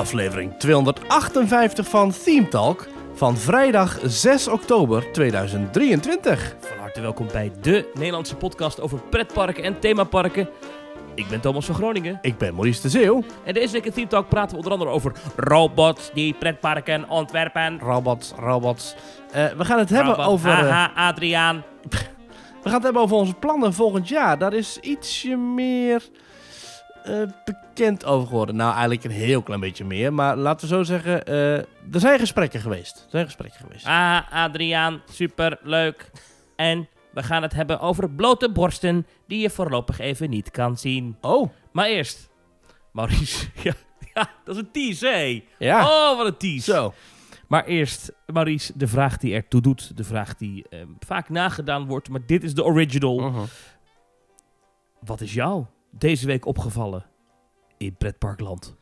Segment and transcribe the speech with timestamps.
[0.00, 6.56] aflevering 258 van Theme Talk van vrijdag 6 oktober 2023.
[6.60, 10.48] Van harte welkom bij de Nederlandse podcast over pretparken en themaparken.
[11.14, 12.18] Ik ben Thomas van Groningen.
[12.22, 13.22] Ik ben Maurice de Zeeuw.
[13.44, 17.78] En deze week in Theme Talk praten we onder andere over robots die pretparken ontwerpen.
[17.78, 18.94] Robots, robots.
[19.32, 20.50] Eh, we gaan het hebben over...
[20.50, 21.64] eh, Haha, Adriaan.
[22.62, 24.38] we gaan het hebben over onze plannen volgend jaar.
[24.38, 26.02] Daar is ietsje meer
[27.04, 28.56] eh, bekend over geworden.
[28.56, 30.12] Nou, eigenlijk een heel klein beetje meer.
[30.12, 31.66] Maar laten we zo zeggen, eh, er
[32.00, 32.96] zijn gesprekken geweest.
[32.96, 33.84] Er zijn gesprekken geweest.
[33.84, 35.02] Haha, Adriaan.
[35.10, 36.10] Super leuk.
[36.56, 41.16] En we gaan het hebben over blote borsten die je voorlopig even niet kan zien.
[41.20, 42.30] Oh, Maar eerst,
[42.92, 43.46] Maurice.
[43.62, 43.72] Ja,
[44.14, 45.44] ja dat is een tease, hé.
[45.58, 45.84] ja.
[45.84, 46.70] Oh, wat een tease.
[46.72, 46.94] Zo.
[47.48, 49.96] Maar eerst, Maurice, de vraag die ertoe doet.
[49.96, 53.18] De vraag die eh, vaak nagedaan wordt, maar dit is de original.
[53.18, 53.40] Mhm.
[55.00, 57.04] Wat is jou deze week opgevallen
[57.76, 58.76] in pretparkland?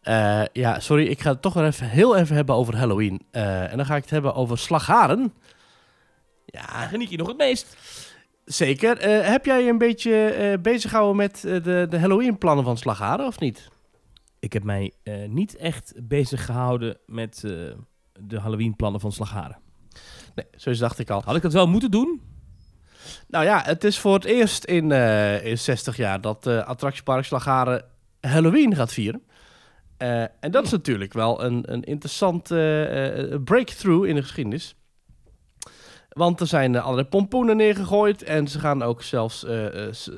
[0.00, 3.22] Eh, ja, sorry, ik ga het toch weer even, heel even hebben over Halloween.
[3.30, 5.34] Eh, en dan ga ik het hebben over slagharen.
[6.44, 7.76] Ja, Geniet je nog het meest?
[8.44, 8.98] zeker.
[8.98, 13.68] Eh, heb jij een beetje bezig gehouden met de, de Halloween-plannen van slagharen, of niet?
[14.38, 14.92] Ik heb mij
[15.28, 17.40] niet echt bezig gehouden met
[18.20, 19.58] de Halloween-plannen van Slagharen.
[20.34, 21.22] Nee, zo dacht ik al.
[21.24, 22.20] Had ik dat wel moeten doen?
[23.30, 27.24] Nou ja, het is voor het eerst in, eh, in 60 jaar dat eh attractiepark
[27.24, 27.84] Slagharen
[28.20, 29.22] Halloween gaat vieren.
[29.96, 34.74] Eh, en dat is natuurlijk wel een, een interessant eh, breakthrough in de geschiedenis.
[36.08, 38.22] Want er zijn allerlei pompoenen neergegooid.
[38.22, 39.46] En ze gaan ook zelfs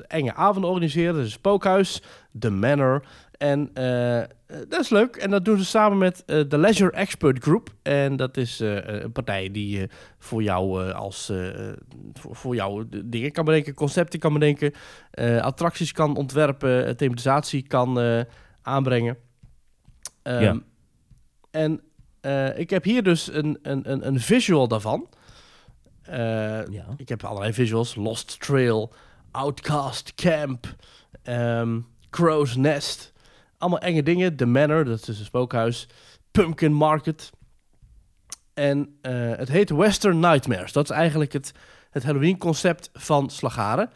[0.07, 1.13] enge avonden organiseren.
[1.13, 2.01] Dus Spookhuis,
[2.39, 3.05] The Manor.
[3.43, 4.21] En eh,
[4.69, 5.15] dat is leuk.
[5.15, 7.69] En dat doen ze samen met eh, de Leisure Expert Group.
[7.81, 11.31] En dat is eh, een partij die voor jou als
[12.13, 14.73] voor, voor jou dingen kan bedenken, concepten kan bedenken,
[15.41, 17.99] attracties kan ontwerpen, thematisatie kan
[18.61, 19.17] aanbrengen.
[20.21, 20.59] Ehm, Ja.
[21.51, 21.81] En
[22.55, 25.09] ik heb hier dus een, een, een, een visual daarvan.
[26.03, 26.85] Ja.
[26.97, 27.95] ik heb allerlei visuals.
[27.95, 28.93] Lost Trail,
[29.31, 30.75] Outcast Camp,
[31.23, 31.79] ehm,
[32.09, 33.12] Crow's Nest.
[33.63, 34.35] Allemaal enge dingen.
[34.35, 35.87] The Manor, dat is dus een spookhuis.
[36.31, 37.29] Pumpkin Market.
[38.53, 40.71] En eh, het heet Western Nightmares.
[40.71, 41.51] Dat is eigenlijk het,
[41.89, 43.89] het Halloween concept van Slagharen.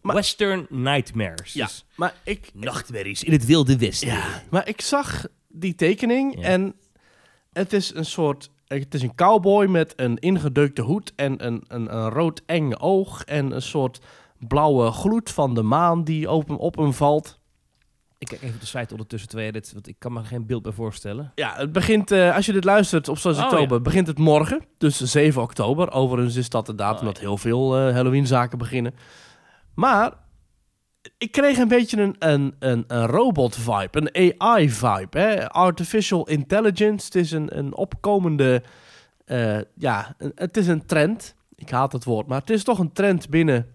[0.00, 1.52] Maar- Western Nightmares.
[1.52, 1.64] Ja.
[1.66, 4.08] Dus Maar ik, nachtmerries in het wilde westen.
[4.08, 6.42] ja, maar ik zag die tekening Ja.
[6.42, 6.74] en
[7.52, 8.50] het is een soort...
[8.66, 13.24] Het is een cowboy met een ingedeukte hoed en een, een, een rood eng oog...
[13.24, 14.00] en een soort
[14.38, 17.38] blauwe gloed van de maan die op hem, op hem valt.
[18.30, 20.62] Ik kijk even de site ondertussen terwijl je dit, want ik kan me geen beeld
[20.62, 21.32] bij voorstellen.
[21.34, 24.60] Ja, het begint, eh, als je dit luistert op 6 Oh, oktober, begint het morgen.
[24.78, 25.92] Dus 7 oktober.
[25.92, 28.94] Overigens is dat de datum Oh, dat heel veel eh, Halloween-zaken beginnen.
[29.74, 30.12] Maar
[31.18, 35.18] ik kreeg een beetje een, een, een, een robot-vibe, een AI-vibe.
[35.18, 35.48] hè.
[35.50, 38.62] Artificial intelligence, het is een, een opkomende...
[39.24, 41.34] eh, ja, een- het is een trend.
[41.56, 43.73] Ik haat het woord, maar het is toch een trend binnen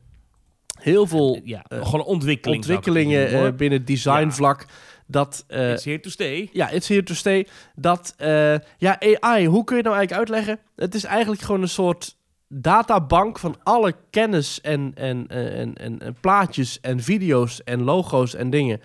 [0.80, 2.58] heel veel Ja, eh, gewoon ontwikkeling.
[2.60, 4.66] ontwikkelingen eh, binnen designvlak.
[5.08, 6.50] Dat, eh, It's here to stay.
[6.54, 7.48] ja, it's here to stay.
[7.76, 10.60] Dat, eh, ja, AI, hoe kun je nou eigenlijk uitleggen?
[10.76, 12.18] Het is eigenlijk gewoon een soort
[12.48, 18.36] databank van alle kennis en, en, eh, en, en, en plaatjes en video's en logo's
[18.36, 18.82] en dingen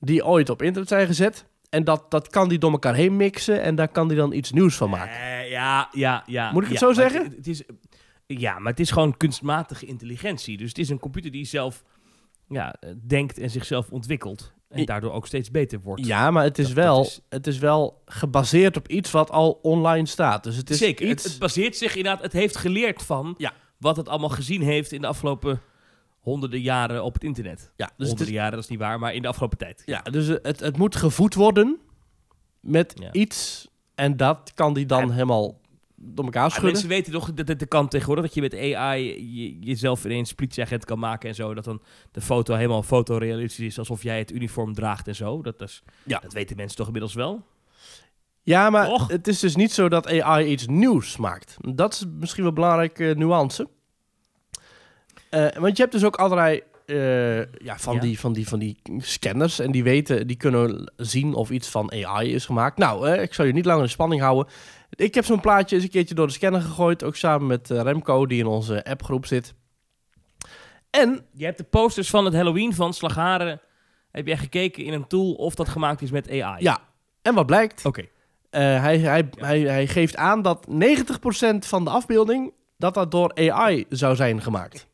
[0.00, 1.44] die ooit op internet zijn gezet.
[1.70, 4.52] En dat, dat kan die door elkaar heen mixen en daar kan die dan iets
[4.52, 5.14] nieuws van maken.
[5.20, 6.52] Eh, ja, ja, ja.
[6.52, 7.24] Moet ik het ja, zo zeggen?
[7.24, 7.62] Het, het is,
[8.26, 10.56] ja, maar het is gewoon kunstmatige intelligentie.
[10.56, 11.82] Dus het is een computer die zelf
[12.48, 14.54] ja, eh, denkt en zichzelf ontwikkelt.
[14.68, 16.06] En daardoor ook steeds beter wordt.
[16.06, 19.30] Ja, maar het is, Dat- wel, dat is- het is wel gebaseerd op iets wat
[19.30, 20.44] al online staat.
[20.44, 21.06] Dus het is Zeker.
[21.08, 21.22] iets...
[21.22, 23.52] Het, het baseert zich inderdaad, het heeft geleerd van Ja.
[23.78, 25.60] wat het allemaal gezien heeft in de afgelopen
[26.20, 27.72] honderden jaren op het internet.
[27.76, 29.82] ja, dus is, honderden jaren, dat is niet waar, maar in de afgelopen tijd.
[29.86, 31.78] Ja, dus het, het moet gevoed worden
[32.60, 33.12] met Ja.
[33.12, 33.68] iets.
[33.94, 35.60] En dat kan die dan En- helemaal
[36.06, 36.70] door elkaar schudden.
[36.72, 39.02] mensen weten toch dat het de kant tegenwoordig dat je met AI
[39.42, 41.54] je, jezelf ineens politieagent kan maken en zo.
[41.54, 41.82] Dat dan
[42.12, 45.42] de foto helemaal fotorealistisch is, alsof jij het uniform draagt en zo.
[45.42, 46.18] Dat, is, Ja.
[46.18, 47.44] dat weten mensen toch inmiddels wel?
[48.42, 49.08] Ja, maar Och.
[49.08, 51.56] het is dus niet zo dat AI iets nieuws maakt.
[51.60, 53.68] Dat is misschien wel een belangrijke nuance.
[55.30, 58.00] Eh, want je hebt dus ook allerlei eh, ja, van, Ja.
[58.00, 59.58] Die, van, die, van die scanners.
[59.58, 62.78] En die weten, die kunnen zien of iets van AI is gemaakt.
[62.78, 64.52] Nou, eh, ik zal je niet langer in spanning houden.
[64.90, 67.04] Ik heb zo'n plaatje eens een keertje door de scanner gegooid.
[67.04, 69.54] Ook samen met eh, Remco, die in onze appgroep zit.
[70.90, 73.60] En Je hebt de posters van het Halloween van Slagharen.
[74.10, 76.62] Heb jij gekeken in een tool of dat gemaakt is met AI?
[76.62, 76.78] ja,
[77.22, 77.84] en wat blijkt?
[77.84, 78.04] Oké.
[78.50, 79.46] Hij, hij, Ja.
[79.46, 80.74] hij, hij geeft aan dat 90%
[81.58, 84.86] van de afbeelding dat dat door AI zou zijn gemaakt.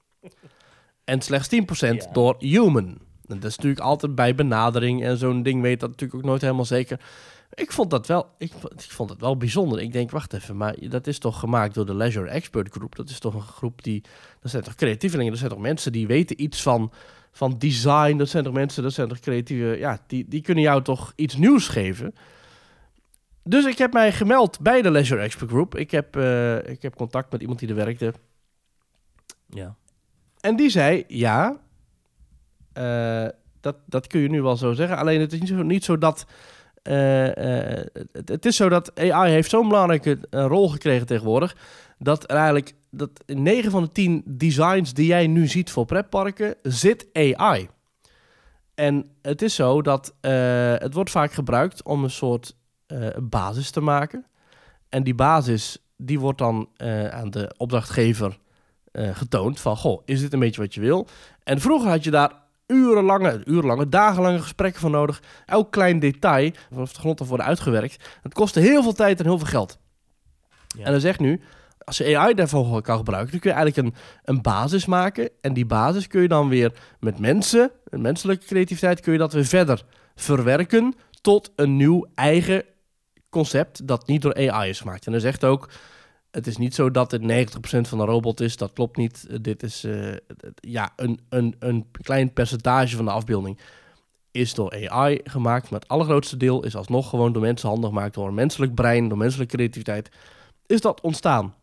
[1.04, 2.12] En slechts 10% Ja.
[2.12, 2.98] door human.
[3.26, 6.40] En dat is natuurlijk altijd bij benadering en zo'n ding weet dat natuurlijk ook nooit
[6.40, 7.00] helemaal zeker.
[7.54, 9.80] Ik vond dat wel, ik, ik vond het wel bijzonder.
[9.80, 12.96] Ik denk, wacht even, maar dat is toch gemaakt door de Leisure Expert Group.
[12.96, 14.02] Dat is toch een groep die,
[14.40, 16.92] dat zijn toch creatievelingen, dat zijn toch mensen die weten iets van,
[17.32, 18.16] van design.
[18.16, 21.36] Dat zijn toch mensen, dat zijn toch creatieve, ja, die, die kunnen jou toch iets
[21.36, 22.14] nieuws geven.
[23.44, 25.76] Dus ik heb mij gemeld bij de Leisure Expert Group.
[25.76, 28.14] Ik heb, eh, ik heb contact met iemand die er werkte.
[29.46, 29.76] Ja.
[30.42, 31.56] En die zei, ja,
[32.72, 33.26] eh,
[33.60, 34.96] dat, dat kun je nu wel zo zeggen.
[34.96, 36.26] Alleen het is niet zo, niet zo dat...
[36.82, 41.56] eh, eh, het, is zo dat AI heeft zo'n belangrijke rol gekregen tegenwoordig...
[41.98, 45.84] dat er eigenlijk dat in 9 van de 10 designs die jij nu ziet voor
[45.84, 46.54] pretparken...
[46.62, 47.68] zit AI.
[48.74, 52.56] En het is zo dat het wordt vaak gebruikt om een soort
[53.22, 54.26] basis te maken.
[54.88, 56.68] En die basis die wordt dan
[57.10, 58.38] aan de opdrachtgever
[58.92, 61.06] eh, getoond van, goh, is dit een beetje wat je wil?
[61.44, 62.32] En vroeger had je daar
[62.66, 65.22] urenlange, urenlange, dagenlange gesprekken voor nodig.
[65.46, 68.04] Elk klein detail vanaf de grond af worden uitgewerkt.
[68.22, 69.78] Het kostte heel veel tijd en heel veel geld.
[70.76, 70.84] Ja.
[70.84, 71.40] En dan zegt nu,
[71.84, 75.30] als je AI daarvoor kan gebruiken, dan kun je eigenlijk een, een basis maken.
[75.40, 79.32] En die basis kun je dan weer met mensen, een menselijke creativiteit, kun je dat
[79.32, 79.84] weer verder
[80.14, 82.64] verwerken tot een nieuw eigen
[83.30, 85.06] concept dat niet door AI is gemaakt.
[85.06, 85.68] En hij zegt ook,
[86.32, 87.24] het is niet zo dat het 90%
[87.88, 88.56] van de robot is.
[88.56, 89.26] Dat klopt niet.
[89.30, 90.12] Eh, Dit is eh,
[90.54, 93.58] ja, een, een, een klein percentage van de afbeelding
[94.30, 95.70] is door AI gemaakt.
[95.70, 98.14] Maar het allergrootste deel is alsnog gewoon door mensen handen gemaakt.
[98.14, 100.10] Door een menselijk brein, door menselijke creativiteit.
[100.66, 101.54] Is dat ontstaan?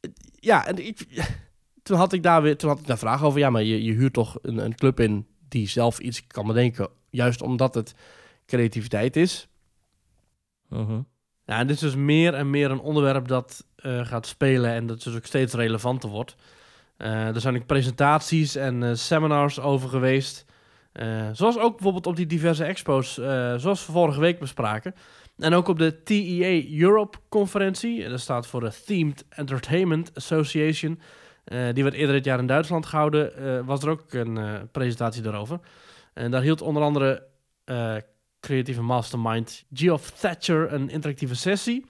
[0.00, 1.06] Eh, Ja, en ik,
[1.82, 3.38] toen had ik daar weer toen had ik daar vragen over.
[3.40, 6.88] Ja, maar je, je huurt toch een, een club in die zelf iets kan bedenken.
[7.10, 7.94] Juist omdat het
[8.46, 9.48] creativiteit is.
[10.70, 11.04] Ja,
[11.44, 15.02] en dit is dus meer en meer een onderwerp dat eh, gaat spelen en dat
[15.02, 16.36] dus ook steeds relevanter wordt.
[16.96, 20.44] Eh, er zijn ook presentaties en eh, seminars over geweest.
[21.32, 23.14] Zoals ook bijvoorbeeld op die diverse expos,
[23.56, 24.94] zoals we vorige week bespraken.
[25.38, 31.00] En ook op de TEA Europe conferentie, en dat staat voor de Themed Entertainment Association.
[31.44, 35.60] Die werd eerder dit jaar in Duitsland gehouden, eh, was er ook een presentatie daarover.
[36.14, 37.22] En daar hield onder andere
[37.64, 37.96] eh,
[38.44, 41.86] creatieve mastermind Geoff Thatcher een interactieve sessie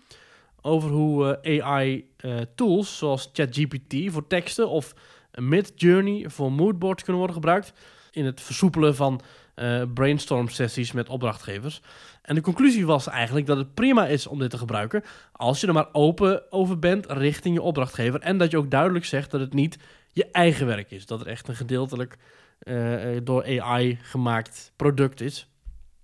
[0.60, 4.94] over hoe eh, AI-tools zoals ChatGPT voor teksten of
[5.34, 7.72] Midjourney voor moodboards kunnen worden gebruikt
[8.10, 9.20] in het versoepelen van
[9.54, 11.80] eh, brainstorm-sessies met opdrachtgevers.
[12.22, 15.02] En de conclusie was eigenlijk dat het prima is om dit te gebruiken
[15.32, 19.04] als je er maar open over bent richting je opdrachtgever en dat je ook duidelijk
[19.04, 19.78] zegt dat het niet
[20.12, 22.16] je eigen werk is, dat het echt een gedeeltelijk
[22.58, 25.48] eh, eh, door AI gemaakt product is.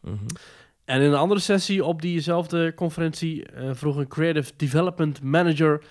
[0.01, 0.27] Mhm.
[0.85, 5.83] En in een andere sessie op diezelfde conferentie eh, vroeg een Creative Development Manager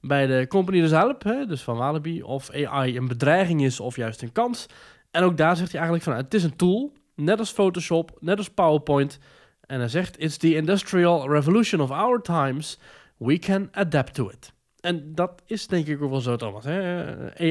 [0.00, 3.96] bij de company dus help, hè, dus van Walibi, of AI een bedreiging is of
[3.96, 4.66] juist een kans.
[5.10, 8.38] En ook daar zegt hij eigenlijk van, het is een tool, net als Photoshop, net
[8.38, 9.18] als PowerPoint.
[9.60, 12.78] En hij zegt, it's the industrial revolution of our times,
[13.16, 14.52] we can adapt to it.
[14.80, 16.64] En dat is denk ik ook wel zo, Thomas.
[16.64, 17.04] Hè?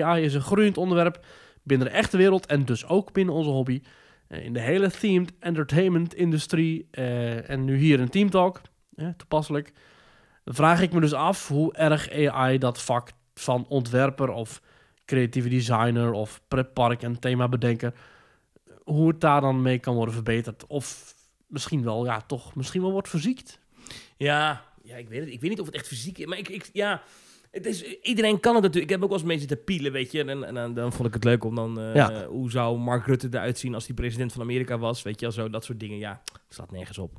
[0.03, 1.25] AI is een groeiend onderwerp
[1.63, 3.81] binnen de echte wereld en dus ook binnen onze hobby.
[4.27, 8.61] Eh, in de hele themed entertainment industrie eh, en nu hier in Team Talk,
[8.95, 9.71] eh, toepasselijk,
[10.45, 14.61] vraag ik me dus af hoe erg AI dat vak van ontwerper of
[15.05, 17.93] creatieve designer of pretpark en thema bedenker,
[18.83, 20.67] hoe het daar dan mee kan worden verbeterd.
[20.67, 21.13] Of
[21.47, 23.59] misschien wel, ja, toch, misschien wel wordt verziekt.
[24.17, 25.29] Ja, ja, ik weet het.
[25.29, 27.01] Ik weet niet of het echt fysiek is, maar ik, ik ja...
[27.55, 28.91] Het is, iedereen kan het natuurlijk.
[28.91, 30.23] Ik heb ook wel eens mee zitten pielen, weet je.
[30.23, 31.79] En, en, dan- dan vond ik het leuk om dan...
[31.79, 32.25] eh, Ja.
[32.25, 35.01] Hoe zou Mark Rutte eruit zien als hij president van Amerika was?
[35.03, 35.97] Weet je, wel, zo dat soort dingen.
[35.97, 37.11] Ja, slaat nergens op.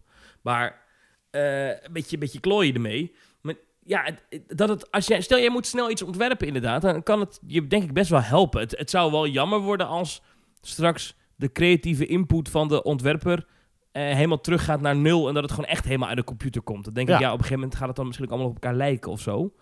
[0.42, 0.82] Maar
[1.30, 3.14] eh, een beetje, beetje klooien ermee.
[3.40, 7.02] Maar ja, het- dat het, als jij, stel jij moet snel iets ontwerpen inderdaad, dan
[7.02, 8.60] kan het je denk ik best wel helpen.
[8.60, 10.22] Het, het zou wel jammer worden als
[10.60, 13.46] straks de creatieve input van de ontwerper
[13.92, 16.84] eh, helemaal teruggaat naar nul en dat het gewoon echt helemaal uit de computer komt.
[16.84, 17.26] Dan denk ik, Ja.
[17.26, 19.52] op een gegeven moment gaat het dan misschien allemaal op elkaar lijken of zo.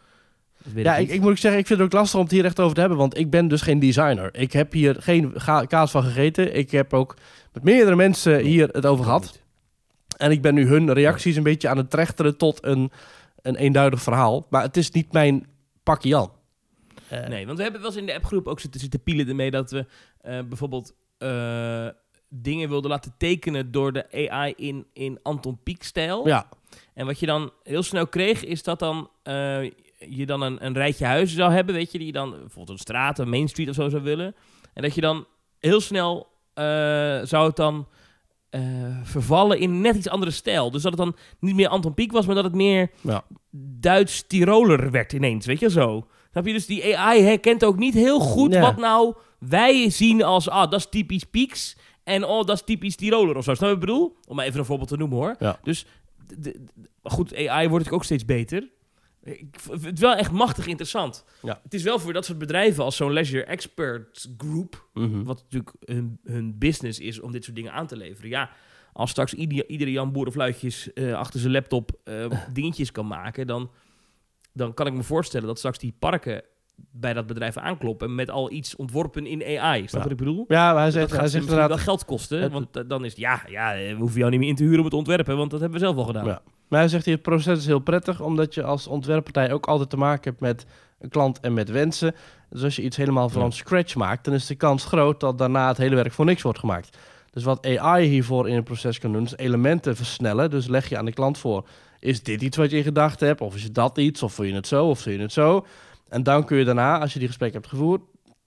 [0.74, 2.44] Ja, ik ik, ik moet ook zeggen, ik vind het ook lastig om het hier
[2.44, 4.34] echt over te hebben, want ik ben dus geen designer.
[4.34, 5.32] Ik heb hier geen
[5.68, 6.56] kaas van gegeten.
[6.56, 7.16] Ik heb ook
[7.52, 9.42] met meerdere mensen hier het over gehad.
[10.16, 12.90] En ik ben nu hun reacties een beetje aan het trechteren tot een,
[13.42, 14.46] een eenduidig verhaal.
[14.50, 15.46] Maar het is niet mijn
[15.82, 16.30] pakje Jan.
[17.08, 19.50] Eh, Nee, want we hebben wel eens in de appgroep ook zitten, zitten pielen ermee
[19.50, 19.86] dat we
[20.20, 21.88] eh, bijvoorbeeld eh,
[22.28, 26.28] dingen wilden laten tekenen door de AI in, in Anton Pieck-stijl.
[26.28, 26.48] Ja,
[26.94, 29.10] En wat je dan heel snel kreeg, is dat dan
[30.08, 32.78] je dan een, een rijtje huizen zou hebben, weet je, die je dan bijvoorbeeld een
[32.78, 34.34] straat, een Main Street of zo zou willen.
[34.72, 35.26] En dat je dan
[35.58, 36.64] heel snel eh,
[37.22, 37.88] zou het dan
[38.50, 38.60] eh,
[39.02, 40.70] vervallen in net iets andere stijl.
[40.70, 43.24] Dus dat het dan niet meer Anton Pieck was, maar dat het meer Ja.
[43.80, 46.06] Duits-Tiroler werd ineens, weet je zo.
[46.30, 46.52] Snap je?
[46.52, 50.80] Dus die AI herkent ook niet heel goed wat nou wij zien als, ah, dat
[50.80, 51.76] is typisch Pieks.
[52.04, 53.54] En oh, dat is typisch Tiroler of zo.
[53.54, 54.16] Snap je wat ik bedoel?
[54.28, 55.34] Om maar even een voorbeeld te noemen hoor.
[55.38, 55.58] Ja.
[55.62, 55.86] Dus,
[57.02, 58.68] goed, AI wordt ook steeds beter.
[59.24, 61.24] Ik vind het wel echt machtig interessant.
[61.42, 61.60] Ja.
[61.62, 65.22] Het is wel voor dat soort bedrijven als zo'n Leisure Expert Group, Mhm.
[65.22, 68.30] wat natuurlijk hun, hun business is om dit soort dingen aan te leveren.
[68.30, 68.50] Ja,
[68.92, 73.70] als straks ieder, iedere Jan Boerenfluitjes eh achter zijn laptop eh, dingetjes kan maken, dan,
[74.52, 76.42] dan kan ik me voorstellen dat straks die parken
[76.90, 79.78] bij dat bedrijf aankloppen met al iets ontworpen in AI.
[79.88, 80.02] Snap je Ja.
[80.02, 80.44] wat ik bedoel?
[80.48, 81.80] Ja, maar hij Dat zegt, gaat hij ze zegt inderdaad...
[81.80, 84.62] geld kosten, want dan is het, ja, ja, we hoeven jou niet meer in te
[84.62, 86.24] huren om het te ontwerpen, want dat hebben we zelf al gedaan.
[86.26, 86.42] Ja.
[86.74, 89.90] Maar hij zegt hier, het proces is heel prettig, omdat je als ontwerppartij ook altijd
[89.90, 90.66] te maken hebt met
[91.00, 92.14] een klant en met wensen.
[92.50, 93.50] Dus als je iets helemaal van Ja.
[93.50, 96.58] scratch maakt, dan is de kans groot dat daarna het hele werk voor niks wordt
[96.58, 96.96] gemaakt.
[97.30, 100.50] Dus wat AI hiervoor in het proces kan doen, is elementen versnellen.
[100.50, 101.66] Dus leg je aan de klant voor,
[102.00, 103.40] is dit iets wat je in gedachten hebt?
[103.40, 104.22] Of is dat iets?
[104.22, 104.86] Of wil je het zo?
[104.88, 105.66] Of wil je het zo?
[106.08, 108.00] En dan kun je daarna, als je die gesprek hebt gevoerd,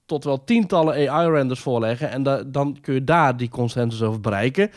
[0.06, 2.10] tot wel tientallen AI-renders voorleggen.
[2.10, 4.72] En da- dan kun je daar die consensus over bereiken.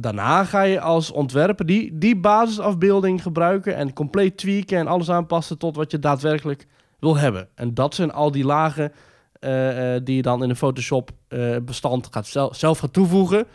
[0.00, 5.58] Daarna ga je als ontwerper die, die basisafbeelding gebruiken en compleet tweaken en alles aanpassen
[5.58, 6.66] tot wat je daadwerkelijk
[6.98, 7.48] wil hebben.
[7.54, 8.92] En dat zijn al die lagen
[9.32, 13.46] eh, eh, die je dan in een Photoshop eh, bestand gaat zelf, zelf gaat toevoegen.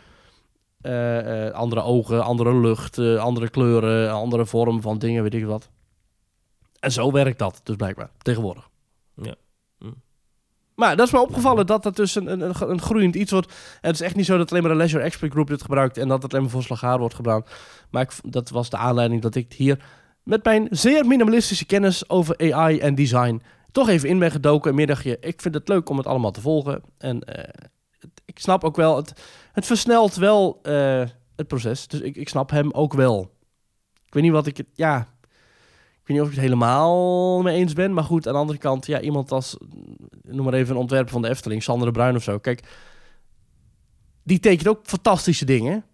[1.52, 5.68] Andere ogen, andere lucht, andere kleuren, andere vormen van dingen, weet ik wat.
[6.80, 8.68] En zo werkt dat dus blijkbaar, tegenwoordig.
[10.78, 13.52] Maar dat is me opgevallen dat dat dus een, een, een, een groeiend iets wordt.
[13.80, 16.08] Het is echt niet zo dat alleen maar de Leisure Expert Group dit gebruikt en
[16.08, 17.54] dat het alleen maar voor slagaar wordt gebruikt.
[17.90, 19.84] Maar ik, dat was de aanleiding dat ik hier
[20.22, 23.42] met mijn zeer minimalistische kennis over AI en design
[23.72, 24.70] toch even in ben gedoken.
[24.70, 26.82] En meer dacht je, ik vind het leuk om het allemaal te volgen.
[26.98, 27.64] En eh,
[28.24, 29.12] ik snap ook wel, het,
[29.52, 31.02] het versnelt wel eh,
[31.36, 31.88] het proces.
[31.88, 33.30] Dus ik, ik snap hem ook wel.
[34.06, 35.08] Ik weet niet wat ik ja,
[36.08, 37.92] ik weet niet of ik het helemaal mee eens ben.
[37.92, 39.56] Maar goed, aan de andere kant, ja, iemand als,
[40.22, 42.38] noem maar even een ontwerper van de Efteling, Sander de Bruin of zo.
[42.38, 42.62] Kijk,
[44.22, 45.84] die tekent ook fantastische dingen.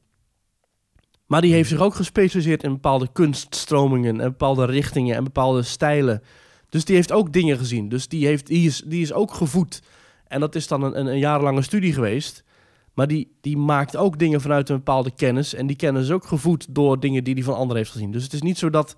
[1.27, 6.23] Maar die heeft zich ook gespecialiseerd in bepaalde kunststromingen en bepaalde richtingen en bepaalde stijlen.
[6.69, 7.89] Dus die heeft ook dingen gezien.
[7.89, 9.83] Dus die, heeft, die, is, die is ook gevoed.
[10.27, 12.45] En dat is dan een, een, een jarenlange studie geweest.
[12.93, 15.55] Maar die, die maakt ook dingen vanuit een bepaalde kennis.
[15.55, 18.11] En die kennis is ook gevoed door dingen die hij van anderen heeft gezien.
[18.11, 18.97] Dus het is niet zo dat...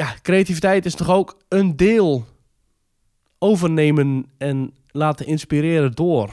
[0.00, 2.24] Ja, creativiteit is toch ook een deel
[3.38, 6.28] overnemen en laten inspireren door.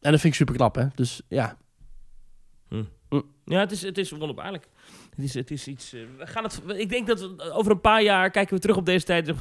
[0.00, 0.86] En dat vind ik super knap, hè?
[0.94, 1.56] Dus ja.
[3.44, 4.68] Ja, het is, het is wonderbaarlijk.
[5.10, 5.92] Het is, het is iets.
[5.92, 8.76] eh, we gaan het, ik denk dat we, over een paar jaar kijken we terug
[8.76, 9.30] op deze tijd.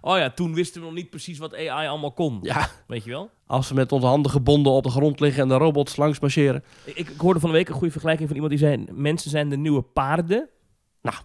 [0.00, 2.38] oh ja, toen wisten we nog niet precies wat AI allemaal kon.
[2.42, 3.30] ja, Weet je wel?
[3.46, 6.64] als we met onze handen gebonden op de grond liggen en de robots langs marcheren.
[6.84, 9.48] Ik, ik hoorde van de week een goede vergelijking van iemand die zei: mensen zijn
[9.48, 10.48] de nieuwe paarden.
[11.02, 11.16] Nou,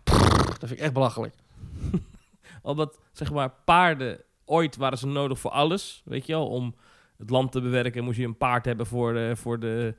[0.59, 1.35] dat vind ik echt belachelijk.
[2.61, 6.75] Omdat zeg maar paarden ooit waren ze nodig voor alles, weet je wel, om
[7.17, 9.95] het land te bewerken moest je een paard hebben voor de, voor de,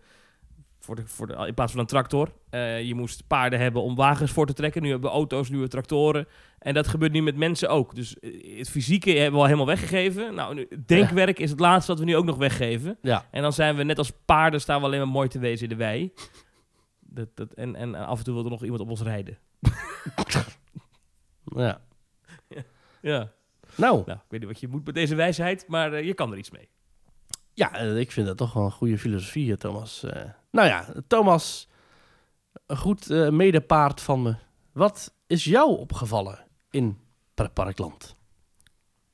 [0.80, 2.32] voor de, voor de in plaats van een tractor.
[2.50, 4.82] Eh, je moest paarden hebben om wagens voor te trekken.
[4.82, 6.26] Nu hebben we auto's, nu hebben we tractoren.
[6.58, 7.94] En dat gebeurt nu met mensen ook.
[7.94, 10.34] Dus eh, het fysieke hebben we al helemaal weggegeven.
[10.34, 12.98] Nou, nu, denkwerk is het laatste wat we nu ook nog weggeven.
[13.02, 13.26] Ja.
[13.30, 15.68] En dan zijn we net als paarden staan we alleen maar mooi te wezen in
[15.68, 16.12] de wei.
[17.00, 19.38] Dat, dat, en, en af en toe wil er nog iemand op ons rijden.
[21.56, 21.80] Ja.
[23.00, 23.32] Ja.
[23.76, 26.32] Nou, Nou, ik weet niet wat je moet met deze wijsheid, maar eh, je kan
[26.32, 26.68] er iets mee.
[27.54, 30.04] ja, eh, ik vind dat toch wel een goede filosofie, eh, Thomas.
[30.50, 31.68] Nou ja, Thomas,
[32.66, 34.36] een goed medepaard van me.
[34.72, 36.98] Wat is jou opgevallen in
[37.52, 38.16] Parkland?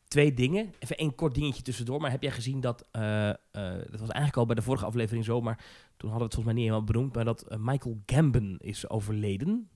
[0.09, 0.75] Twee dingen.
[0.79, 2.01] Even één kort dingetje tussendoor.
[2.01, 2.87] Maar heb jij gezien dat...
[2.91, 5.57] dat was eigenlijk al bij de vorige aflevering zo, maar
[5.97, 7.15] toen hadden we het volgens mij niet helemaal benoemd.
[7.15, 9.71] Maar dat Michael Gambon is overleden.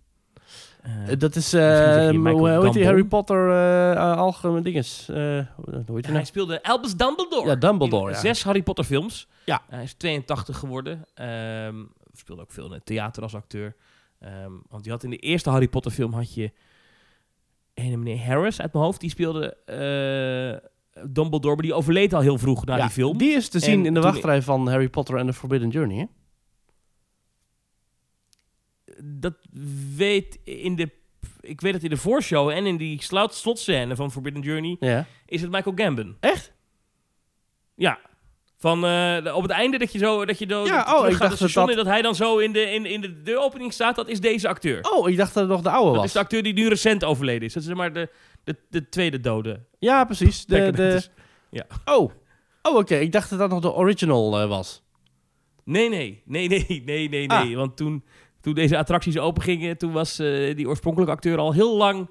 [0.83, 2.85] Eh, Eh, dat is, Michael hoe heet die?
[2.85, 5.07] Harry Potter uh, algemeen dinges?
[5.07, 5.47] Hoe
[5.95, 6.25] heet hij nou?
[6.25, 7.47] speelde Albus Dumbledore.
[7.47, 8.19] Ja, Dumbledore, ja.
[8.19, 9.29] Zes Harry Potter films.
[9.45, 9.63] Ja.
[9.69, 11.05] hij is 82 geworden.
[11.15, 11.75] Ehm
[12.13, 13.77] speelde ook veel in het theater als acteur.
[14.19, 16.53] Ehm, want die had in de eerste Harry Potter film had je...
[17.75, 19.01] Een meneer Harris uit mijn hoofd.
[19.01, 19.57] Die speelde
[21.11, 21.55] Dumbledore.
[21.55, 23.19] Maar die overleed al heel vroeg na Ja, die film.
[23.19, 25.97] Die is te zien En in de wachtrij van Harry Potter and the Forbidden Journey,
[25.97, 26.05] hè?
[29.05, 29.35] Dat
[29.97, 30.91] weet in de...
[31.41, 34.77] Ik weet dat in de voorshow en in die slot, slotscène van Forbidden Journey...
[34.81, 35.07] Ja.
[35.27, 36.17] is het Michael Gambon.
[36.21, 36.53] Echt?
[37.75, 37.99] Ja.
[38.59, 41.39] Van eh, op het einde dat je zo dat je zo Ja, oh, ik dacht
[41.39, 44.21] dat dat- dat hij dan zo in de in, in de deuropening staat, dat is
[44.21, 44.81] deze acteur.
[44.91, 46.05] Oh, ik dacht dat het nog de oude dat was.
[46.07, 47.53] is de acteur die nu recent overleden is.
[47.53, 48.09] Dat is maar de,
[48.45, 49.65] de, de tweede dode.
[49.79, 50.47] Ja, precies.
[50.47, 50.93] De, dat de...
[50.95, 51.11] is-
[51.85, 52.11] Oh,
[52.63, 52.95] oh oké.
[52.97, 54.83] Ik dacht dat dat nog de original eh, was.
[55.65, 57.43] Nee, nee, nee, nee, nee, nee, Ah.
[57.45, 57.57] nee.
[57.57, 58.05] Want toen,
[58.47, 62.11] toen deze attracties opengingen, toen was eh, die oorspronkelijke acteur al heel lang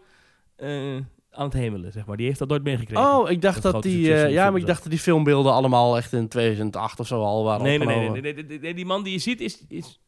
[0.55, 0.95] eh,
[1.31, 2.17] aan het hemelen, zeg maar.
[2.17, 3.03] Die heeft dat nooit meegekregen.
[3.05, 4.13] Oh, ik dacht Dat die...
[4.13, 7.43] eh, ja, maar ik dacht dat die filmbeelden allemaal echt in 2008 of zo al
[7.43, 9.99] waren nee, nee, nee, nee, nee, Die man die je ziet is, is,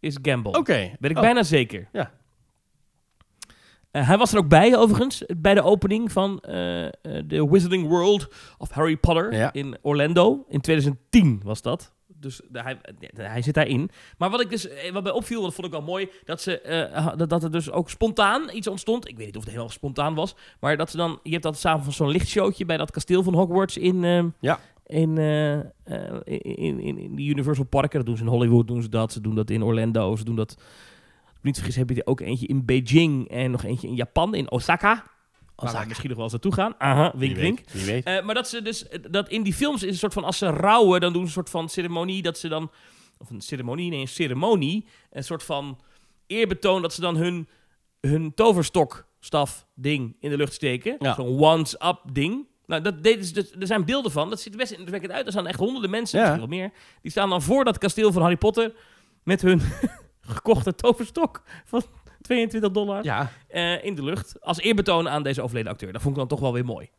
[0.00, 0.52] is Gamble.
[0.58, 0.94] Oké.
[1.00, 1.88] Ben ik Oh, bijna zeker.
[1.92, 2.12] Ja.
[3.90, 6.38] Hij was er ook bij, overigens, bij de opening van
[7.28, 9.52] The Wizarding World of Harry Potter Ja.
[9.52, 10.44] in Orlando.
[10.48, 11.92] In 2010 was dat.
[12.20, 12.78] Dus de- hij,
[13.14, 13.90] hij zit daarin.
[14.18, 16.60] Maar wat ik dus, eh, wat mij opviel, dat vond ik wel mooi, dat, ze,
[16.60, 19.08] eh, dat, dat er dus ook spontaan iets ontstond.
[19.08, 21.58] Ik weet niet of het helemaal spontaan was, maar dat ze dan, je hebt dat
[21.58, 24.58] s'avonds zo'n lichtshowtje bij dat kasteel van Hogwarts in, eh, Ja.
[24.86, 25.58] in, eh,
[26.24, 27.98] in, in, in, die Universal Parken.
[27.98, 29.12] Dat doen ze in Hollywood, doen ze dat.
[29.12, 30.56] Ze doen dat in Orlando, ze doen dat...
[31.42, 34.50] Niet vergis, heb je er ook eentje in Beijing en nog eentje in Japan, in
[34.50, 35.04] Osaka.
[35.66, 36.74] Waar we misschien nog wel eens naartoe gaan.
[36.78, 37.70] Aha, Wie wink, weet, wink.
[37.70, 38.04] Wie weet.
[38.04, 40.38] Eh, maar dat ze dus, eh, dat in die films is een soort van, als
[40.38, 42.70] ze rouwen, dan doen ze een soort van ceremonie, dat ze dan,
[43.18, 45.78] of een ceremonie, nee, een ceremonie, een soort van
[46.26, 47.48] eerbetoon dat ze dan hun,
[48.00, 50.96] hun toverstokstaf ding in de lucht steken.
[50.98, 51.14] Ja.
[51.14, 52.46] Zo'n once-up ding.
[52.66, 55.26] Nou, dat deden ze dus, er zijn beelden van, dat ziet best indrukwekkend uit.
[55.26, 56.24] Er staan echt honderden mensen, Ja.
[56.24, 56.72] misschien wel meer,
[57.02, 58.72] die staan dan voor dat kasteel van Harry Potter
[59.24, 59.60] met hun
[60.20, 61.82] gekochte toverstok van
[62.28, 64.36] 22 dollar ja, eh, in de lucht.
[64.40, 65.92] Als eerbetoon aan deze overleden acteur.
[65.92, 66.90] Dat vond ik dan toch wel weer mooi.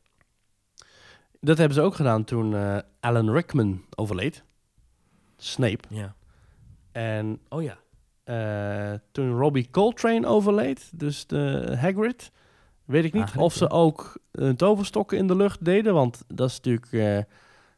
[1.39, 4.43] dat hebben ze ook gedaan toen eh, Alan Rickman overleed.
[5.37, 5.83] Snape.
[5.89, 6.15] Ja.
[6.91, 7.77] En Oh ja.
[8.23, 12.31] eh, toen Robbie Coltrane overleed, dus de Hagrid,
[12.85, 13.69] weet ik niet Hagrid, of ze ja.
[13.69, 15.93] ook eh, toverstokken in de lucht deden.
[15.93, 17.25] Want dat is natuurlijk,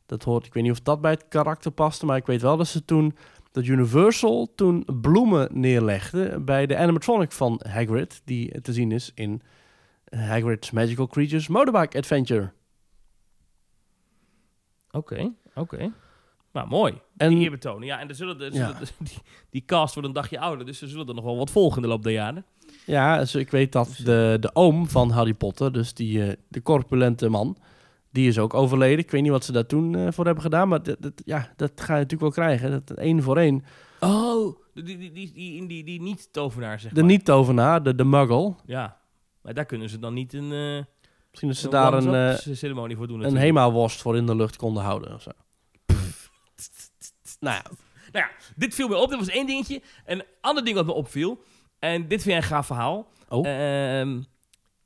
[0.06, 2.58] dat hoort, ik weet niet of dat bij het karakter paste, maar ik weet wel
[2.58, 3.16] dat ze toen,
[3.52, 9.42] dat Universal toen bloemen neerlegde bij de animatronic van Hagrid, die te zien is in
[10.10, 12.52] Hagrid's Magical Creatures Motorbike Adventure.
[14.92, 15.92] Oké, oké.
[16.54, 16.94] Nou, mooi.
[17.18, 17.88] En- die eerbetonen.
[17.88, 18.52] Ja, en er zullen, Ja.
[18.52, 19.18] zullen die,
[19.50, 21.82] die cast wordt een dagje ouder, dus er zullen er nog wel wat volgen in
[21.82, 22.46] de loop der jaren.
[22.86, 26.62] Ja, dus ik weet dat de, de oom van Harry Potter, dus die, eh, de
[26.62, 27.58] corpulente man,
[28.12, 28.98] die is ook overleden.
[29.00, 31.54] Ik weet niet wat ze daar toen eh, voor hebben gedaan, maar dat, dat- ja,
[31.56, 32.72] dat ga je natuurlijk wel krijgen.
[32.86, 33.64] Dat één voor één.
[34.00, 37.10] Oh, die, die, die, die, die, die, niet-tovenaar, zeg De maar.
[37.10, 38.56] niet-tovenaar, de, de muggle.
[38.66, 38.98] Ja,
[39.42, 40.84] maar daar kunnen ze dan niet een, eh
[41.30, 43.24] Misschien dat ze een daar een, eh, ceremonie voor doen.
[43.24, 43.36] een.
[43.38, 45.32] Hema-worst voor in de lucht konden houden of zo.
[47.40, 47.64] nou ja,
[48.12, 49.10] Nou ja, dit viel me op.
[49.10, 49.82] Dat was één dingetje.
[50.06, 51.44] Een ander ding wat me opviel.
[51.80, 53.08] En dit vind jij een gaaf verhaal.
[53.30, 53.48] Oh.
[53.48, 54.22] Ehm,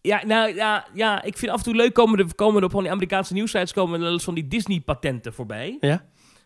[0.05, 2.71] ja, nou ja, ja, ik vind af en toe leuk komen er, komen er op
[2.71, 5.77] van die Amerikaanse nieuwsites komen er wel eens van die Disney-patenten voorbij.
[5.79, 6.05] Ja.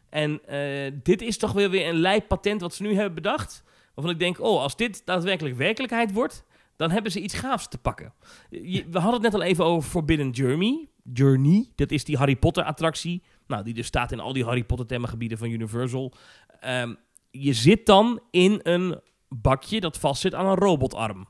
[0.09, 3.63] En eh, dit is toch weer weer een lijp patent wat ze nu hebben bedacht.
[3.95, 6.43] Waarvan ik denk, oh, als dit daadwerkelijk werkelijkheid wordt,
[6.75, 8.13] dan hebben ze iets gaafs te pakken.
[8.49, 10.87] Je- we hadden het net al even over Forbidden Journey.
[11.13, 13.23] Journey, dat is die Harry Potter attractie.
[13.47, 16.13] Nou, die dus staat in al die Harry Potter themagebieden van Universal.
[16.59, 16.93] Ehm,
[17.31, 21.27] je zit dan in een bakje dat vastzit aan een robotarm.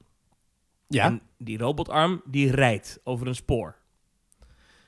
[0.89, 1.05] Ja.
[1.05, 3.75] En die robotarm, die rijdt over een spoor.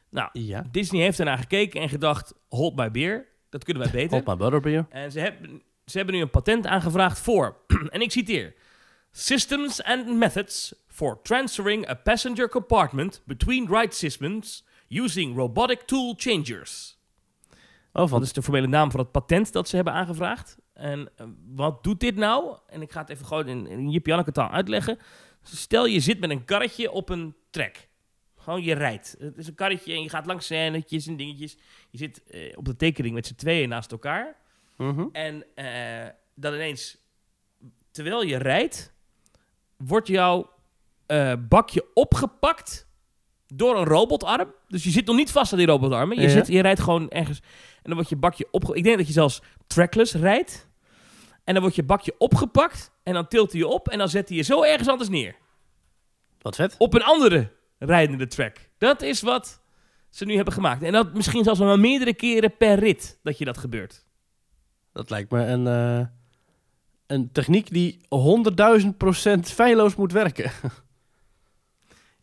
[0.10, 0.64] Nou, ja.
[0.72, 3.28] Disney heeft ernaar gekeken en gedacht, hold my beer.
[3.50, 4.18] Dat kunnen wij beter.
[4.18, 4.86] Op mijn butterbeer.
[4.90, 7.58] En ze hebben, ze hebben nu een patent aangevraagd voor,
[7.90, 8.54] en ik citeer,
[9.14, 17.00] Systems and methods for transferring a passenger compartment between ride systems using robotic tool changers.
[17.94, 20.58] Oh, Dat van is de formele naam van het patent dat ze hebben aangevraagd.
[20.74, 22.58] En eh, wat doet dit nou?
[22.68, 24.98] En ik ga het even gewoon in, in Jip Janneke taal uitleggen.
[25.44, 27.90] Stel je zit met een karretje op een trek.
[28.38, 29.16] Gewoon je rijdt.
[29.20, 31.58] Het is een karretje en je gaat langs scènetjes en dingetjes.
[31.90, 34.36] Je zit eh, op de tekening met z'n tweeën naast elkaar.
[34.78, 35.06] Mhm.
[35.12, 36.98] En eh, dan ineens,
[37.92, 38.94] terwijl je rijdt,
[39.78, 40.50] wordt jouw
[41.06, 42.88] eh, bakje opgepakt
[43.48, 44.54] door een robotarm.
[44.68, 46.16] Dus je zit nog niet vast aan die robotarmen.
[46.18, 46.30] Je, Ja.
[46.30, 47.40] zit, je rijdt gewoon ergens.
[47.76, 48.78] En dan wordt je bakje opgepakt.
[48.78, 50.70] Ik denk dat je zelfs trackless rijdt.
[51.52, 52.92] En dan wordt je bakje opgepakt.
[53.04, 53.90] En dan tilt hij je op.
[53.90, 55.36] En dan zet hij je zo ergens anders neer.
[56.42, 56.76] Wat vet.
[56.78, 58.58] Op een andere rijdende track.
[58.78, 59.62] Dat is wat
[60.10, 60.84] ze nu hebben gemaakt.
[60.84, 64.06] En dat misschien zelfs wel meerdere keren per rit dat je dat gebeurt.
[64.94, 66.06] Dat lijkt me een, eh,
[67.08, 70.52] een techniek die 100.000% feilloos moet werken.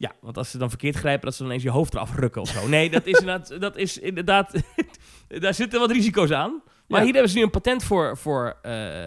[0.00, 2.40] Ja, want als ze dan verkeerd grijpen, dat ze dan eens je hoofd eraf rukken
[2.40, 2.68] of zo.
[2.68, 4.52] Nee, dat is inderdaad, dat is inderdaad
[5.42, 6.62] daar zitten wat risico's aan.
[6.88, 7.04] Maar Ja.
[7.04, 9.04] hier hebben ze nu een patent voor, voor, eh,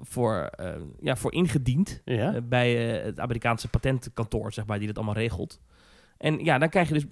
[0.00, 2.02] voor, eh, ja, voor ingediend.
[2.04, 2.34] Ja.
[2.34, 5.60] eh, bij eh, het Amerikaanse patentkantoor, zeg maar, die dat allemaal regelt.
[6.18, 7.04] En ja, dan krijg je dus...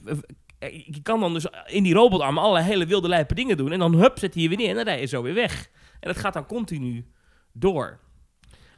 [0.58, 3.72] eh, je kan dan dus in die robotarm allerlei hele wilde lijpe dingen doen.
[3.72, 5.70] En dan hup, zet hij je weer neer en dan rij je zo weer weg.
[6.00, 7.06] En dat gaat dan continu
[7.52, 8.00] door.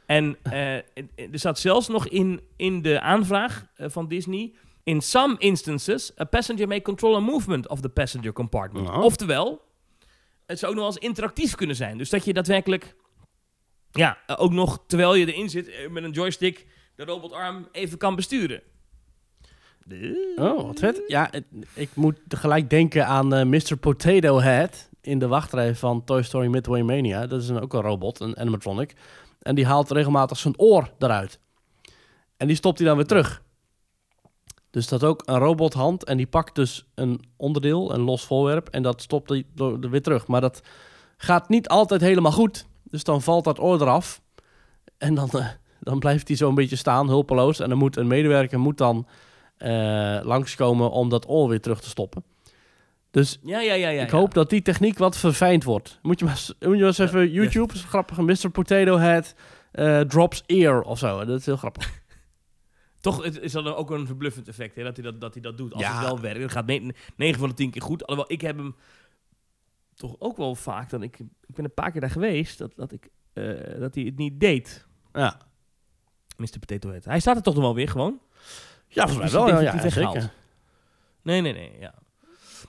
[0.05, 0.83] En eh, er
[1.31, 4.53] staat zelfs nog in, in de aanvraag eh, van Disney...
[4.83, 8.89] In some instances, a passenger may control a movement of the passenger compartment.
[8.89, 9.03] Oh.
[9.03, 9.61] Oftewel,
[10.45, 11.97] het zou ook nog wel eens interactief kunnen zijn.
[11.97, 12.95] Dus dat je daadwerkelijk,
[13.91, 17.97] ja, eh, ook nog terwijl je erin zit eh, met een joystick de robotarm even
[17.97, 18.61] kan besturen.
[20.35, 21.01] Oh, wat vet.
[21.07, 21.31] Ja,
[21.73, 23.77] ik moet tegelijk denken aan eh, Mr.
[23.79, 27.27] Potato Head in de wachtrij van Toy Story Midway Mania.
[27.27, 28.93] Dat is een, ook een robot, een animatronic.
[29.41, 31.39] En die haalt regelmatig zijn oor eruit.
[32.37, 33.41] En die stopt hij dan weer terug.
[34.69, 38.67] Dus dat is ook een robothand en die pakt dus een onderdeel, een los voorwerp,
[38.69, 40.27] en dat stopt hij er weer terug.
[40.27, 40.61] Maar dat
[41.17, 42.67] gaat niet altijd helemaal goed.
[42.91, 44.21] Dus dan valt dat oor eraf.
[44.97, 45.47] En dan, eh,
[45.79, 47.59] dan blijft hij zo een beetje staan, hulpeloos.
[47.59, 49.07] En dan moet een medewerker moet dan
[49.57, 52.23] eh, langskomen om dat oor weer terug te stoppen.
[53.11, 53.89] Dus Ja, ja, ja.
[53.89, 54.17] ja ik ja.
[54.17, 55.99] hoop dat die techniek wat verfijnd wordt.
[56.01, 58.49] Moet je maar, moet je maar eens even YouTube, is grappig, Mr.
[58.49, 59.35] Potato Head
[59.71, 61.25] eh, drops ear of zo.
[61.25, 61.91] Dat is heel grappig.
[63.01, 65.73] Toch is dat ook een verbluffend effect, hè, dat, hij dat, dat hij dat doet.
[65.73, 65.97] Als Ja.
[65.97, 66.41] het wel werkt.
[66.41, 66.93] Het gaat 9
[67.39, 68.07] van de 10 keer goed.
[68.07, 68.75] Alhoewel, ik heb hem
[69.99, 70.89] toch ook wel vaak...
[70.89, 74.03] Dat ik, ik ben een paar keer daar geweest, dat, dat, ik, eh, dat hij
[74.03, 74.87] het niet deed.
[75.13, 75.37] Ja,
[76.37, 76.59] Mr.
[76.59, 77.05] Potato Head.
[77.05, 78.19] Hij staat er toch nog wel weer gewoon?
[78.87, 79.61] ja volgens mij wel.
[79.61, 80.33] Ja, ja, zeker.
[81.21, 81.93] Nee, nee, nee, ja.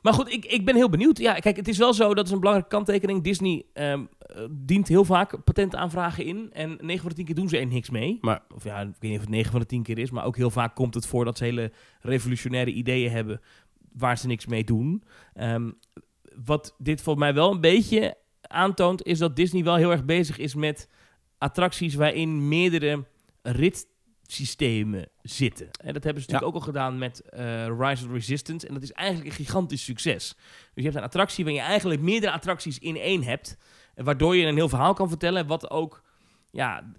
[0.02, 1.18] Maar goed, ik, ik ben heel benieuwd.
[1.18, 3.22] Ja, kijk, het is wel zo, dat is een belangrijke kanttekening.
[3.22, 6.50] Disney ehm, eh, dient heel vaak patentaanvragen in.
[6.52, 8.18] En 9 van de 10 keer doen ze er niks mee.
[8.20, 10.10] Maar- Of ja, ik weet niet of het 9 van de 10 keer is.
[10.10, 13.40] Maar ook heel vaak komt het voor dat ze hele revolutionaire ideeën hebben
[13.92, 15.04] waar ze niks mee doen.
[15.34, 15.70] Ehm,
[16.44, 20.38] wat dit volgens mij wel een beetje aantoont, is dat Disney wel heel erg bezig
[20.38, 20.88] is met
[21.38, 23.04] attracties waarin meerdere
[23.42, 25.70] ritsystemen zitten.
[25.70, 28.66] En dat hebben ze natuurlijk ook al gedaan met eh, Rise of Resistance.
[28.66, 30.34] En dat is eigenlijk een gigantisch succes.
[30.36, 33.56] Dus je hebt een attractie waarin je eigenlijk meerdere attracties in één hebt.
[33.94, 35.46] Waardoor je een heel verhaal kan vertellen.
[35.46, 36.02] Wat ook
[36.50, 36.92] ja,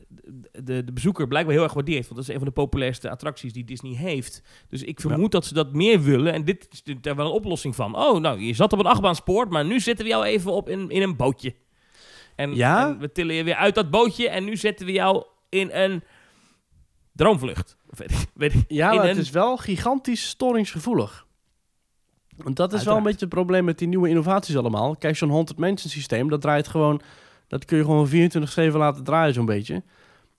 [0.64, 2.04] de, de, bezoeker blijkbaar heel erg waardeert.
[2.04, 4.42] Want dat is een van de populairste attracties die Disney heeft.
[4.68, 6.34] Dus ik vermoed dat ze dat meer willen.
[6.34, 7.96] En dit is daar wel een oplossing van.
[7.96, 9.48] Oh, nou, je zat op een achtbaanspoor.
[9.48, 11.56] Maar nu zetten we jou even op in, in een bootje.
[12.36, 12.88] En, Ja?
[12.88, 14.30] en we tillen je weer uit dat bootje.
[14.30, 16.04] En nu zetten we jou in een
[17.14, 17.78] droomvlucht.
[17.90, 18.64] Of Weet ik, weet ik.
[18.68, 21.26] Ja, maar het is wel gigantisch storingsgevoelig.
[22.38, 24.96] Want dat is wel een beetje het probleem met die nieuwe innovaties allemaal.
[24.96, 27.02] Kijk, zo'n haunted mansion systeem, dat draait gewoon...
[27.52, 29.84] Dat kun je gewoon 24-7 laten draaien zo'n beetje.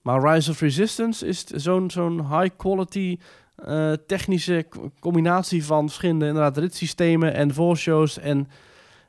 [0.02, 3.18] Maar Rise of Resistance is zo'n zo'n high quality
[3.56, 4.66] eh, technische
[5.00, 8.48] combinatie van verschillende inderdaad ritssystemen en voorshows en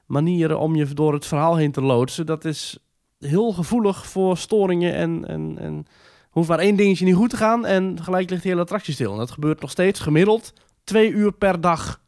[0.05, 2.25] manieren om je door het verhaal heen te loodsen.
[2.25, 2.77] Dat is
[3.19, 5.85] heel gevoelig voor storingen en, en, en
[6.29, 9.11] hoeft maar één dingetje niet goed te gaan en gelijk ligt de hele attractie stil.
[9.11, 12.01] En dat gebeurt nog steeds gemiddeld twee uur per dag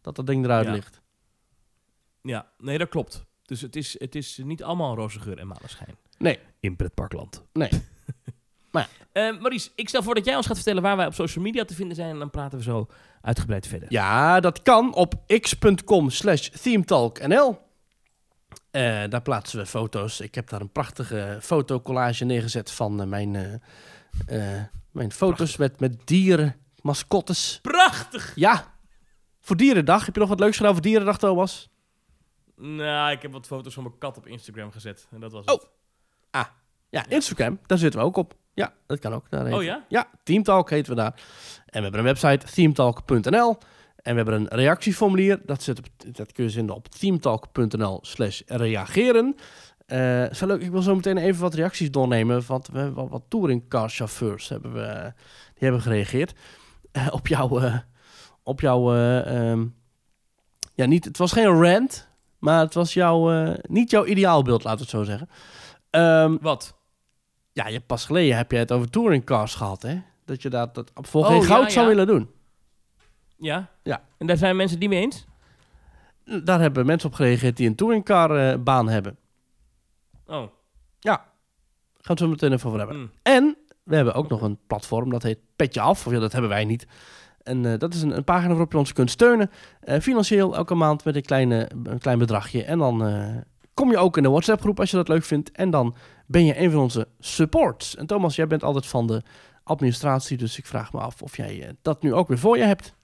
[0.00, 0.72] dat dat ding eruit Ja.
[0.72, 1.00] ligt.
[2.22, 3.28] Ja, nee, dat klopt.
[3.50, 5.96] Dus het is, het is niet allemaal roze geur en maneschijn.
[6.18, 6.38] Nee.
[6.60, 7.44] In pretparkland.
[7.52, 7.70] Nee.
[9.12, 11.64] Eh, Maurice, ik stel voor dat jij ons gaat vertellen waar wij op social media
[11.64, 12.10] te vinden zijn.
[12.10, 12.86] En dan praten we zo
[13.20, 13.92] uitgebreid verder.
[13.92, 17.58] Ja, dat kan op x.com slash themetalknl.
[18.70, 20.20] Eh, daar plaatsen we foto's.
[20.20, 23.60] Ik heb daar een prachtige fotocollage neergezet van eh, mijn,
[24.90, 27.58] mijn foto's met, met dieren, mascottes.
[27.62, 28.32] Prachtig!
[28.34, 28.74] Ja,
[29.40, 30.04] voor Dierendag.
[30.04, 31.70] Heb je nog wat leuks gedaan voor Dierendag, Thomas?
[32.60, 35.06] Nou, ik heb wat foto's van mijn kat op Instagram gezet.
[35.10, 35.52] En dat was Oh.
[35.52, 35.68] het.
[36.90, 38.34] Ja, Instagram, daar zitten we ook op.
[38.54, 39.30] Ja, dat kan ook.
[39.30, 39.84] Daar Oh ja?
[39.88, 41.12] Ja, Teamtalk heten we daar.
[41.66, 43.58] En we hebben een website, themetalk.nl.
[43.96, 45.40] En we hebben een reactieformulier.
[45.44, 49.36] Dat, zit op, dat kun je vinden op themetalk.nl slash reageren.
[49.86, 50.60] Eh, is wel leuk.
[50.62, 52.42] Ik wil zo meteen even wat reacties doornemen.
[52.46, 55.12] Want we hebben wat, wat touringcarchauffeurs hebben we,
[55.54, 56.32] die hebben gereageerd.
[56.92, 57.58] Eh, op jouw...
[57.60, 57.78] eh,
[58.42, 59.66] op jouw eh, ehm,
[60.74, 62.08] ja, niet, het was geen rant.
[62.40, 65.28] Maar het was jouw, eh, niet jouw ideaalbeeld, laten we het zo zeggen.
[65.90, 66.74] Ehm, Wat?
[67.52, 70.00] ja, je, pas geleden heb je het over touringcars gehad, hè?
[70.24, 71.90] Dat je dat, dat voor Oh, geen ja, goud zou ja.
[71.94, 72.30] willen doen.
[73.36, 73.68] Ja?
[73.82, 74.02] Ja.
[74.18, 75.26] En daar zijn mensen niet mee eens?
[76.44, 79.16] Daar hebben mensen op gereageerd die een touringcar-baan hebben.
[80.26, 80.42] Oh.
[80.98, 81.16] Ja,
[82.00, 82.96] gaan we het meteen even over hebben.
[82.96, 83.06] hm.
[83.22, 86.06] En we hebben ook nog een platform, dat heet Petje Af.
[86.06, 86.86] Of ja, dat hebben wij niet.
[87.42, 89.50] En eh, dat is een, een pagina waarop je ons kunt steunen.
[89.80, 92.64] eh, financieel elke maand met een, kleine, een klein bedragje.
[92.64, 93.36] En dan eh,
[93.74, 95.50] kom je ook in de WhatsApp-groep als je dat leuk vindt.
[95.52, 95.94] En dan
[96.26, 97.96] ben je een van onze supports.
[97.96, 99.22] En Thomas, jij bent altijd van de
[99.64, 100.36] administratie.
[100.36, 102.94] Dus ik vraag me af of jij dat nu ook weer voor je hebt.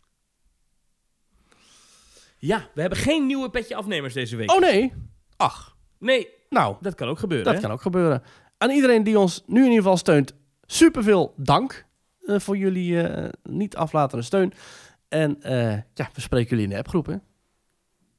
[2.38, 4.50] Ja, we hebben geen nieuwe petje afnemers deze week.
[4.52, 4.92] Oh nee.
[5.36, 7.46] Ach, Nee, nou, dat kan ook gebeuren.
[7.46, 7.60] dat hè?
[7.60, 8.22] kan ook gebeuren.
[8.58, 10.34] Aan iedereen die ons nu in ieder geval steunt,
[10.66, 11.85] superveel dank
[12.26, 14.52] voor jullie eh, niet aflatende steun.
[15.08, 17.16] En eh, ja, we spreken jullie in de appgroep, hè?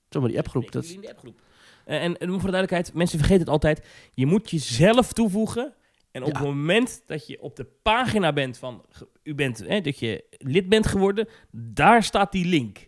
[0.09, 0.71] Zomaar die appgroep.
[0.71, 1.41] Dat, jullie in de appgroep.
[1.85, 3.85] Eh, en, en voor de duidelijkheid, mensen vergeten het altijd.
[4.13, 5.73] Je moet jezelf toevoegen.
[6.11, 6.37] En op Ja.
[6.37, 8.85] het moment dat je op de pagina bent van...
[9.23, 12.87] U bent, hè, dat je lid bent geworden, daar staat die link.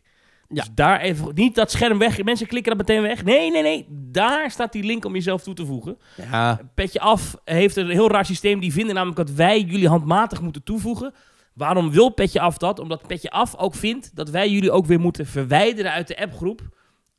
[0.50, 0.64] Ja.
[0.64, 1.32] Dus daar even...
[1.34, 2.24] Niet dat scherm weg.
[2.24, 3.24] Mensen klikken dat meteen weg.
[3.24, 3.86] Nee, nee, nee.
[3.90, 5.98] Daar staat die link om jezelf toe te voegen.
[6.16, 8.60] ja, Petje af heeft een heel raar systeem.
[8.60, 11.14] Die vinden namelijk dat wij jullie handmatig moeten toevoegen.
[11.54, 12.80] Waarom wil Petje Af dat?
[12.80, 16.62] Omdat Petje Af ook vindt dat wij jullie ook weer moeten verwijderen uit de appgroep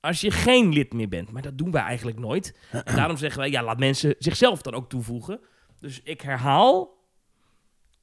[0.01, 1.33] als je geen lid meer bent.
[1.33, 2.59] Maar dat doen wij eigenlijk nooit.
[2.71, 5.41] En daarom zeggen wij, ja, laat mensen zichzelf dan ook toevoegen.
[5.81, 6.99] Dus ik herhaal,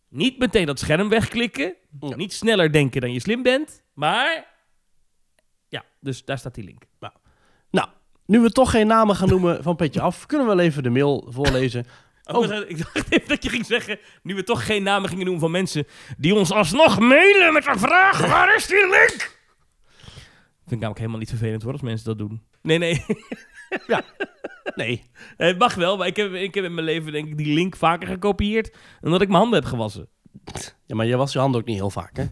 [0.09, 1.75] niet meteen dat scherm wegklikken.
[1.99, 2.15] Ja.
[2.15, 3.83] Niet sneller denken dan je slim bent.
[3.93, 4.45] Maar,
[5.69, 6.83] ja, dus daar staat die link.
[7.69, 7.87] Nou,
[8.25, 10.89] nu we toch geen namen gaan noemen van Petje Af, kunnen we wel even de
[10.89, 11.85] mail voorlezen.
[12.23, 15.41] Oh, ik dacht even dat je ging zeggen, nu we toch geen namen gingen noemen
[15.41, 19.35] van mensen die ons alsnog mailen met een vraag, waar is die link?
[20.67, 22.43] Vind ik namelijk helemaal niet vervelend hoor, als mensen dat doen.
[22.61, 23.05] Nee, nee,
[24.75, 25.03] Nee,
[25.37, 27.75] het mag wel, maar ik heb, ik heb in mijn leven denk ik die link
[27.75, 30.09] vaker gekopieerd dan dat ik mijn handen heb gewassen.
[30.85, 32.25] ja, maar je was je handen ook niet heel vaak, hè?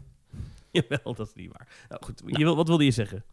[0.79, 1.67] Jawel, dat is niet waar.
[1.89, 3.23] Nou goed, je wil, wat wilde je zeggen?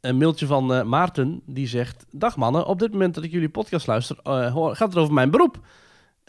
[0.00, 2.06] Een mailtje van eh, Maarten, die zegt...
[2.10, 5.14] Dag mannen, op dit moment dat ik jullie podcast luister, eh, hoor- gaat het over
[5.14, 5.60] mijn beroep.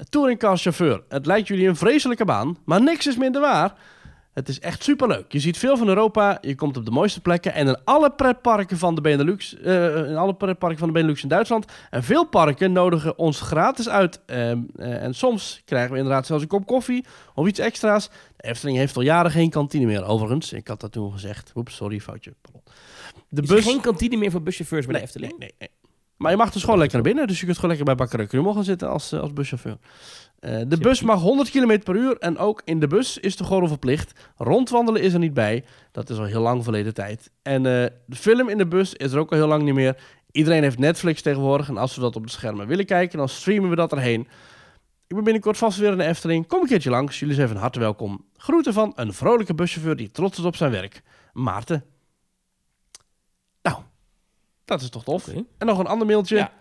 [0.09, 1.03] Touringcar-chauffeur.
[1.09, 3.73] Het lijkt jullie een vreselijke baan, maar niks is minder waar.
[4.33, 5.31] Het is echt superleuk.
[5.31, 7.53] Je ziet veel van Europa, je komt op de mooiste plekken...
[7.53, 11.29] en in alle pretparken van de Benelux, eh, in alle pretparken van de Benelux in
[11.29, 11.65] Duitsland...
[11.89, 14.21] en veel parken nodigen ons gratis uit.
[14.25, 18.09] Ehm, eh, en soms krijgen we inderdaad zelfs een kop koffie of iets extra's.
[18.37, 20.53] De Efteling heeft al jaren geen kantine meer, overigens.
[20.53, 21.51] Ik had dat toen gezegd.
[21.55, 22.33] Oeps, sorry, foutje.
[22.41, 22.61] Pardon.
[23.29, 25.31] De Is geen kantine meer voor buschauffeurs bij de Efteling?
[25.31, 25.69] Nee, nee, nee.
[26.17, 27.27] Maar je mag dus gewoon lekker naar binnen.
[27.27, 29.77] Dus je kunt gewoon lekker bij Bakker Krummel gaan zitten als, eh, als buschauffeur.
[30.39, 32.17] Eh, de bus mag 100 km per uur.
[32.17, 34.19] En ook in de bus is de gordel verplicht.
[34.35, 35.63] Rondwandelen is er niet bij.
[35.91, 37.31] Dat is al heel lang verleden tijd.
[37.41, 39.97] En eh, de film in de bus is er ook al heel lang niet meer.
[40.31, 41.69] Iedereen heeft Netflix tegenwoordig.
[41.69, 44.27] En als we dat op de schermen willen kijken, dan streamen we dat erheen.
[45.07, 46.47] Ik ben binnenkort vast weer in de Efteling.
[46.47, 47.19] Kom een keertje langs.
[47.19, 48.25] Jullie zijn van harte welkom.
[48.37, 51.01] Groeten van een vrolijke buschauffeur die trots is op zijn werk.
[51.33, 51.83] Maarten.
[53.61, 53.77] Nou,
[54.65, 55.27] dat is toch tof.
[55.27, 56.35] En nog een ander mailtje.
[56.35, 56.51] Ja.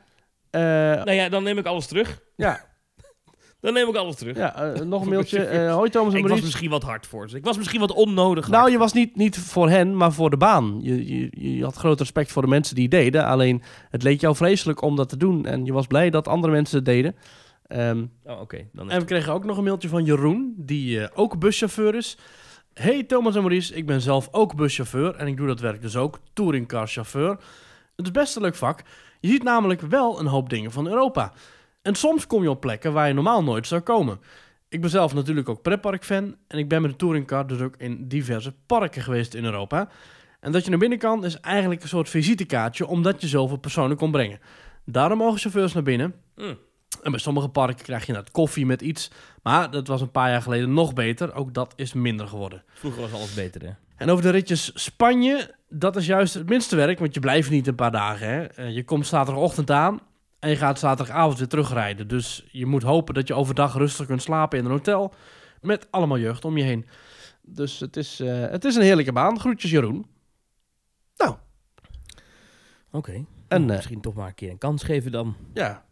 [0.51, 2.21] Eh, Nou ja, dan neem ik alles terug.
[2.37, 2.65] ja,
[3.61, 4.37] Dan neem ik alles terug.
[4.37, 5.45] ja eh, nog een mailtje.
[5.45, 7.37] Eh hoi Thomas en ik was misschien wat hard voor ze.
[7.37, 10.37] Ik was misschien wat onnodig Nou, je was niet, niet voor hen, maar voor de
[10.37, 10.79] baan.
[10.83, 13.25] Je, je, je had groot respect voor de mensen die het deden.
[13.25, 15.47] Alleen, het leek jou vreselijk om dat te doen.
[15.47, 17.17] En je was blij dat andere mensen het deden.
[17.67, 18.57] Ehm, Oh, oké.
[18.77, 22.19] En we kregen ook nog een mailtje van Jeroen, die eh, ook buschauffeur is.
[22.73, 25.97] Hey Thomas en Maurice, ik ben zelf ook buschauffeur en ik doe dat werk dus
[25.97, 27.31] ook, touringcarchauffeur.
[27.97, 28.83] Het is best een leuk vak.
[29.21, 31.33] Je ziet namelijk wel een hoop dingen van Europa.
[31.83, 34.21] En soms kom je op plekken waar je normaal nooit zou komen.
[34.69, 38.09] Ik ben zelf natuurlijk ook pretpark-fan en ik ben met de touringcar dus ook in
[38.09, 39.89] diverse parken geweest in Europa.
[40.41, 43.97] En dat je naar binnen kan is eigenlijk een soort visitekaartje, omdat je zoveel personen
[43.97, 44.39] kon brengen.
[44.85, 46.15] Daarom mogen chauffeurs naar binnen.
[46.37, 46.59] Mm.
[47.07, 49.11] En bij sommige parken krijg je net koffie met iets.
[49.43, 51.35] Maar dat was een paar jaar geleden nog beter.
[51.35, 52.63] Ook dat is minder geworden.
[52.75, 53.71] Vroeger was alles beter, hè?
[53.97, 57.67] En over de ritjes Spanje, dat is juist het minste werk, want je blijft niet
[57.67, 58.29] een paar dagen.
[58.29, 58.45] Hè?
[58.45, 60.01] Eh, Je komt zaterdagochtend aan
[60.39, 62.09] en je gaat zaterdagavond weer terugrijden.
[62.09, 65.15] Dus je moet hopen dat je overdag rustig kunt slapen in een hotel
[65.61, 66.87] met allemaal jeugd om je heen.
[67.43, 69.41] Dus het is, eh, het is een heerlijke baan.
[69.41, 70.07] Groetjes Jeroen.
[71.17, 71.35] Nou,
[72.91, 73.13] Oké.
[73.13, 75.37] En, En eh, misschien toch maar een keer een kans geven dan.
[75.55, 75.85] ja.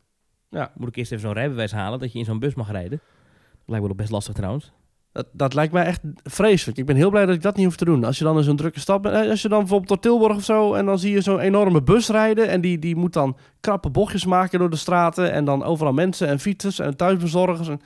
[0.77, 3.01] Moet ik eerst even zo'n rijbewijs halen dat je in zo'n bus mag rijden.
[3.01, 4.73] Dat lijkt me wel best lastig trouwens.
[5.13, 6.79] Dat, dat lijkt mij echt vreselijk.
[6.79, 8.05] Ik ben heel blij dat ik dat niet hoef te doen.
[8.05, 10.37] Als je dan in zo'n drukke stad bent, eh, als je dan bijvoorbeeld door Tilburg
[10.37, 13.37] of zo, en dan zie je zo'n enorme bus rijden, en die, die moet dan
[13.61, 17.69] krappe bochtjes maken door de straten, en dan overal mensen en fietsers en thuisbezorgers.
[17.69, 17.81] En...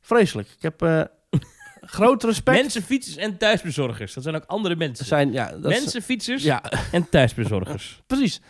[0.00, 0.48] Vreselijk.
[0.48, 1.00] Ik heb eh,
[1.80, 2.60] groot respect.
[2.60, 4.14] Mensen, fietsers en thuisbezorgers.
[4.14, 5.06] Dat zijn ook andere mensen.
[5.06, 8.00] zijn, ja, dat is- Mensen, fietsers ja, en thuisbezorgers.
[8.06, 8.40] precies.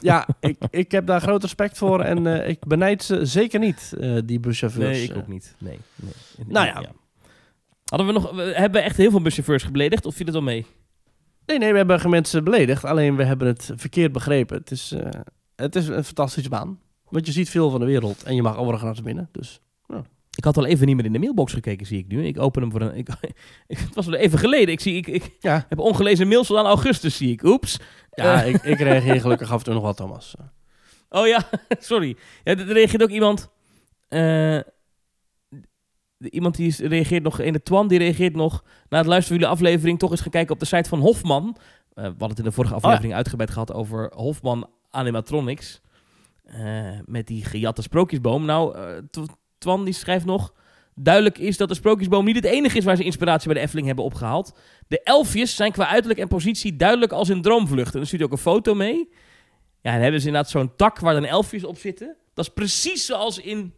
[0.00, 3.94] Ja, ik, ik heb daar groot respect voor en eh, ik benijd ze zeker niet,
[4.00, 4.96] eh, die buschauffeurs.
[4.96, 5.16] Nee, ik eh.
[5.16, 5.54] ook niet.
[5.58, 6.12] Nee, nee.
[6.46, 6.82] Nou ja.
[7.84, 10.42] Hadden we nog, we- hebben we echt heel veel buschauffeurs gebeledigd of viel het wel
[10.44, 10.66] mee?
[11.46, 12.84] Nee, nee, we hebben geen mensen beledigd.
[12.84, 14.56] Alleen we hebben het verkeerd begrepen.
[14.56, 14.94] Het is,
[15.56, 16.78] het is een fantastische baan.
[17.08, 19.28] Want je ziet veel van de wereld en je mag overal naar binnen.
[19.32, 19.60] Dus
[20.36, 22.26] Ik had al even niet meer in de mailbox gekeken, zie ik nu.
[22.26, 22.94] Ik open hem voor een...
[22.96, 23.08] Ik,
[23.66, 24.68] het was wel even geleden.
[24.74, 27.42] Ik, zie, ik, ik ja, heb ongelezen mails van augustus, zie ik.
[27.42, 27.78] Oeps.
[28.10, 28.48] ja Eh.
[28.54, 30.34] ik, ik reageer gelukkig af en toe nog wat, Thomas.
[31.08, 32.16] Oh ja, sorry.
[32.44, 33.48] Ja, er reageert ook iemand...
[34.08, 34.18] eh,
[36.18, 37.40] de- iemand die reageert nog...
[37.40, 38.64] In de Twan, die reageert nog...
[38.88, 39.98] Na het luisteren van jullie aflevering...
[39.98, 41.56] toch eens gaan kijken op de site van Hofman.
[41.58, 43.72] Eh, we hadden het in de vorige aflevering uitgebreid gehad...
[43.72, 45.80] over Hofman Animatronics.
[46.44, 48.44] Eh, met die gejatte sprookjesboom.
[48.44, 48.76] Nou,
[49.58, 50.54] Twan die schrijft nog...
[50.98, 53.86] Duidelijk is dat de sprookjesboom niet het enige is waar ze inspiratie bij de Efteling
[53.86, 54.58] hebben opgehaald.
[54.88, 57.94] De elfjes zijn qua uiterlijk en positie duidelijk als in Droomvlucht.
[57.94, 59.08] En er stuurt ook een foto mee.
[59.80, 62.16] Ja, en hebben ze inderdaad zo'n tak waar dan elfjes op zitten.
[62.34, 63.74] Dat is precies zoals in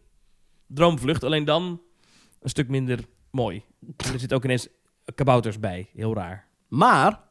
[0.67, 1.81] Droomvlucht, alleen dan
[2.41, 2.99] een stuk minder
[3.31, 3.63] mooi.
[3.97, 4.67] En er zitten ook ineens
[5.15, 5.89] kabouters bij.
[5.93, 6.47] Heel raar.
[6.67, 7.21] Maar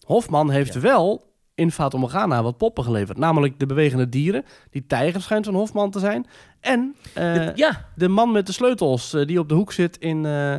[0.00, 0.80] Hofman heeft Ja.
[0.80, 1.25] wel
[1.56, 3.18] in Fata Morgana wat poppen geleverd.
[3.18, 4.44] Namelijk de bewegende dieren.
[4.70, 6.26] Die tijger schijnt van Hofman te zijn.
[6.60, 10.26] En eh, ja, de man met de sleutels eh, die op de hoek zit in,
[10.26, 10.54] eh,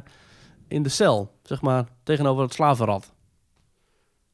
[0.68, 1.32] in de cel.
[1.44, 3.02] Zeg maar, tegenover het slavenrad.
[3.04, 3.12] De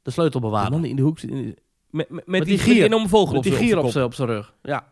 [0.01, 0.71] De sleutelbewaarder.
[0.71, 1.29] man die in de hoek zit.
[1.29, 2.67] in de- Met, met, met die die, gier.
[2.67, 4.53] Met die enorme vogel Met die gier op zijn op zijn rug.
[4.61, 4.87] Ja.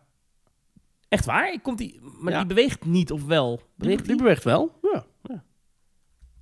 [1.08, 1.60] Echt waar?
[1.62, 2.38] Komt die, maar Ja.
[2.38, 3.56] die beweegt niet, of wel?
[3.56, 4.16] die, Beweegt die die?
[4.16, 4.78] beweegt wel.
[4.92, 5.04] Ja.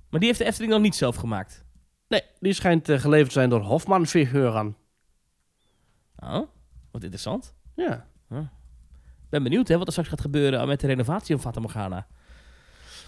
[0.09, 1.65] Maar die heeft de Efteling nog niet zelf gemaakt.
[2.07, 4.75] Nee, die schijnt geleverd te zijn door Hofman-figuren.
[6.23, 6.47] Oh,
[6.91, 7.53] wat interessant.
[7.75, 8.07] Ja.
[9.29, 12.07] ben benieuwd hè, wat er straks gaat gebeuren met de renovatie van Fata Morgana.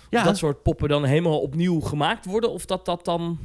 [0.09, 3.39] Ja, Of dat soort poppen dan helemaal opnieuw gemaakt worden, of dat dat dan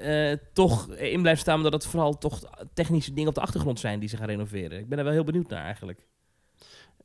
[0.00, 2.40] eh, toch in blijft staan, omdat het vooral toch
[2.74, 4.78] technische dingen op de achtergrond zijn die ze gaan renoveren.
[4.78, 6.06] Ik ben er wel heel benieuwd naar eigenlijk.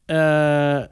[0.05, 0.83] Eh,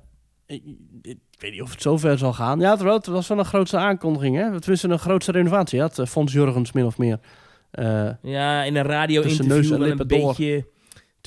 [0.45, 0.63] ik,
[1.01, 2.59] ik weet niet of het zover zal gaan.
[2.59, 4.59] Ja, het was, het was wel een grootste aankondiging, hè?
[4.59, 5.79] Tenminste, een grootste renovatie.
[5.79, 7.19] had uh, Fons Jurgens min of meer.
[7.71, 10.67] Eh, Ja, in een radio-interview een beetje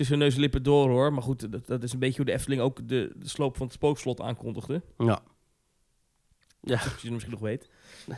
[0.01, 1.13] tussen neus en lippen door hoor.
[1.13, 3.67] Maar goed, dat, dat is een beetje hoe de Efteling ook de, de sloop van
[3.67, 4.83] het spookslot aankondigde.
[4.99, 5.21] ja.
[6.63, 6.79] Ja.
[6.79, 7.71] Zoals je misschien nog weet.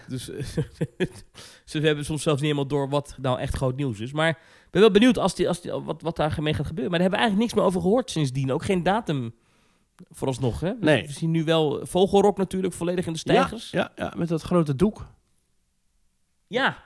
[0.08, 0.44] Dus eh,
[1.64, 4.12] ze hebben soms zelfs niet helemaal door wat nou echt groot nieuws is.
[4.12, 6.90] Maar ik ben wel benieuwd als die, als die, wat, wat daarmee gaat gebeuren.
[6.90, 8.52] Maar daar hebben we eigenlijk niks meer over gehoord sindsdien.
[8.52, 9.34] Ook geen datum
[10.10, 10.60] vooralsnog.
[10.60, 10.78] Hè?
[10.78, 11.06] We- Nee.
[11.06, 13.70] We zien nu wel Vogelrok natuurlijk volledig in de stijgers.
[13.70, 15.06] Ja, Ja, ja, met dat grote doek.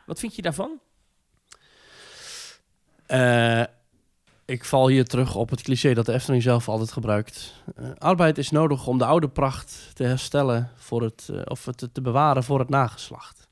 [0.07, 0.81] wat vind je daarvan?
[3.07, 3.63] Eh,
[4.47, 7.63] ik val hier terug op het cliché dat de Efteling zelf altijd gebruikt.
[7.77, 11.89] Eh, arbeid is nodig om de oude pracht te herstellen voor het, eh, of het
[11.93, 13.49] te bewaren voor het nageslacht.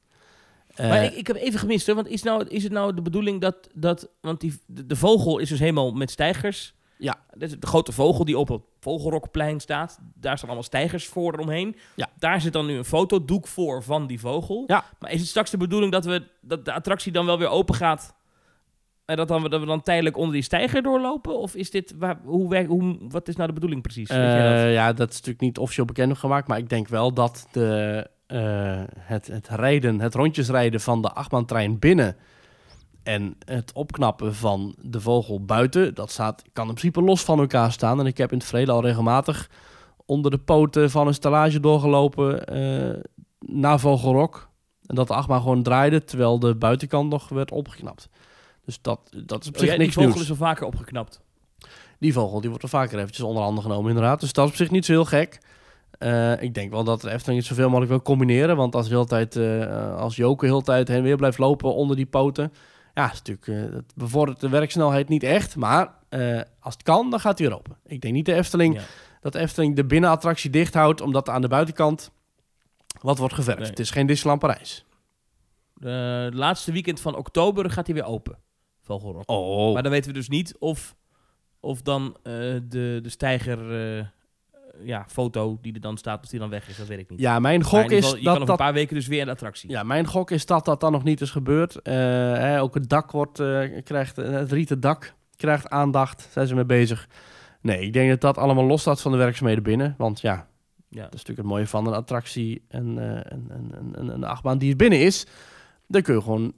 [0.74, 3.02] Eh, maar ik, ik heb even gemist, hoor, want is, nou, is het nou de
[3.02, 6.74] bedoeling dat, dat want die, de, de vogel is dus helemaal met stijgers.
[6.98, 7.16] Ja.
[7.32, 9.98] De grote vogel die op het Vogelrokplein staat.
[10.14, 11.76] Daar staan allemaal stijgers voor eromheen.
[11.94, 12.08] Ja.
[12.18, 14.64] Daar zit dan nu een fotodoek voor van die vogel.
[14.66, 14.84] Ja.
[14.98, 17.74] Maar is het straks de bedoeling dat, we, dat de attractie dan wel weer open
[17.74, 18.14] gaat...
[19.04, 21.38] En dat, dan, dat we dan tijdelijk onder die stijger doorlopen?
[21.38, 24.08] Of is dit, waar, hoe, hoe, wat is nou de bedoeling precies?
[24.08, 28.06] Eh, ja, dat is natuurlijk niet officieel bekend gemaakt, maar ik denk wel dat de,
[28.26, 32.16] eh, het, het rijden, het rondjesrijden van de achtbaantrein binnen
[33.02, 37.72] en het opknappen van de vogel buiten, dat staat, kan in principe los van elkaar
[37.72, 38.00] staan.
[38.00, 39.50] En ik heb in het verleden al regelmatig
[40.06, 43.00] onder de poten van een stallage doorgelopen eh
[43.46, 44.48] naar Vogelrok.
[44.86, 48.08] En dat de achtbaan gewoon draaide, terwijl de buitenkant nog werd opgeknapt.
[48.64, 50.22] Dus dat, dat is op Oh, zich ja, die niks vogel nieuws.
[50.22, 51.20] is al vaker opgeknapt.
[51.98, 54.20] Die vogel die wordt er vaker eventjes onder handen genomen, inderdaad.
[54.20, 55.38] Dus dat is op zich niet zo heel gek.
[55.98, 58.56] Eh, ik denk wel dat de Efteling het zoveel mogelijk wil combineren.
[58.56, 61.38] Want als, de hele tijd, eh, als Joker de hele tijd heen en weer blijft
[61.38, 62.52] lopen onder die poten...
[62.94, 65.56] Ja, is natuurlijk, eh, dat bevordert de werksnelheid niet echt.
[65.56, 65.94] Maar
[66.60, 67.76] als het kan, dan gaat hij weer open.
[67.86, 68.82] Ik denk niet de Efteling, Ja.
[69.20, 71.00] dat de Efteling de binnenattractie dicht houdt...
[71.00, 72.10] omdat aan de buitenkant
[73.00, 73.58] wat wordt geverfd.
[73.60, 73.68] Nee.
[73.70, 74.84] Het is geen Disneyland Parijs.
[75.74, 78.38] De laatste weekend van oktober gaat hij weer open.
[79.26, 80.96] Oh, Maar dan weten we dus niet of,
[81.60, 82.32] of dan eh,
[82.68, 83.58] de, de stijger
[83.98, 84.04] eh,
[84.84, 86.76] ja, foto die er dan staat, of die dan weg is.
[86.76, 87.20] Dat weet ik niet.
[87.20, 89.30] ja, mijn gok is je dat kan over dat een paar weken dus weer de
[89.30, 89.70] attractie.
[89.70, 91.82] Ja, mijn gok is dat dat dan nog niet is gebeurd.
[91.82, 93.42] Eh, hè, ook het dak wordt,
[93.84, 96.28] krijgt, het rieten dak krijgt aandacht.
[96.32, 97.08] Zijn ze mee bezig?
[97.60, 99.94] Nee, ik denk dat dat allemaal los staat van de werkzaamheden binnen.
[99.98, 100.48] Want ja,
[100.88, 101.02] Ja.
[101.02, 104.24] dat is natuurlijk het mooie van een attractie en eh, een, een, een, een, een
[104.24, 105.26] achtbaan die er binnen is.
[105.86, 106.52] Dan kun je gewoon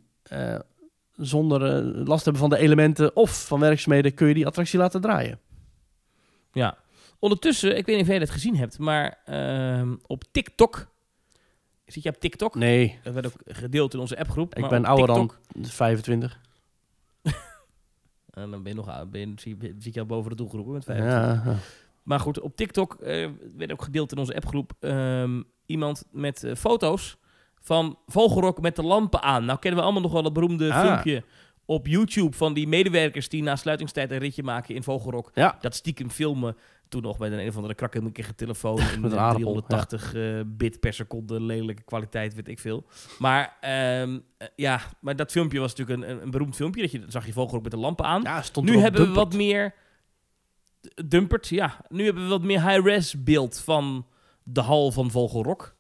[1.16, 5.00] zonder eh, last hebben van de elementen of van werkzaamheden kun je die attractie laten
[5.00, 5.40] draaien.
[6.52, 6.78] Ja.
[7.18, 10.86] Ondertussen, ik weet niet of jij dat gezien hebt, maar ehm, op TikTok.
[11.86, 12.54] Zit je op TikTok?
[12.54, 14.54] Nee, Dat werd ook gedeeld in onze appgroep.
[14.54, 16.40] ik maar ben ouder TikTok- dan 25.
[18.30, 19.56] En dan ben je nog ben je, zie-
[19.92, 21.44] je al boven de doelgroepen met 25.
[21.44, 21.58] Ja, ja.
[22.02, 26.54] Maar goed, op TikTok eh, werd ook gedeeld in onze appgroep ehm, iemand met eh,
[26.54, 27.16] foto's
[27.66, 29.44] van Vogelrok met de lampen aan.
[29.44, 30.80] Nou kennen we allemaal nog wel dat beroemde Ah.
[30.80, 31.22] filmpje
[31.64, 35.30] op YouTube van die medewerkers die na sluitingstijd een ritje maken in Vogelrok.
[35.34, 35.56] ja.
[35.60, 36.56] Dat stiekem filmen.
[36.88, 40.14] Toen nog met een, een of andere krakkemikkige telefoon in Met een eh, aardappel, 380
[40.14, 42.86] eh, bit per seconde, lelijke kwaliteit, weet ik veel.
[43.18, 46.80] Maar ehm, eh, ja, maar dat filmpje was natuurlijk een, een, beroemd filmpje.
[46.80, 48.22] Dat je, zag je Vogelrok met de lampen aan.
[48.22, 49.74] ja stond Nu hebben we wat meer...
[51.06, 51.84] Dumpert, ja.
[51.88, 54.06] Nu hebben we wat meer high-res beeld van
[54.42, 55.75] de hal van Vogelrok.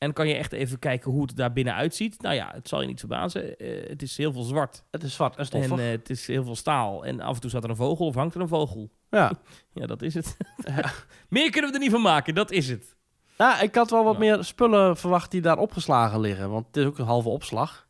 [0.00, 2.22] En kan je echt even kijken hoe het daar binnen uitziet.
[2.22, 3.58] Nou ja, het zal je niet verbazen.
[3.58, 4.84] Eh, het is heel veel zwart.
[4.90, 5.70] Het is zwart en stoffig.
[5.70, 7.04] En eh, het is heel veel staal.
[7.04, 8.90] En af en toe staat er een vogel of hangt er een vogel.
[9.10, 9.32] ja.
[9.72, 10.36] Ja, dat is het.
[11.28, 12.96] meer kunnen we er niet van maken, dat is het.
[13.38, 16.50] Ja, ik had wel wat meer spullen verwacht die daar opgeslagen liggen.
[16.50, 17.86] Want het is ook een halve opslag.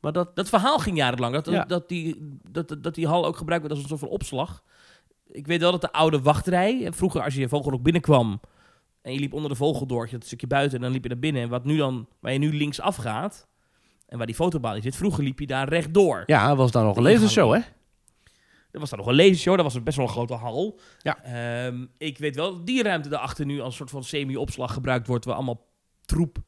[0.00, 0.36] Maar dat...
[0.36, 1.34] Dat verhaal ging jarenlang.
[1.34, 1.64] Dat, Ja.
[1.64, 4.62] dat, die, dat, dat die hal ook gebruikt werd als een soort van opslag.
[5.26, 6.84] Ik weet wel dat de oude wachtrij...
[6.84, 8.40] en Vroeger als je Vogelrok binnenkwam...
[9.02, 10.04] en je liep onder de vogel door...
[10.04, 11.42] je had een stukje buiten en dan liep je naar binnen.
[11.42, 13.48] En wat nu dan, waar je nu links afgaat...
[14.06, 14.96] en waar die fotobalie zit...
[14.96, 16.22] vroeger liep je daar rechtdoor.
[16.26, 17.60] Ja, was daar nog een lasershow, hè?
[18.70, 19.54] Er was daar nog een lasershow.
[19.56, 20.80] Dat was best wel een grote hal.
[20.98, 21.22] Ja.
[21.22, 23.58] Ehm, ik weet wel dat die ruimte daarachter nu...
[23.60, 25.24] als een soort van semi-opslag gebruikt wordt...
[25.24, 25.66] waar allemaal
[26.04, 26.38] troep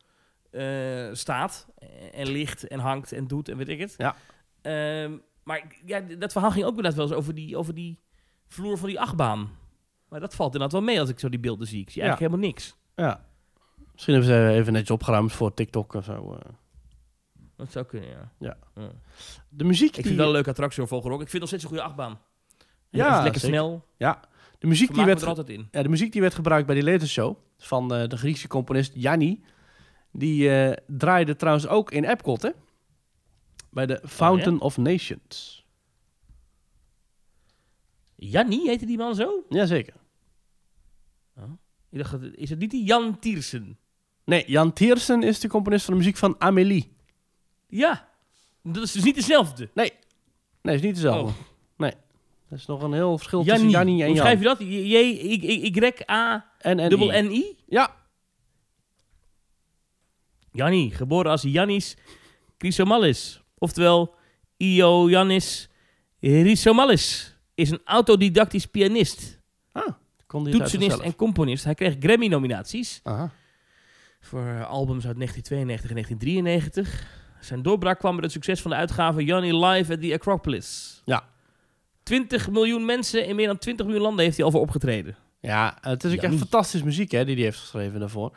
[0.50, 1.66] eh, staat.
[2.12, 3.94] En ligt en hangt en doet en weet ik het.
[3.96, 4.16] Ja.
[4.62, 8.00] Ehm, maar ja, dat verhaal ging ook inderdaad wel eens over die, over die
[8.46, 9.50] vloer van die achtbaan.
[10.14, 11.80] Maar dat valt inderdaad wel mee als ik zo die beelden zie.
[11.80, 12.76] Ik zie eigenlijk helemaal niks.
[12.94, 13.24] Ja.
[13.92, 16.32] Misschien hebben ze even netjes opgeruimd voor TikTok of zo.
[16.32, 16.50] eh.
[17.56, 18.32] Dat zou kunnen, ja.
[18.38, 18.56] Ja.
[18.74, 18.90] Ja.
[19.48, 20.12] De muziek Ik vind die...
[20.12, 21.20] het wel een leuke attractie hoor, Vogelrok.
[21.20, 22.20] Ik vind het nog steeds een goede achtbaan.
[22.90, 23.56] Ja, Ja, lekker zeker.
[23.56, 23.84] snel.
[24.58, 25.68] De muziek, die Vermaak me werd, er altijd in.
[25.70, 29.44] ja, de muziek die werd gebruikt bij die lasershow van eh, de Griekse componist Yanni,
[30.12, 32.50] die eh, draaide trouwens ook in Epcot, hè?
[33.70, 35.64] Bij de Fountain of Nations.
[38.14, 39.44] Jannie, heette die man zo?
[39.48, 39.94] Jazeker.
[41.94, 43.78] Ik dacht, is het niet die Jan Tiersen?
[44.24, 46.92] Nee, Jan Tiersen is de componist van de muziek van Amélie.
[47.68, 48.08] Ja.
[48.62, 49.70] Dat is dus niet dezelfde.
[49.74, 49.92] Nee,
[50.62, 51.32] is niet dezelfde.
[51.32, 51.34] Oh.
[51.76, 51.92] Nee.
[52.48, 54.00] Dat is nog een heel verschil tussen Jannie.
[54.00, 54.24] En Hoe Jan.
[54.24, 54.58] schrijf je dat?
[54.60, 56.50] J-Y-A...
[56.58, 57.22] En, en Dubbel I.
[57.22, 57.56] N-I?
[57.66, 57.96] Ja,
[60.54, 61.96] Jannie, geboren als Jannis
[62.58, 63.42] Chrysomalis.
[63.58, 64.14] Oftewel,
[64.56, 65.68] Ioannis
[66.20, 67.36] Chrysomalis.
[67.54, 69.40] Is een autodidactisch pianist,
[70.34, 71.64] kon toetsenist en componist.
[71.64, 73.30] Hij kreeg Grammy-nominaties Aha.
[74.20, 77.06] voor eh, albums uit 1992 en 1993.
[77.40, 81.02] Zijn doorbraak kwam met het succes van de uitgave Jannie Live at the Acropolis.
[81.04, 81.24] Ja.
[82.02, 85.16] 20 miljoen mensen in meer dan 20 miljoen landen heeft hij al voor opgetreden.
[85.40, 88.36] Ja, het is ook echt fantastische muziek hè, die hij heeft geschreven daarvoor.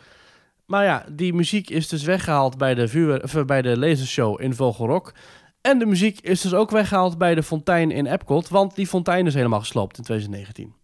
[0.66, 4.54] Maar ja, die muziek is dus weggehaald bij de, of, eh, bij de lasershow in
[4.54, 5.14] Vogelrok.
[5.62, 9.26] En de muziek is dus ook weggehaald bij de fontein in Epcot, want die fontein
[9.26, 10.76] is helemaal gesloopt in 2019.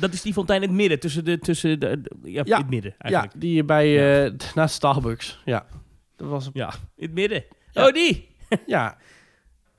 [0.00, 1.38] Dat is die fontein in het midden, tussen de...
[1.38, 2.56] Tussen de, de- ja, Ja.
[2.56, 3.40] in het midden Ja, eigenlijk.
[3.40, 5.40] die bij, eh naast Starbucks.
[5.44, 5.66] Ja,
[6.16, 7.44] dat was een, Ja, in het midden.
[7.70, 7.86] Ja.
[7.86, 8.28] Oh, die!
[8.66, 8.96] ja.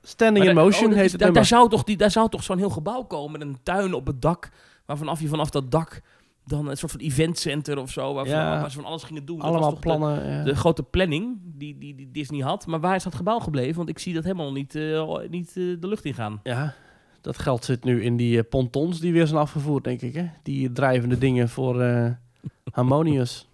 [0.02, 1.48] Standing Maar in Motion oh, dat heet is- het daar, nummer.
[1.50, 4.22] daar, zou toch die, daar zou toch zo'n heel gebouw komen, een tuin op het
[4.22, 4.50] dak,
[4.86, 6.00] waarvan je vanaf dat dak
[6.46, 8.60] dan een soort van eventcenter of zo, waarvan, Ja.
[8.60, 9.36] waar ze van alles gingen doen.
[9.38, 10.44] Dat was Allemaal toch de- plannen.
[10.44, 12.66] De, grote planning die, die, die Disney had.
[12.66, 13.76] Maar waar is dat gebouw gebleven?
[13.76, 16.40] Want ik zie dat helemaal niet, eh, niet eh, de lucht ingaan.
[16.42, 16.74] Ja,
[17.24, 20.14] dat geld zit nu in die eh, pontons die weer zijn afgevoerd, denk ik.
[20.14, 20.26] Hè?
[20.42, 22.10] Die drijvende dingen voor eh
[22.72, 23.48] Harmonious.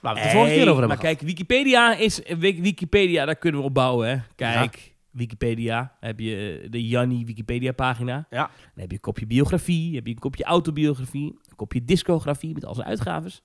[0.00, 1.16] Waar we het de vorige keer over hebben maar gehad.
[1.16, 2.20] kijk, Wikipedia is...
[2.38, 4.16] Wik- Wikipedia, daar kunnen we op bouwen, hè.
[4.36, 5.96] Kijk, Wikipedia.
[6.00, 8.26] heb je eh, de Janni Wikipedia pagina.
[8.30, 8.38] Ja.
[8.46, 12.64] Dan heb je een kopje biografie, heb je een kopje autobiografie, een kopje discografie met
[12.64, 13.42] al zijn uitgaves,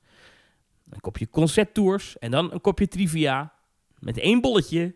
[0.90, 3.54] een kopje concerttours en dan een kopje trivia
[4.00, 4.96] met één bolletje.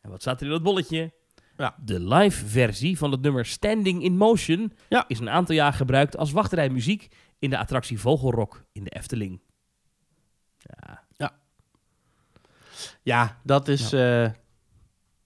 [0.00, 1.12] En wat staat er in dat bolletje?
[1.56, 1.76] Ja.
[1.84, 5.04] De live versie van het nummer Standing in Motion Ja.
[5.08, 9.40] is een aantal jaar gebruikt als wachtrijmuziek in de attractie Vogelrok in de Efteling.
[10.58, 11.04] Ja,
[13.02, 14.30] Ja, dat is eh,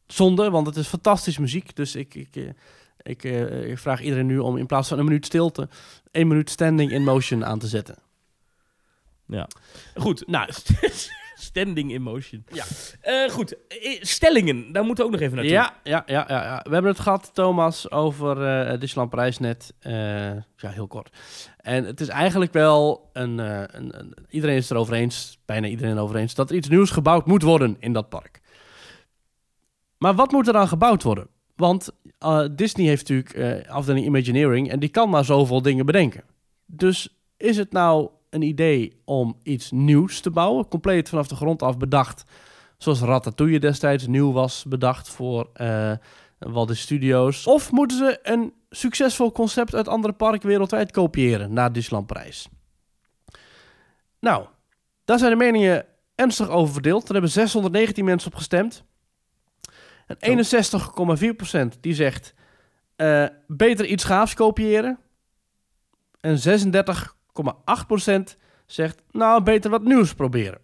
[0.06, 1.76] zonde, want het is fantastische muziek.
[1.76, 2.48] Dus ik, ik, eh,
[3.02, 5.68] ik, eh, ik vraag iedereen nu om in plaats van een minuut stilte...
[6.10, 7.96] één minuut standing in motion aan te zetten.
[9.26, 9.48] ja.
[9.94, 10.50] Goed, Nou,
[11.40, 12.44] Standing in Motion.
[12.52, 12.64] Ja.
[13.00, 15.54] Eh, goed, Eh, stellingen, daar moeten we ook nog even naartoe.
[15.54, 16.60] ja, ja, ja, ja, ja.
[16.62, 19.74] We hebben het gehad, Thomas, over eh Disneyland Parijs net.
[19.78, 19.92] Eh,
[20.32, 21.10] ja, heel kort.
[21.56, 24.14] En het is eigenlijk wel een, eh, een, een...
[24.28, 26.34] Iedereen is het erover eens, bijna iedereen erover eens...
[26.34, 28.40] dat er iets nieuws gebouwd moet worden in dat park.
[29.98, 31.26] Maar wat moet er dan gebouwd worden?
[31.56, 34.70] Want eh, Disney heeft natuurlijk eh, afdeling Imagineering...
[34.70, 36.22] en die kan maar zoveel dingen bedenken.
[36.66, 40.68] Dus is het nou een idee om iets nieuws te bouwen...
[40.68, 42.24] compleet vanaf de grond af bedacht...
[42.78, 45.92] Zoals Ratatouille destijds nieuw was bedacht voor eh
[46.40, 47.46] Walt Disney Studios.
[47.46, 52.48] Of moeten ze een succesvol concept uit andere parken wereldwijd kopiëren na Disneyland Parijs?
[54.20, 54.46] Nou,
[55.04, 57.06] daar zijn de meningen ernstig over verdeeld.
[57.06, 58.84] Er hebben 619 mensen op gestemd.
[60.18, 60.44] En
[61.74, 62.34] 61,4% die zegt
[62.96, 64.98] eh, beter iets gaafs kopiëren.
[66.20, 67.19] En 36,8%
[68.66, 70.60] zegt nou beter wat nieuws proberen.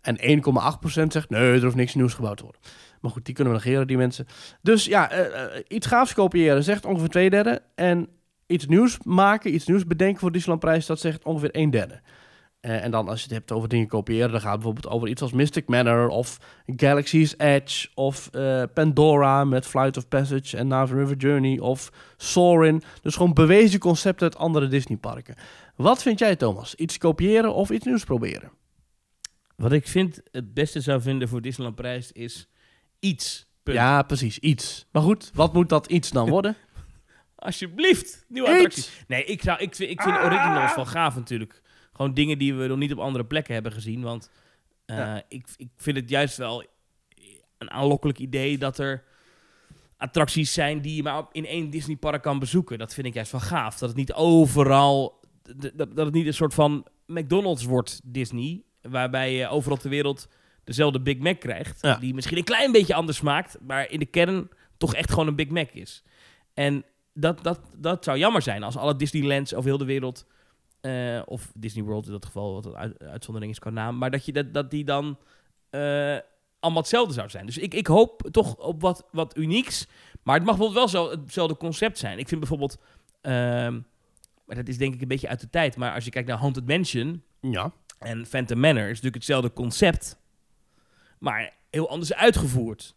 [0.00, 2.60] En 1,8% zegt nee, er hoeft niks nieuws gebouwd te worden.
[3.00, 4.26] Maar goed, die kunnen we negeren, die mensen.
[4.62, 7.62] Dus ja, eh, eh, iets gaafs kopiëren zegt ongeveer twee derde.
[7.74, 8.08] En
[8.46, 12.00] iets nieuws maken, iets nieuws bedenken voor Disneyland Prijs, dat zegt ongeveer een derde.
[12.60, 15.08] Eh, en dan als je het hebt over dingen kopiëren, dan gaat het bijvoorbeeld over
[15.08, 18.30] iets als Mystic Manor of Galaxy's Edge of
[18.74, 22.82] Pandora met Flight of Passage en Navi River Journey of Soarin'.
[23.02, 25.34] Dus gewoon bewezen concepten uit andere Disneyparken.
[25.76, 26.74] Wat vind jij, Thomas?
[26.74, 28.50] Iets kopiëren of iets nieuws proberen?
[29.56, 32.48] Wat ik vind het beste zou vinden voor Disneyland Parijs is
[32.98, 33.46] iets.
[33.62, 33.76] Punt.
[33.78, 34.86] Ja, precies, iets.
[34.92, 36.56] Maar goed, wat moet dat iets dan worden?
[37.36, 38.56] Alsjeblieft, nieuwe Iets.
[38.56, 39.04] attracties.
[39.06, 40.24] Nee, ik, zou, ik, vind- ik vind Ah.
[40.24, 41.62] originals wel gaaf natuurlijk.
[41.92, 44.02] Gewoon dingen die we nog niet op andere plekken hebben gezien.
[44.02, 44.30] Want
[44.86, 45.22] eh, Ja.
[45.28, 46.64] ik, ik vind het juist wel
[47.58, 49.04] een aanlokkelijk idee dat er
[49.96, 52.78] attracties zijn die je maar in één Disneypark kan bezoeken.
[52.78, 53.78] Dat vind ik juist wel gaaf.
[53.78, 55.15] Dat het niet overal,
[55.56, 58.62] dat, dat het niet een soort van McDonald's wordt Disney.
[58.82, 60.28] waarbij je overal ter wereld
[60.64, 61.82] dezelfde Big Mac krijgt.
[61.82, 61.96] Ja.
[61.96, 65.36] Die misschien een klein beetje anders smaakt, maar in de kern toch echt gewoon een
[65.36, 66.02] Big Mac is.
[66.54, 66.84] En
[67.14, 70.26] dat, dat, dat zou jammer zijn als alle Disneylands over heel de wereld,
[70.80, 74.10] eh, of Disney World in dat geval, wat een uit- uitzondering is qua naam, maar
[74.10, 75.18] dat, je dat, dat die dan
[75.70, 76.16] eh,
[76.60, 77.46] allemaal hetzelfde zou zijn.
[77.46, 79.86] Dus ik, ik hoop toch op wat, wat unieks,
[80.22, 82.18] maar het mag bijvoorbeeld wel zo hetzelfde concept zijn.
[82.18, 82.78] Ik vind bijvoorbeeld,
[83.20, 83.80] ehm,
[84.46, 86.38] maar dat is denk ik een beetje uit de tijd, maar als je kijkt naar
[86.38, 87.72] Haunted Mansion Ja.
[87.98, 90.18] en Phantom Manor, is natuurlijk hetzelfde concept,
[91.18, 92.94] maar heel anders uitgevoerd.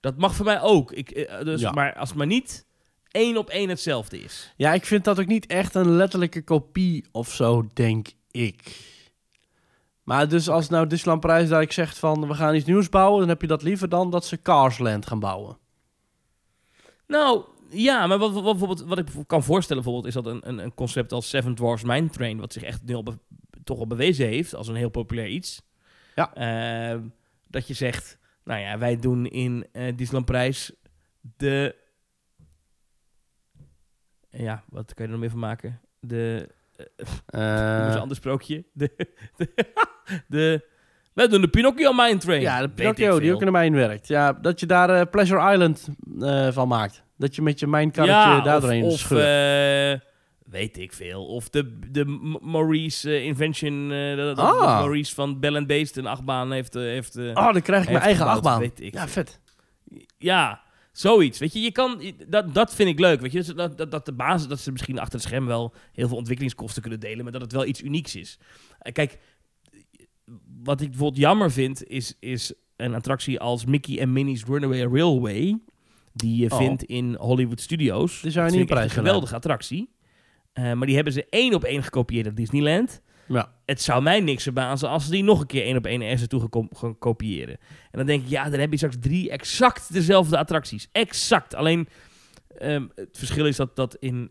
[0.00, 0.92] Dat mag voor mij ook.
[0.92, 1.70] Ik, eh, dus, Ja.
[1.70, 2.66] Maar als het maar niet
[3.10, 4.52] één op één hetzelfde is.
[4.56, 8.88] Ja, ik vind dat ook niet echt een letterlijke kopie of zo, denk ik.
[10.02, 13.20] Maar dus als nou Disneyland Parijs daar ik zegt van we gaan iets nieuws bouwen,
[13.20, 15.58] dan heb je dat liever dan dat ze Carsland gaan bouwen.
[17.06, 20.74] Nou, ja, maar wat, wat, bijvoorbeeld, wat ik kan voorstellen bijvoorbeeld, is dat een, een,
[20.74, 22.80] concept als Seven Dwarfs Mine Train, wat zich echt
[23.64, 25.62] toch al bewezen heeft als een heel populair iets.
[26.14, 26.34] Ja.
[26.34, 27.00] Eh,
[27.48, 30.72] dat je zegt, nou ja, wij doen in eh Disneyland Prijs
[31.20, 31.76] de...
[34.30, 35.80] Ja, wat kan je er nog meer van maken?
[36.00, 36.48] De...
[37.26, 38.64] Eh een ander sprookje.
[38.72, 39.48] De, de,
[40.28, 40.68] de,
[41.12, 42.40] wij doen de Pinocchio Mine Train.
[42.40, 44.06] ja, de Pinocchio die ook in de mijn werkt.
[44.08, 45.88] Ja, dat je daar Pleasure Island
[46.54, 47.02] van maakt.
[47.20, 50.00] Dat je met je mijnkarretje ja, daar of, doorheen scheurt.
[50.02, 50.08] eh,
[50.52, 51.26] weet ik veel.
[51.26, 52.04] Of de, de
[52.42, 54.78] Maurice eh, Invention, eh, dat, dat Ah.
[54.78, 56.74] Maurice van Bell Beast een achtbaan heeft...
[56.74, 58.60] heeft oh, dan krijg ik mijn eigen gebouwd, achtbaan.
[58.60, 59.40] weet ik Ja, vet.
[60.18, 60.60] Ja,
[60.92, 61.38] zoiets.
[61.38, 63.20] Weet je, je kan, dat, dat vind ik leuk.
[63.20, 66.08] Weet je, dat, dat, dat de basis, dat ze misschien achter het scherm wel heel
[66.08, 68.38] veel ontwikkelingskosten kunnen delen, maar dat het wel iets unieks is.
[68.92, 69.18] Kijk,
[70.62, 75.58] wat ik bijvoorbeeld jammer vind, is, is een attractie als Mickey en Minnie's Runaway Railway,
[76.20, 76.58] die je Oh.
[76.58, 78.22] vindt in Hollywood Studios.
[78.22, 79.90] Niet echt prijs een geweldige attractie.
[80.52, 83.02] Eh, maar die hebben ze één op één gekopieerd op Disneyland.
[83.28, 83.52] Ja.
[83.66, 86.20] Het zou mij niks verbazen als ze die nog een keer één op één ergens
[86.20, 87.56] naartoe geko- gaan kopiëren.
[87.90, 90.88] En dan denk ik, ja, dan heb je straks drie exact dezelfde attracties.
[90.92, 91.54] Exact.
[91.54, 91.88] Alleen
[92.58, 94.30] ehm, het verschil is dat, dat in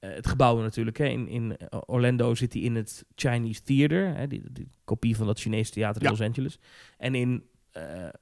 [0.00, 1.56] eh, het gebouw natuurlijk, hè, in, in
[1.86, 6.02] Orlando zit hij in het Chinese Theater, hè, die, die kopie van dat Chinese theater
[6.02, 6.10] in Ja.
[6.18, 6.58] Los Angeles.
[6.98, 7.42] En in,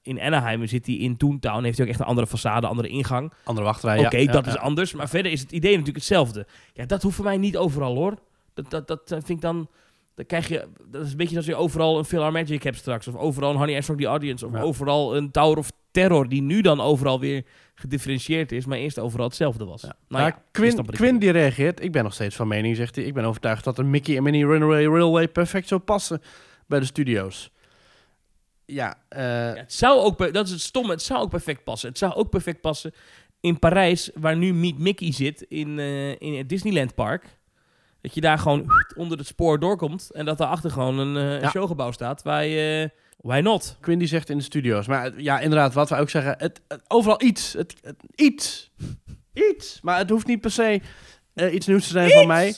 [0.02, 3.32] in Anaheim zit hij in Toontown, heeft hij ook echt een andere façade, andere ingang.
[3.44, 3.98] Andere wachtrij.
[3.98, 4.16] Oké.
[4.16, 4.50] Ja, dat ja.
[4.50, 4.92] is anders.
[4.92, 6.46] Maar verder is het idee natuurlijk hetzelfde.
[6.72, 8.14] Ja, dat hoeft voor mij niet overal hoor.
[8.54, 9.68] Dat, dat, dat eh, vind ik dan.
[10.14, 10.68] Dan krijg je.
[10.90, 13.08] Dat is een beetje als je overal een Philhar Magic hebt straks.
[13.08, 14.46] Of overal een Honey I Shrunk the Audience.
[14.46, 16.28] Of overal een Tower of Terror.
[16.28, 17.44] Die nu dan overal weer
[17.74, 18.66] gedifferentieerd is.
[18.66, 19.82] Maar eerst overal hetzelfde was.
[19.82, 19.86] Ja.
[19.88, 23.04] Nou Maar ja, Quinn, Quinn die reageert, ik ben nog steeds van mening, zegt hij.
[23.04, 26.22] Ik ben overtuigd dat een Mickey en Minnie Runaway Railway perfect zou passen
[26.66, 27.50] bij de studio's.
[28.66, 31.88] Ja, eh, Ja, het zou ook, dat is het stomme, het zou ook perfect passen.
[31.88, 32.92] Het zou ook perfect passen
[33.40, 37.24] in Parijs, waar nu Meet Mickey zit, in, eh, in het Disneyland Park.
[38.00, 41.50] Dat je daar gewoon onder het spoor doorkomt en dat daarachter gewoon een, eh, Ja.
[41.50, 42.90] showgebouw staat waar je...
[43.16, 43.76] Why not?
[43.80, 44.86] Quinn die zegt in de studio's.
[44.86, 47.52] Maar ja, inderdaad, wat we ook zeggen, het, het- overal iets.
[47.52, 48.70] Het, het- iets.
[49.32, 49.78] Iets.
[49.82, 50.80] Maar het hoeft niet per se
[51.52, 52.54] iets nieuws te zijn van mij.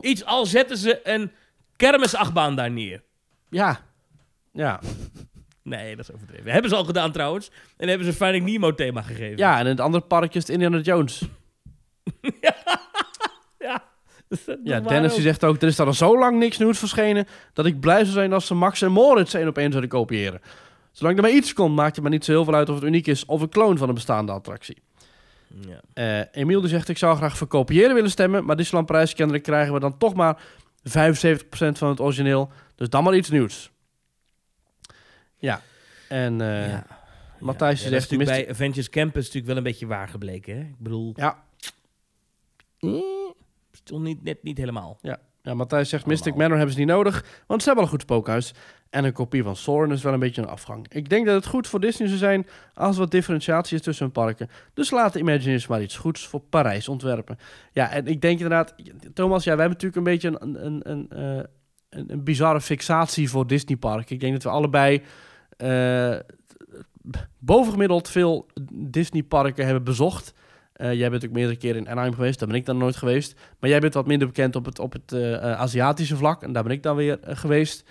[0.00, 1.32] Iets, al zetten ze een
[1.76, 3.02] kermisachtbaan daar neer.
[3.50, 3.80] ja.
[4.54, 4.80] Ja.
[5.62, 6.52] Nee, dat is overdreven.
[6.52, 7.50] Hebben ze al gedaan trouwens.
[7.76, 9.36] En hebben ze Finding Nemo thema gegeven.
[9.36, 11.22] ja, en in het andere parkje is het Indiana Jones.
[12.40, 12.54] ja.
[14.64, 17.26] Ja, Dennis die zegt ook, er is dan al zo lang niks nieuws verschenen...
[17.52, 20.40] dat ik blij zou zijn als ze Max en Moritz één op één zouden kopiëren.
[20.92, 22.84] Zolang er maar iets komt, maakt het maar niet zo heel veel uit of het
[22.84, 23.24] uniek is...
[23.24, 24.82] of een kloon van een bestaande attractie.
[25.48, 25.80] Ja.
[25.92, 28.44] Eh Emiel die zegt, ik zou graag voor kopiëren willen stemmen...
[28.44, 30.42] maar Disneyland Prijs kennelijk krijgen we dan toch maar 75%
[31.50, 32.50] van het origineel.
[32.74, 33.70] Dus dan maar iets nieuws.
[35.44, 35.60] Ja,
[36.08, 36.86] en eh, ja.
[37.38, 38.10] Matthijs ja, zegt...
[38.10, 38.24] Mr.
[38.24, 40.56] bij Avengers Campus natuurlijk wel een beetje waar gebleken.
[40.56, 40.60] Hè?
[40.60, 41.44] Ik bedoel, Ja,
[42.78, 42.90] eh,
[43.72, 44.98] stil niet, net niet helemaal.
[45.00, 45.18] Ja,
[45.52, 46.34] Matthijs zegt, Mystic.
[46.34, 48.54] Manor hebben ze niet nodig, want ze hebben al een goed spookhuis.
[48.90, 50.86] En een kopie van Soren is wel een beetje een afgang.
[50.88, 54.14] Ik denk dat het goed voor Disney zou zijn als wat differentiatie is tussen hun
[54.14, 54.48] parken.
[54.74, 57.38] Dus laten Imagineers maar iets goeds voor Parijs ontwerpen.
[57.72, 58.74] Ja, en ik denk inderdaad,
[59.14, 61.44] Thomas, ja, wij hebben natuurlijk een beetje een, een, een, eh,
[61.88, 64.14] een, een bizarre fixatie voor Disney parken.
[64.14, 65.04] Ik denk dat we allebei eh,
[67.38, 70.34] bovengemiddeld veel Disney parken hebben bezocht.
[70.72, 73.40] Eh, jij bent ook meerdere keren in Anaheim geweest, daar ben ik dan nooit geweest.
[73.58, 76.42] Maar jij bent wat minder bekend op het, op het eh, eh, Aziatische vlak.
[76.42, 77.84] En daar ben ik dan weer eh, geweest.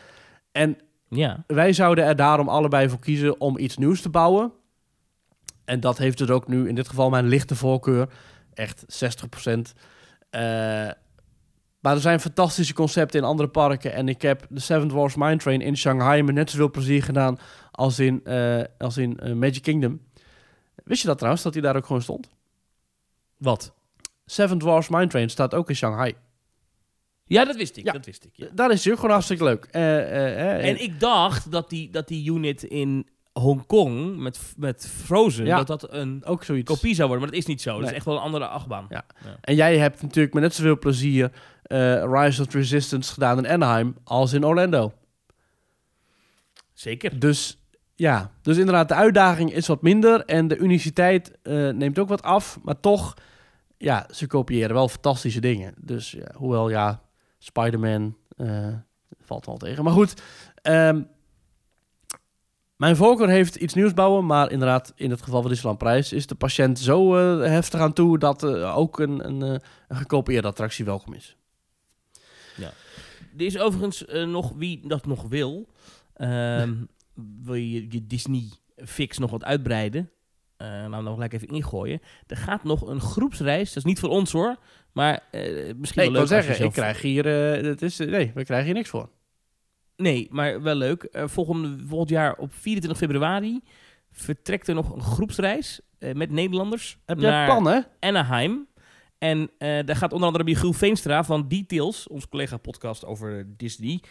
[0.51, 0.78] En
[1.09, 1.43] Ja.
[1.47, 4.51] wij zouden er daarom allebei voor kiezen om iets nieuws te bouwen.
[5.66, 8.07] En dat heeft dus ook nu in dit geval mijn lichte voorkeur.
[8.53, 9.74] Echt 60%.
[11.84, 13.94] Maar er zijn fantastische concepten in andere parken.
[13.94, 17.40] En ik heb de Seven Dwarfs Mine Train in Shanghai met net zoveel plezier gedaan
[17.72, 20.02] als in, eh, als in eh, Magic Kingdom.
[20.84, 22.30] Wist je dat trouwens, dat hij daar ook gewoon stond?
[23.38, 23.74] Wat?
[24.26, 26.14] Seven Dwarfs Mine Train staat ook in Shanghai.
[27.26, 27.86] Ja, dat wist ik.
[27.86, 27.92] Ja.
[27.92, 28.48] Dat wist ik ja.
[28.54, 29.66] Daar is hij ook gewoon hartstikke leuk.
[29.66, 35.58] Eh, En ik dacht dat die, dat die unit in Hongkong met, met Frozen, Ja.
[35.64, 36.72] dat dat een ook zoiets.
[36.72, 37.26] kopie zou worden.
[37.26, 37.80] Maar dat is niet zo.
[37.80, 38.86] Dat is echt wel een andere achtbaan.
[38.90, 39.06] Ja.
[39.42, 41.32] En jij hebt natuurlijk met net zoveel plezier
[41.64, 44.94] eh, Rise of Resistance gedaan in Anaheim als in Orlando.
[46.74, 47.20] Zeker.
[47.20, 47.58] Dus
[47.96, 52.22] ja, dus inderdaad, de uitdaging is wat minder en de uniciteit eh, neemt ook wat
[52.24, 52.60] af.
[52.64, 53.14] Maar toch,
[53.78, 55.74] ja, ze kopiëren wel fantastische dingen.
[55.78, 57.02] Dus ja, hoewel, ja,
[57.40, 58.68] Spider-Man eh,
[59.22, 59.84] valt wel tegen.
[59.84, 60.22] Maar goed,
[60.62, 61.02] ehm,
[62.84, 66.28] mijn voorkeur heeft iets nieuws bouwen, maar inderdaad, in het geval van Disneyland Prijs is
[66.28, 70.48] de patiënt zo eh, heftig aan toe dat eh, ook een, een, eh, een gekopieerde
[70.48, 71.38] attractie welkom is.
[73.38, 75.70] Er is overigens nog wie dat nog wil.
[76.14, 76.74] Ehm,
[77.46, 80.12] wil je je Disney fix nog wat uitbreiden?
[80.58, 82.00] Laten we nog gelijk even ingooien.
[82.28, 83.68] Er gaat nog een groepsreis.
[83.68, 84.58] Dat is niet voor ons hoor.
[84.92, 87.26] Maar misschien Nee, ik wel wil leuk als je zeggen, ik krijg hier,
[87.66, 89.10] het is, nee, we krijgen hier niks voor.
[89.96, 91.04] Nee, maar wel leuk.
[91.04, 93.62] Eh, volgende, volgend jaar op 24 februari
[94.12, 97.88] vertrekt er nog een groepsreis eh, met Nederlanders Heb naar plannen?
[98.00, 98.68] Anaheim.
[99.18, 104.02] En eh, daar gaat onder andere Michiel Veenstra van Details, ons collega podcast over Disney,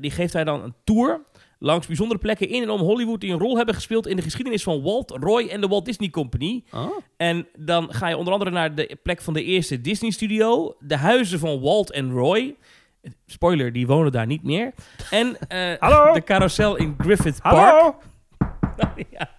[0.00, 1.24] die geeft hij dan een tour
[1.60, 4.62] langs bijzondere plekken in en om Hollywood die een rol hebben gespeeld in de geschiedenis
[4.62, 6.64] van Walt, Roy en de Walt Disney Company.
[6.72, 6.96] Oh.
[7.16, 10.96] En dan ga je onder andere naar de plek van de eerste Disney Studio, de
[10.96, 12.56] huizen van Walt en Roy.
[13.26, 14.72] Spoiler, die wonen daar niet meer.
[15.10, 16.12] En eh, Hallo?
[16.12, 17.54] de carousel in Griffith Park.
[17.56, 17.98] Hallo?
[19.10, 19.30] ja.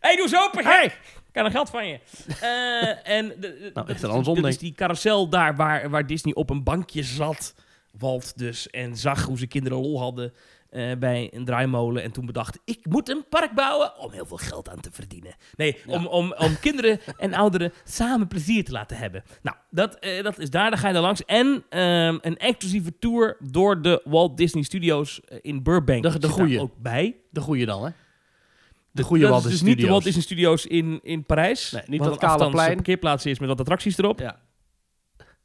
[0.00, 0.64] hey, doe eens open!
[0.64, 0.84] Hey!
[0.84, 1.98] Ik kan er geld van je.
[2.40, 6.06] Eh, en de, de- Nou, echt een andersom, denk is die carousel daar waar, waar
[6.06, 7.54] Disney op een bankje zat.
[7.98, 8.70] Walt dus.
[8.70, 10.32] En zag hoe ze kinderen lol hadden
[10.70, 12.02] eh, bij een draaimolen.
[12.02, 15.34] En toen bedacht, ik moet een park bouwen om heel veel geld aan te verdienen.
[15.56, 19.22] Nee, om, om, om kinderen en ouderen samen plezier te laten hebben.
[19.42, 20.70] Nou, dat, eh, dat is daar.
[20.70, 21.24] Daar ga je dan langs.
[21.24, 26.02] En ehm, een exclusieve tour door de Walt Disney Studios eh, in Burbank.
[26.02, 26.60] De- de goeie.
[26.60, 27.16] ook bij.
[27.30, 27.90] De goede dan, hè?
[28.92, 30.04] De goede Walt dus Disney niet de Walt.
[30.04, 31.70] Disney Studios in, in Parijs.
[31.70, 32.68] Nee, niet wat dat kale plein.
[32.68, 34.20] een parkeerplaats is met wat attracties erop.
[34.20, 34.40] Ja.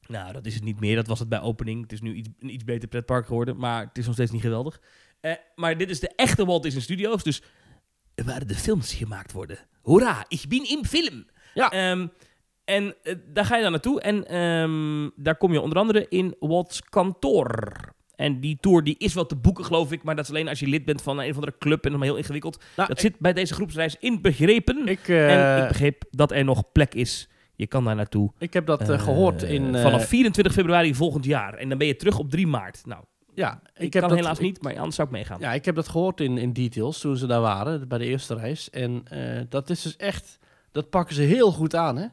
[0.08, 0.96] Nou, dat is het niet meer.
[0.96, 1.82] Dat was het bij opening.
[1.82, 4.42] Het is nu iets, een iets beter pretpark geworden, maar het is nog steeds niet
[4.42, 4.82] geweldig.
[5.26, 7.42] Eh, maar dit is de echte Walt Disney Studios, dus
[8.26, 9.58] waar de films gemaakt worden.
[9.82, 11.26] Hoera, ik ben in film.
[11.54, 11.70] Ja.
[11.72, 12.08] Ehm,
[12.64, 16.36] en eh, daar ga je dan naartoe en ehm, daar kom je onder andere in
[16.40, 17.72] Walt's kantoor.
[18.16, 20.60] En die tour die is wel te boeken, geloof ik, maar dat is alleen als
[20.60, 22.58] je lid bent van een of andere club en dan heel ingewikkeld.
[22.76, 24.88] Nou, dat ik, zit bij deze groepsreis inbegrepen.
[24.88, 27.28] ik, eh, en ik begreep dat er nog plek is.
[27.56, 28.32] Je kan daar naartoe.
[28.40, 29.76] ik heb dat eh, Eh, gehoord in...
[29.76, 31.54] eh, vanaf 24 februari volgend jaar.
[31.54, 32.82] En dan ben je terug op 3 maart.
[32.86, 33.04] Nou,
[33.36, 35.40] ja, ik, ik heb kan dat, helaas ik- niet, maar anders zou ik meegaan.
[35.40, 38.36] Ja, ik heb dat gehoord in, in details toen ze daar waren, bij de eerste
[38.36, 38.70] reis.
[38.70, 40.40] En eh, dat is dus echt...
[40.72, 42.08] Dat pakken ze heel goed aan, hè?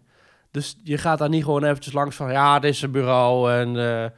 [0.51, 2.31] Dus je gaat daar niet gewoon eventjes langs van...
[2.33, 4.11] Ja, dit is een bureau en eh,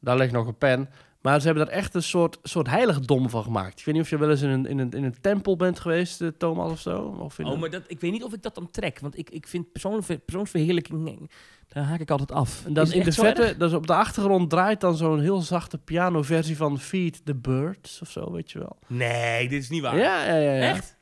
[0.00, 0.88] daar ligt nog een pen.
[1.22, 3.78] Maar ze hebben er echt een soort, soort heiligdom van gemaakt.
[3.78, 5.80] Ik weet niet of je wel eens in een, in een, in een tempel bent
[5.80, 6.98] geweest, eh, Thomas, of zo.
[7.18, 8.98] Of in Oh, een- maar dat, ik weet niet of ik dat dan trek.
[9.00, 11.30] Want ik, ik vind persoon, persoonsverheerlijking...
[11.68, 12.64] Daar haak ik altijd af.
[12.66, 13.56] En dan Is in de vette, erg?
[13.56, 18.10] dus op de achtergrond draait dan zo'n heel zachte pianoversie van Feed the Birds of
[18.10, 18.78] zo, weet je wel.
[18.86, 19.96] Nee, dit is niet waar.
[19.96, 20.60] Ja, ja, ja, ja.
[20.74, 20.96] Echt?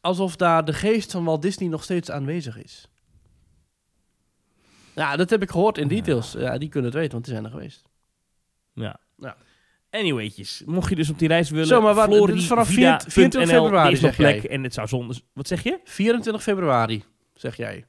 [0.00, 2.88] Alsof daar de geest van Walt Disney nog steeds aanwezig is.
[4.94, 6.32] Ja, dat heb ik gehoord in details.
[6.32, 7.82] Ja, die kunnen het weten, want die zijn er geweest.
[8.72, 8.98] Ja.
[9.90, 11.66] Anywaytjes, mocht je dus op die reis willen...
[11.66, 14.32] Zo, maar wat- Flori dit is vanaf Vida 24 .nl, februari, is nog jij.
[14.38, 15.14] plek en het zou zonde...
[15.32, 15.78] Wat zeg je?
[15.84, 17.02] 24 februari,
[17.34, 17.84] zeg jij.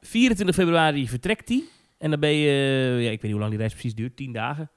[0.00, 1.62] 24 februari vertrekt hij.
[1.98, 2.50] En dan ben je...
[2.92, 4.16] Ja, ik weet niet hoe lang die reis precies duurt.
[4.16, 4.70] 10 dagen?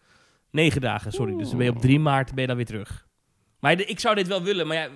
[0.51, 1.37] 9 dagen, sorry.
[1.37, 3.07] Dus dan ben je op 3 maart ben je dan weer terug.
[3.59, 4.67] Maar ik zou dit wel willen.
[4.67, 4.87] Maar ja,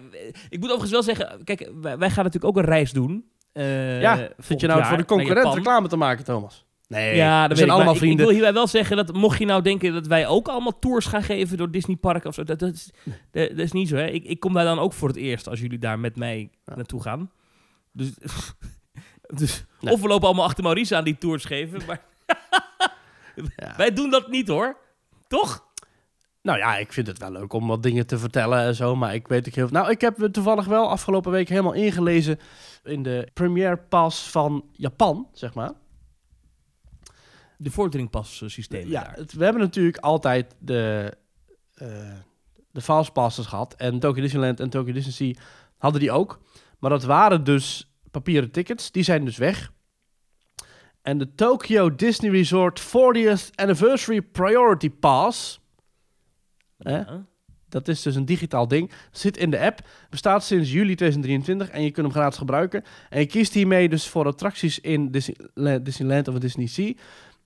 [0.49, 1.43] ik moet overigens wel zeggen...
[1.43, 3.25] Kijk, wij, wij gaan natuurlijk ook een reis doen.
[3.53, 6.65] eh, ja, zit volgend je nou jaar voor de concurrent reclame te maken, Thomas?
[6.91, 8.19] Nee, Ja, we dat zijn ik, allemaal maar vrienden.
[8.19, 11.05] Ik, wil hierbij wel zeggen dat mocht je nou denken dat wij ook allemaal tours
[11.05, 12.89] gaan geven door Disney Park of zo, dat, dat, is,
[13.31, 13.95] dat, dat is niet zo.
[13.95, 14.05] Hè?
[14.07, 16.75] Ik, ik kom daar dan ook voor het eerst als jullie daar met mij Ja.
[16.75, 17.31] naartoe gaan.
[17.91, 18.11] Dus,
[19.39, 19.93] dus Nee.
[19.93, 22.01] of we lopen allemaal achter Maurice aan die tours geven, maar
[23.55, 23.73] Ja.
[23.77, 24.77] wij doen dat niet hoor.
[25.27, 25.69] Toch?
[26.41, 29.13] Nou ja, ik vind het wel leuk om wat dingen te vertellen en zo, maar
[29.13, 32.39] ik weet ook heel Nou, ik heb toevallig wel afgelopen week helemaal ingelezen
[32.83, 35.71] in de Premier Pass van Japan, zeg maar.
[37.63, 39.13] De vorderingpas systeem Ja, daar.
[39.15, 41.13] het- we hebben natuurlijk altijd de,
[41.73, 41.87] eh
[42.71, 43.73] de Fastpasses gehad.
[43.73, 45.43] En Tokyo Disneyland en Tokyo Disney Sea
[45.77, 46.39] hadden die ook.
[46.79, 48.91] Maar dat waren dus papieren tickets.
[48.91, 49.71] Die zijn dus weg.
[51.01, 55.59] En de Tokyo Disney Resort 40th Anniversary Priority Pass...
[57.69, 58.91] Dat is dus een digitaal ding.
[59.11, 59.87] Zit in de app.
[60.09, 62.83] Bestaat sinds juli 2023 en je kunt hem gratis gebruiken.
[63.09, 66.93] En je kiest hiermee dus voor attracties in Disneyland, Disneyland of Disney Sea.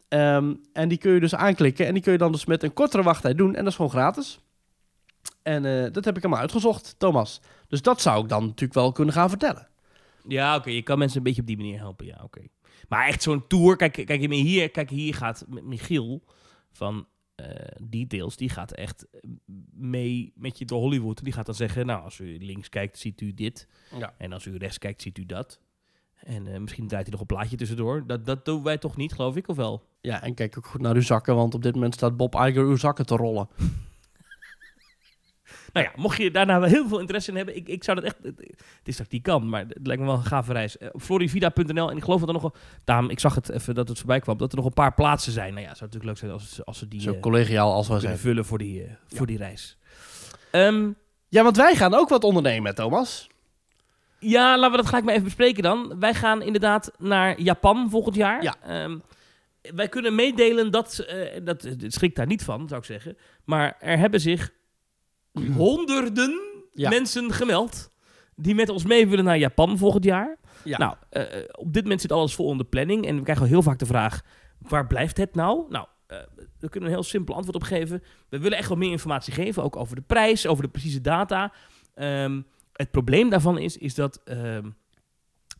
[0.07, 1.85] Ehm, en die kun je dus aanklikken.
[1.85, 3.55] En die kun je dan dus met een kortere wachttijd doen.
[3.55, 4.39] En dat is gewoon gratis.
[5.43, 7.41] En eh, dat heb ik allemaal uitgezocht, Thomas.
[7.67, 9.67] Dus dat zou ik dan natuurlijk wel kunnen gaan vertellen.
[10.27, 10.69] Ja, oké.
[10.69, 12.05] Je kan mensen een beetje op die manier helpen.
[12.05, 12.41] Ja, oké.
[12.87, 13.75] Maar echt zo'n tour.
[13.75, 16.23] Kijk, kijk, hier, kijk, hier gaat Michiel
[16.71, 17.47] van eh,
[17.81, 18.35] Details.
[18.35, 19.05] Die gaat echt
[19.73, 21.23] mee met je door Hollywood.
[21.23, 23.67] Die gaat dan zeggen: Nou, als u links kijkt, ziet u dit.
[23.97, 24.13] Ja.
[24.17, 25.59] En als u rechts kijkt, ziet u dat.
[26.25, 28.03] En eh, misschien draait hij nog een plaatje tussendoor.
[28.07, 29.83] Dat, dat doen wij toch niet, geloof ik, of wel?
[30.01, 32.63] Ja, en kijk ook goed naar uw zakken, want op dit moment staat Bob Iger
[32.63, 33.47] uw zakken te rollen.
[35.73, 38.05] Nou ja, mocht je daarna wel heel veel interesse in hebben, ik, ik zou dat
[38.05, 38.17] echt.
[38.23, 40.77] Het is dat die kan, maar het lijkt me wel een gave reis.
[40.79, 42.43] Uh, Florivida.nl en ik geloof dat er nog.
[42.43, 42.53] Een,
[42.83, 45.31] daarom, ik zag het even dat het voorbij kwam, dat er nog een paar plaatsen
[45.31, 45.53] zijn.
[45.53, 47.01] Nou ja, zou natuurlijk leuk zijn als, als ze die.
[47.01, 48.17] Zo uh, collegiaal als we zijn.
[48.17, 49.77] vullen voor die, voor die reis.
[50.51, 50.95] Um,
[51.27, 53.27] ja, want wij gaan ook wat ondernemen, Thomas.
[54.29, 55.99] Ja, laten we dat gelijk maar even bespreken dan.
[55.99, 58.43] Wij gaan inderdaad naar Japan volgend jaar.
[58.43, 58.83] Ja.
[58.83, 59.01] Um,
[59.61, 61.05] wij kunnen meedelen dat,
[61.43, 63.17] dat, het schrikt daar niet van, zou ik zeggen.
[63.43, 64.51] Maar er hebben zich
[65.57, 66.41] honderden
[66.73, 66.89] ja.
[66.89, 67.89] mensen gemeld
[68.35, 70.37] die met ons mee willen naar Japan volgend jaar.
[70.63, 70.77] Ja.
[70.77, 73.49] Nou, uh, op dit moment zit alles vol in de planning en we krijgen al
[73.49, 74.21] heel vaak de vraag:
[74.57, 75.65] waar blijft het nou?
[75.69, 76.17] Nou, uh,
[76.59, 78.03] we kunnen een heel simpel antwoord op geven.
[78.29, 81.53] We willen echt wat meer informatie geven, ook over de prijs, over de precieze data.
[81.95, 82.45] Um,
[82.75, 84.75] het probleem daarvan is, is dat um,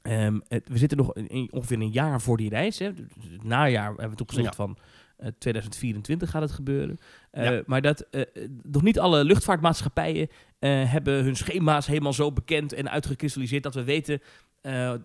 [0.02, 2.80] um, het, we zitten nog in, ongeveer een jaar voor die reis.
[2.80, 2.86] Hè.
[2.86, 4.54] Het najaar hebben we toegezegd ja.
[4.54, 4.78] van
[5.20, 6.98] uh, 2024 gaat het gebeuren.
[7.34, 7.62] Uh, ja.
[7.66, 8.22] Maar dat uh,
[8.64, 10.30] nog niet alle luchtvaartmaatschappijen
[10.66, 14.22] hebben hun schema's helemaal zo bekend en uitgekristalliseerd dat we weten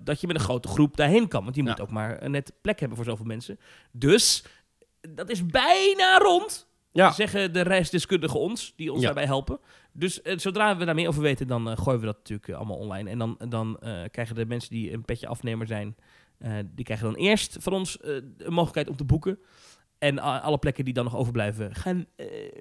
[0.04, 1.44] dat je met een grote groep daarheen kan.
[1.44, 1.82] Want je moet Ja.
[1.82, 3.58] ook maar net plek hebben voor zoveel mensen.
[3.90, 4.44] Dus
[5.00, 6.66] dat is bijna rond.
[6.92, 7.12] Ja.
[7.12, 9.06] Zeggen de reisdeskundigen ons, die ons Ja.
[9.06, 9.58] daarbij helpen.
[9.92, 12.56] Dus eh, zodra we daar meer over weten, dan eh, gooien we dat natuurlijk eh,
[12.56, 13.10] allemaal online.
[13.10, 13.78] En dan, dan
[14.10, 15.96] krijgen de mensen die een petje afnemer zijn,
[16.64, 19.38] die krijgen dan eerst van ons een mogelijkheid om te boeken.
[19.98, 22.06] En alle plekken die dan nog overblijven, gaan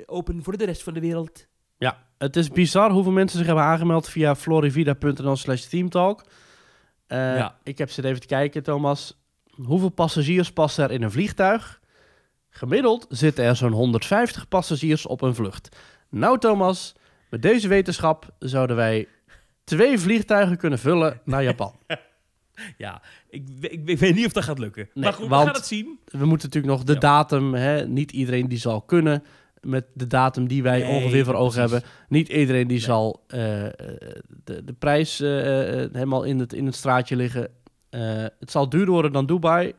[0.06, 1.48] open voor de rest van de wereld.
[1.78, 6.26] Ja, het is bizar hoeveel mensen zich hebben aangemeld via florivida.nl slash teamtalk.
[7.08, 7.58] Ja.
[7.64, 9.22] Ik heb zitten even te kijken, Thomas.
[9.46, 11.82] Hoeveel passagiers passen er in een vliegtuig?
[12.50, 15.78] Gemiddeld zitten er zo'n 150 passagiers op een vlucht.
[16.10, 16.96] Nou, Thomas,
[17.30, 19.08] met deze wetenschap zouden wij
[19.64, 21.74] twee vliegtuigen kunnen vullen naar Japan.
[22.78, 24.90] Ja, ik, ik, ik weet niet of dat gaat lukken.
[24.94, 26.00] Nee, maar goed, we gaan het zien.
[26.06, 27.00] We moeten natuurlijk nog de Ja.
[27.00, 27.88] datum, hè?
[27.88, 29.24] niet iedereen die zal kunnen
[29.62, 31.84] met de datum die wij Nee, ongeveer voor ogen hebben.
[32.10, 32.86] Niet iedereen die Nee.
[32.86, 33.72] zal eh, eh,
[34.44, 37.50] de, de prijs eh, helemaal in het, in het straatje liggen.
[38.40, 39.74] Het zal duurder worden dan Dubai.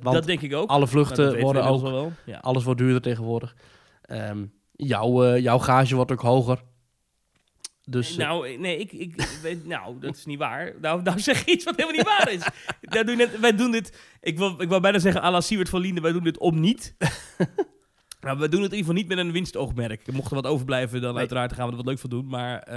[0.00, 0.68] want dat denk ik ook.
[0.70, 2.12] alle dat vluchten worden ook, wel.
[2.24, 2.38] Ja.
[2.38, 3.54] alles wordt duurder tegenwoordig.
[4.02, 4.44] Ehm,
[4.76, 6.62] jouw, eh, jouw gage wordt ook hoger.
[7.88, 10.72] Dus eh, nou, eh, nee, ik, ik weet, nou, dat is niet waar.
[10.80, 12.42] Nou, nou zeg je iets wat helemaal niet waar is.
[12.80, 15.40] Nou, doe je net, wij doen dit, ik wil, ik wil bijna zeggen à la
[15.40, 16.94] Siewert van Linden, wij doen dit om niet.
[18.20, 20.12] nou, we doen het in ieder geval niet met een winstoogmerk.
[20.12, 21.18] Mocht er wat overblijven, dan Nee.
[21.18, 22.26] uiteraard gaan we er wat leuk van doen.
[22.26, 22.68] Maar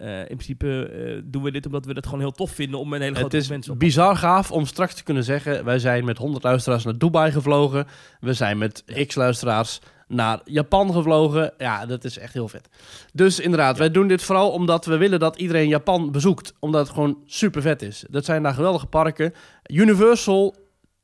[0.00, 3.06] in principe doen we dit omdat we het gewoon heel tof vinden om met een
[3.06, 5.64] hele het grote is mensen op bizar gaaf om straks te kunnen zeggen...
[5.64, 7.86] wij zijn met 100 luisteraars naar Dubai gevlogen.
[8.20, 11.52] We zijn met x luisteraars naar Japan gevlogen.
[11.58, 12.68] Ja, dat is echt heel vet.
[13.12, 16.54] Dus inderdaad, wij doen dit vooral omdat we willen dat iedereen Japan bezoekt.
[16.58, 18.04] Omdat het gewoon super vet is.
[18.08, 19.34] Dat zijn daar geweldige parken.
[19.66, 20.56] Universal,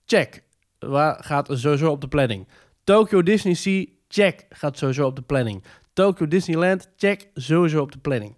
[0.06, 0.42] check.
[0.78, 2.48] Waar gaat sowieso op de planning?
[2.84, 4.46] Tokyo Disney Sea, check.
[4.48, 5.64] Gaat sowieso op de planning.
[5.92, 7.28] Tokyo Disneyland, check.
[7.34, 8.36] Sowieso op de planning.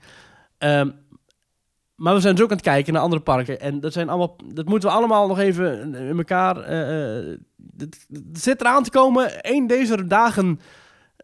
[0.59, 0.91] Ehm,
[1.99, 3.61] maar we zijn dus ook aan het kijken naar andere parken.
[3.61, 6.57] En dat, zijn allemaal, dat moeten we allemaal nog even in elkaar...
[7.77, 9.31] het, het zit eraan te komen.
[9.41, 10.61] Eén deze dagen...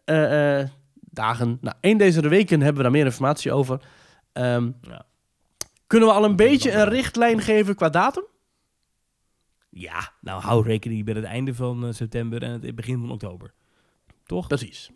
[0.05, 0.63] eh,
[0.99, 1.57] dagen...
[1.61, 3.81] Nou, één deze weken hebben we daar meer informatie over.
[4.33, 5.05] Ehm, Ja.
[5.87, 8.23] Kunnen we al een beetje een richtlijn geven qua datum?
[9.69, 13.53] Ja, nou hou rekening met het einde van september en het begin van oktober.
[14.25, 14.47] Toch?
[14.47, 14.91] Precies.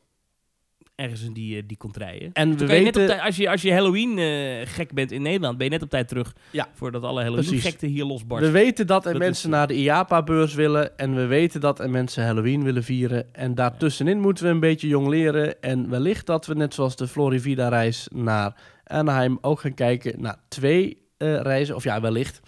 [0.99, 2.29] Ergens in die, eh, die contraien.
[2.33, 3.07] En we net op weten...
[3.07, 5.89] tijd, als, je, als je Halloween eh, gek bent in Nederland, ben je net op
[5.89, 6.35] tijd terug.
[6.51, 6.67] Ja.
[6.73, 8.51] Voordat alle Halloween gekte hier We losbarsten.
[8.51, 10.97] weten dat er Dat mensen eh, naar de IAPA-beurs willen.
[10.97, 13.33] En we weten dat er mensen Halloween willen vieren.
[13.33, 15.61] En daartussenin moeten we een beetje jong leren.
[15.61, 21.07] En wellicht dat we net zoals de Florivida-reis naar Anaheim ook gaan kijken naar twee
[21.17, 21.75] reizen.
[21.75, 22.39] Of ja, wellicht.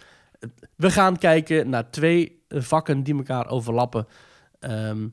[0.75, 4.07] We gaan kijken naar twee vakken die elkaar overlappen.
[4.59, 5.07] Ehm,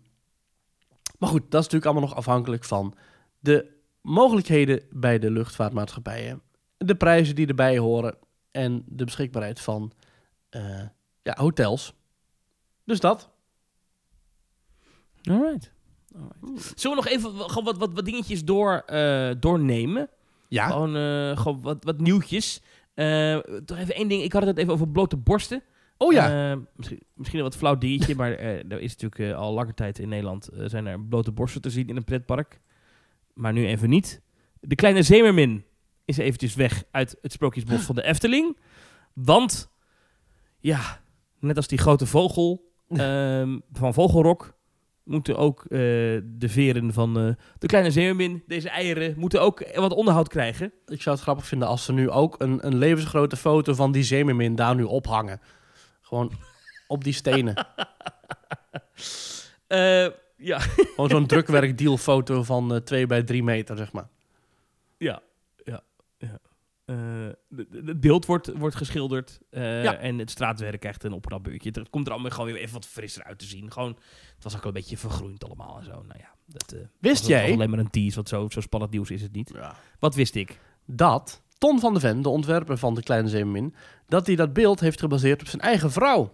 [1.18, 2.94] maar goed, dat is natuurlijk allemaal nog afhankelijk van
[3.38, 6.42] de mogelijkheden bij de luchtvaartmaatschappijen.
[6.76, 8.16] De prijzen die erbij horen.
[8.50, 9.92] En de beschikbaarheid van
[10.48, 10.82] eh,
[11.22, 11.94] ja, hotels.
[12.84, 13.30] Dus dat.
[15.22, 15.72] Alright.
[16.14, 16.72] Alright.
[16.76, 20.08] Zullen we nog even gewoon wat, wat, wat dingetjes door, eh, doornemen?
[20.48, 20.66] Ja.
[20.66, 22.60] Gewoon, eh, gewoon wat, wat nieuwtjes.
[23.64, 24.22] Toch even één ding.
[24.22, 25.62] Ik had het even over blote borsten.
[25.98, 26.58] Oh ja.
[26.76, 30.08] Misschien, misschien een wat flauw diertje, maar eh, er is natuurlijk al lange tijd in
[30.08, 32.60] Nederland zijn er blote borsten te zien in een pretpark.
[33.38, 34.20] Maar nu even niet.
[34.60, 35.64] De kleine zeemermin
[36.04, 38.58] is eventjes weg uit het sprookjesbos van de Efteling.
[39.12, 39.70] Want,
[40.58, 41.00] ja,
[41.40, 44.56] net als die grote vogel ehm, van Vogelrok...
[45.04, 45.78] moeten ook eh,
[46.24, 49.14] de veren van eh, de kleine zeemermin, deze eieren...
[49.18, 50.72] moeten ook wat onderhoud krijgen.
[50.86, 54.02] Ik zou het grappig vinden als ze nu ook een, een levensgrote foto van die
[54.02, 55.40] zeemermin daar nu ophangen.
[56.00, 56.32] Gewoon
[56.86, 57.54] op die stenen.
[59.66, 60.06] Eh,
[60.38, 60.58] ja,
[60.94, 64.08] Gewoon zo'n drukwerkdealfoto van eh 2 bij 3 meter, zeg maar.
[64.96, 65.22] Ja,
[65.64, 65.82] ja,
[66.18, 66.38] ja.
[66.84, 71.70] Eh, het beeld wordt, wordt geschilderd eh, en het straatwerk krijgt een opknapbeurtje.
[71.72, 73.72] Het komt er allemaal gewoon weer even wat frisser uit te zien.
[73.72, 73.98] Gewoon,
[74.34, 75.90] het was ook al een beetje vergroeid allemaal en zo.
[75.90, 79.10] Nou ja, dat eh, Wist jij alleen maar een tease, want zo, zo spannend nieuws
[79.10, 79.52] is het niet.
[79.98, 80.58] Wat wist ik?
[80.90, 83.74] dat Ton van de Ven, de ontwerper van de kleine zeemermin,
[84.06, 86.32] dat hij dat beeld heeft gebaseerd op zijn eigen vrouw?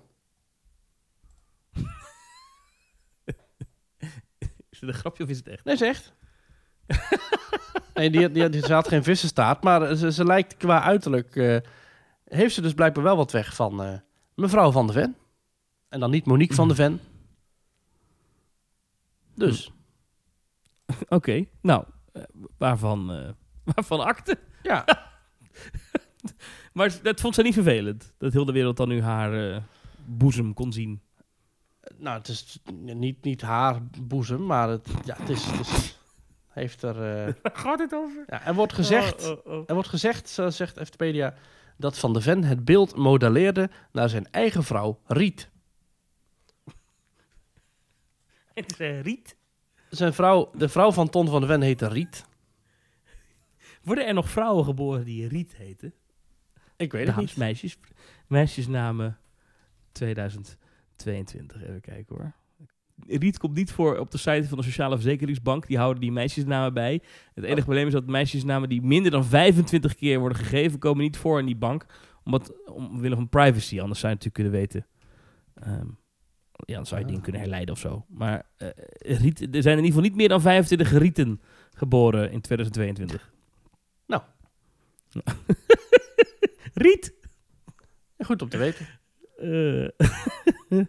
[4.86, 5.64] Het een grapje of is het echt?
[5.64, 6.12] Nee, is echt.
[7.94, 11.36] nee, die, die, die, ze had geen vissenstaart, maar ze, ze lijkt qua uiterlijk...
[11.36, 11.56] eh,
[12.24, 13.98] heeft ze dus blijkbaar wel wat weg van eh,
[14.34, 15.16] mevrouw van de Ven.
[15.88, 17.00] En dan niet Monique van de Ven.
[19.34, 19.72] Dus,
[21.08, 22.22] Oké, nou, eh,
[22.58, 23.30] waarvan, eh,
[23.74, 24.38] waarvan akte?
[24.62, 24.84] ja.
[26.72, 28.14] Maar dat vond ze niet vervelend.
[28.18, 29.62] Dat heel de wereld dan nu haar
[30.04, 31.02] boezem kon zien.
[31.96, 35.44] Nou, het is niet, niet haar boezem, maar het, ja, het is...
[35.44, 35.98] Het is
[36.54, 37.26] heeft er...
[37.26, 38.24] eh, Gaat het over?
[38.26, 39.24] ja, er wordt gezegd...
[39.26, 39.64] Oh, oh, oh.
[39.66, 41.34] Er wordt gezegd, zo zegt Eftepedia,
[41.76, 45.50] dat Van de Ven het beeld modelleerde naar zijn eigen vrouw Riet.
[48.54, 49.36] Het is eh, Riet.
[49.90, 52.24] Zijn vrouw, de vrouw van Ton van de Ven heette Riet.
[53.82, 55.94] Worden er nog vrouwen geboren die Riet heten?
[56.76, 57.36] Ik weet het niet.
[57.36, 57.78] meisjes.
[58.26, 59.18] Meisjesnamen
[61.04, 61.62] 2022.
[61.62, 62.32] Even kijken hoor.
[63.06, 65.66] Riet komt niet voor op de site van de Sociale Verzekeringsbank.
[65.66, 67.00] Die houden die meisjesnamen bij.
[67.34, 71.16] Het enige probleem is dat meisjesnamen die minder dan 25 keer worden gegeven, komen niet
[71.16, 71.86] voor in die bank.
[72.24, 73.80] Omdat, omwille van privacy.
[73.80, 74.86] Anders zou je natuurlijk kunnen weten.
[75.54, 75.86] ehm,
[76.66, 78.04] ja, dan zou je dingen kunnen herleiden of zo.
[78.08, 81.40] Maar eh, Riet, er zijn in ieder geval niet meer dan 25 Rieten
[81.70, 83.32] geboren in 2022.
[84.06, 84.22] Nou.
[86.74, 87.14] Riet!
[88.18, 88.86] Goed om te weten.
[89.36, 89.88] Eh,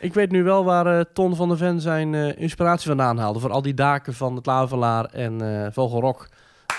[0.00, 3.40] Ik weet nu wel waar eh, Ton van de Ven zijn eh, inspiratie vandaan haalde.
[3.40, 6.28] Voor al die daken van het Lavelaar en eh Vogelrok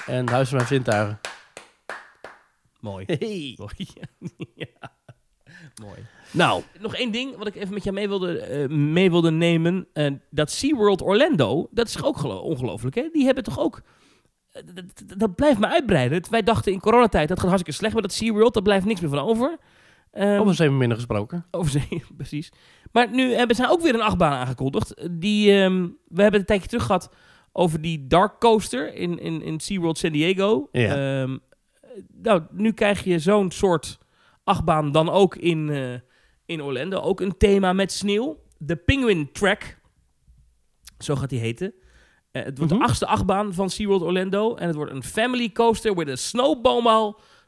[0.06, 1.20] en het Huis van mijn Vintuigen.
[2.80, 3.06] mooi.
[3.08, 3.58] Hey.
[3.58, 3.88] Mooi.
[4.56, 4.92] ja.
[5.84, 5.98] Mooi.
[6.32, 9.88] Nou, Nog één ding wat ik even met jou mee wilde, mee wilde nemen.
[10.30, 13.10] Dat SeaWorld Orlando, dat is ook gelo- ongelooflijk, hè?
[13.12, 13.82] Die hebben toch ook...
[14.52, 16.22] dat, dat- dat blijft maar uitbreiden.
[16.30, 18.54] Wij dachten in coronatijd, dat gaat hartstikke slecht met dat SeaWorld.
[18.54, 19.58] Daar blijft niks meer van over.
[20.14, 21.46] Ehm, over zeven minder gesproken.
[21.52, 22.52] over zee, precies.
[22.92, 25.08] Maar nu hebben ze ook weer een achtbaan aangekondigd.
[25.12, 27.10] Die, ehm, we hebben het een tijdje terug gehad
[27.52, 30.70] over die Dark Coaster in, in, in SeaWorld San Diego.
[30.72, 31.22] Ja.
[31.22, 31.38] Ehm,
[32.22, 33.98] nou, nu krijg je zo'n soort
[34.44, 35.94] achtbaan dan ook in, eh,
[36.46, 37.00] in Orlando.
[37.00, 38.38] Ook een thema met sneeuw.
[38.58, 39.78] De Penguin Track.
[40.98, 41.74] Zo gaat die heten.
[42.32, 42.82] Eh, het wordt Mhm.
[42.82, 44.56] de achtste achtbaan van SeaWorld Orlando.
[44.56, 46.82] En het wordt een family coaster with a snowball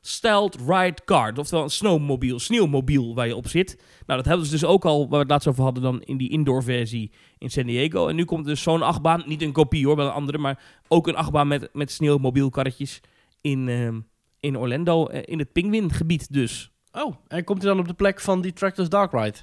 [0.08, 1.38] styled ride card.
[1.38, 3.76] Oftewel een snowmobiel, sneeuwmobiel waar je op zit.
[4.06, 6.18] Nou, dat hebben ze dus ook al, waar we het laatst over hadden, dan in
[6.18, 8.08] die indoor versie in San Diego.
[8.08, 11.08] En nu komt dus zo'n achtbaan, niet een kopie hoor, wel een andere, maar ook
[11.08, 13.02] een achtbaan met, met sneeuwmobielkarretjes
[13.42, 14.00] in, ehm,
[14.40, 16.72] in Orlando, eh, in het Penguingebied dus.
[16.92, 19.38] Oh, en komt hij dan op de plek van die Trackless Dark Ride?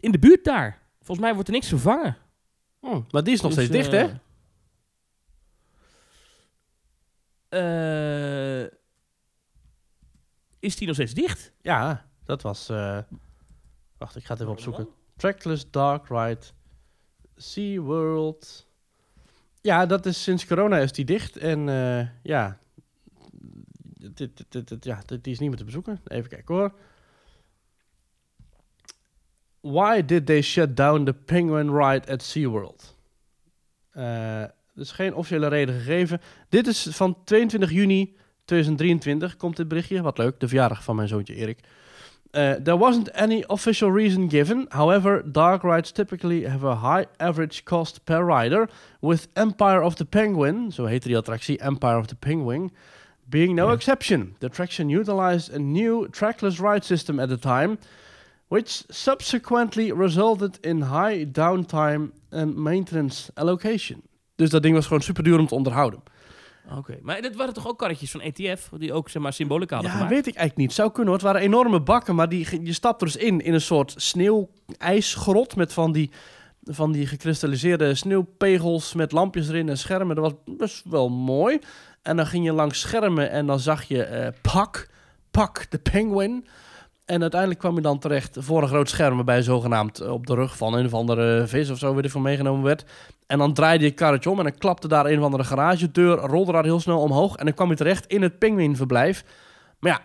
[0.00, 0.82] In de buurt daar.
[0.96, 2.16] Volgens mij wordt er niks vervangen.
[2.80, 4.14] Hm, maar die is nog Dus, steeds dicht, hè?
[7.54, 8.62] Eh,
[10.58, 11.52] is die nog steeds dicht?
[11.60, 12.68] Ja, dat was...
[12.68, 12.98] eh,
[13.98, 14.88] Wacht, ik ga het even opzoeken.
[15.16, 16.40] Trackless Dark Ride.
[17.36, 18.66] SeaWorld.
[19.60, 21.36] Ja, dat is sinds corona is die dicht.
[21.36, 22.58] En eh, ja,
[23.98, 24.16] dit,
[24.52, 26.00] dit, dit, ja, dit- die is niet meer te bezoeken.
[26.04, 26.74] Even kijken hoor.
[29.60, 32.96] Why did they shut down the Penguin Ride at SeaWorld?
[33.90, 34.44] Eh,
[34.76, 36.20] is geen officiële reden gegeven.
[36.48, 40.02] Dit is van 22 juni 2023, komt dit berichtje.
[40.02, 41.58] Wat leuk, de verjaardag van mijn zoontje Erik.
[42.36, 44.66] Uh, there wasn't any official reason given.
[44.68, 48.68] However, dark rides typically have a high average cost per rider,
[49.00, 52.72] with Empire of the Penguin, zo heette die attractie, Empire of the Penguin,
[53.28, 54.34] being no exception.
[54.38, 57.78] The attraction utilized a new trackless ride system at the time,
[58.48, 64.02] which subsequently resulted in high downtime and maintenance allocation.
[64.36, 66.02] Dus dat ding was gewoon super duur om te onderhouden.
[66.78, 69.92] Oké, maar dat waren toch ook karretjes van ETF, die ook zeg maar symbolica hadden
[69.92, 70.14] Ja, gemaakt?
[70.14, 70.76] weet ik eigenlijk niet.
[70.76, 71.16] Zou kunnen hoor.
[71.22, 75.56] Het waren enorme bakken, maar die, je stapt er dus in, in een soort sneeuw-ijsgrot
[75.56, 76.10] met van die,
[76.62, 80.16] van die gekristalliseerde sneeuwpegels met lampjes erin en schermen.
[80.16, 81.58] Dat was best wel mooi.
[82.02, 84.88] En dan ging je langs schermen en dan zag je eh Pak,
[85.30, 86.46] Pak de penguin.
[87.04, 90.56] En uiteindelijk kwam je dan terecht voor een groot scherm waarbij zogenaamd op de rug
[90.56, 92.84] van een of andere vis of zo weer van meegenomen werd.
[93.26, 96.52] En dan draaide je karretje om en dan klapte daar een of andere garagedeur, rolde
[96.52, 99.24] daar heel snel omhoog en dan kwam je terecht in het pinguïnverblijf.
[99.78, 100.00] Maar ja,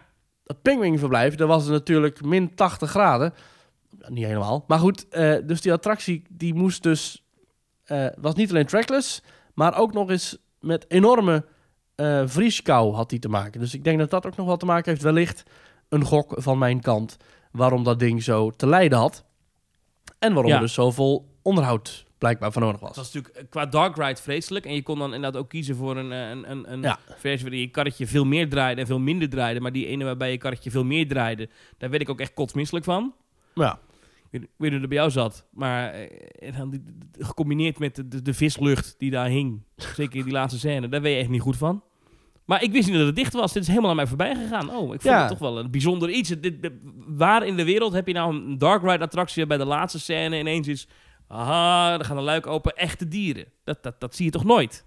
[0.45, 3.33] het pinguïnverblijf, daar was het natuurlijk min 80 graden.
[4.07, 5.07] Niet helemaal, maar goed.
[5.09, 7.25] eh, dus die attractie die moest dus,
[7.83, 9.23] eh, was niet alleen trackless,
[9.53, 11.45] maar ook nog eens met enorme
[11.95, 13.59] eh vrieskou had die te maken.
[13.59, 15.43] Dus ik denk dat dat ook nog wel te maken heeft, wellicht
[15.89, 17.17] een gok van mijn kant,
[17.51, 19.25] waarom dat ding zo te lijden had.
[20.19, 20.57] En waarom Ja.
[20.57, 22.89] er dus zoveel onderhoud blijkbaar voor nodig was.
[22.89, 24.65] Het was natuurlijk eh, qua dark ride vreselijk.
[24.65, 26.99] En je kon dan inderdaad ook kiezen voor een, eh, een, een, een Ja.
[27.17, 29.59] versie waarin je karretje veel meer draaide en veel minder draaide.
[29.59, 32.85] Maar die ene waarbij je karretje veel meer draaide, daar werd ik ook echt kotsmisselijk
[32.85, 33.13] van.
[33.53, 33.79] Ja.
[34.31, 36.51] Ik weet, niet hoe het bij jou zat, maar eh,
[37.19, 41.01] gecombineerd met de, de, de vislucht die daar hing, zeker in die laatste scène, daar
[41.01, 41.83] ben je echt niet goed van.
[42.49, 43.53] Maar ik wist niet dat het dicht was.
[43.53, 44.69] Dit is helemaal aan mij voorbij gegaan.
[44.69, 45.19] Oh, ik vond Ja.
[45.19, 46.29] het toch wel een bijzonder iets.
[46.29, 46.71] Dit, dit-
[47.07, 50.39] waar in de wereld heb je nou een dark ride attractie bij de laatste scène
[50.39, 50.87] ineens is...
[51.27, 53.45] Aha, er gaan een luik open, echte dieren.
[53.63, 54.85] Dat, dat, dat zie je toch nooit?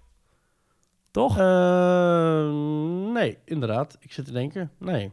[1.11, 1.37] Toch?
[1.37, 2.49] Eh,
[3.13, 3.97] nee, inderdaad.
[3.99, 4.71] Ik zit te denken.
[4.79, 5.11] Nee.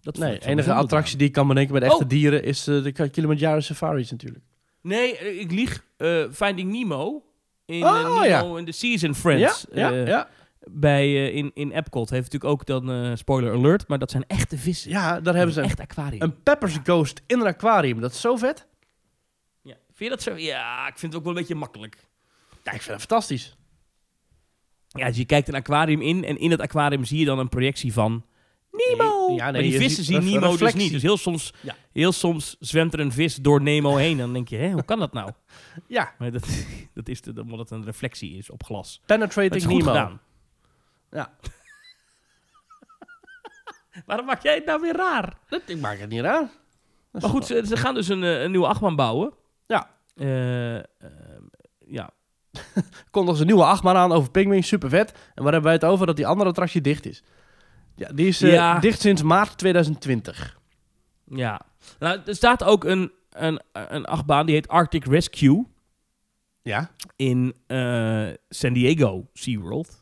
[0.00, 2.08] dat Nee, de enige attractie die ik kan bedenken met echte Oh.
[2.08, 4.44] dieren is eh, de Kilimanjaro Safaris natuurlijk.
[4.80, 5.84] Nee, eh, ik lieg.
[5.96, 7.22] Eh, Finding Nemo.
[7.64, 8.58] In Oh, Nemo ja.
[8.58, 9.66] in the Season Friends.
[9.72, 10.28] ja, ja, ja.
[10.70, 14.24] Bij, eh, in, in Epcot heeft natuurlijk ook dan, eh, spoiler alert, maar dat zijn
[14.26, 14.90] echte vissen.
[14.90, 16.22] ja, daar hebben ze een echt aquarium.
[16.22, 18.00] een Peppers Ghost in een aquarium.
[18.00, 18.66] Dat is zo vet.
[19.62, 19.74] Ja.
[19.92, 20.36] Vind je dat zo?
[20.36, 21.96] Ja, ik vind het ook wel een beetje makkelijk.
[22.64, 23.56] Ja, ik vind het fantastisch.
[24.88, 27.48] Ja, dus je kijkt een aquarium in en in het aquarium zie je dan een
[27.48, 28.24] projectie van
[28.72, 29.26] Nemo.
[29.28, 30.80] Nee, ja, nee, maar die vissen zien Nemo dus reflectie.
[30.82, 30.92] niet.
[30.92, 31.76] Dus heel soms, Ja.
[31.92, 34.10] heel soms zwemt er een vis door Nemo heen.
[34.10, 35.30] En dan denk je, hè, hoe kan dat nou?
[35.88, 36.48] Ja, Maar dat,
[36.94, 39.00] dat is de, omdat het een reflectie is op glas.
[39.06, 39.86] Penetrating is goed Nemo.
[39.92, 40.20] gedaan.
[41.12, 41.32] Ja.
[44.06, 45.38] Waarom maak jij het nou weer raar?
[45.48, 46.50] Dat, ik maak het niet raar.
[47.10, 49.32] Maar goed, ze, ze gaan dus een, eh, een nieuwe achtbaan bouwen.
[49.66, 49.90] Ja.
[50.16, 50.84] Eh, eh,
[51.78, 52.10] ja.
[53.10, 55.12] komt nog eens een nieuwe achtbaan aan over Pikmin, super vet.
[55.12, 56.06] En waar hebben wij het over?
[56.06, 57.22] Dat die andere attractie dicht is.
[57.96, 58.78] Ja, die is eh, Ja.
[58.78, 60.58] dicht sinds maart 2020.
[61.24, 61.60] Ja.
[61.98, 65.66] Nou, er staat ook een, een, een achtbaan die heet Arctic Rescue
[66.62, 66.90] Ja.
[67.16, 70.01] in eh, San Diego SeaWorld.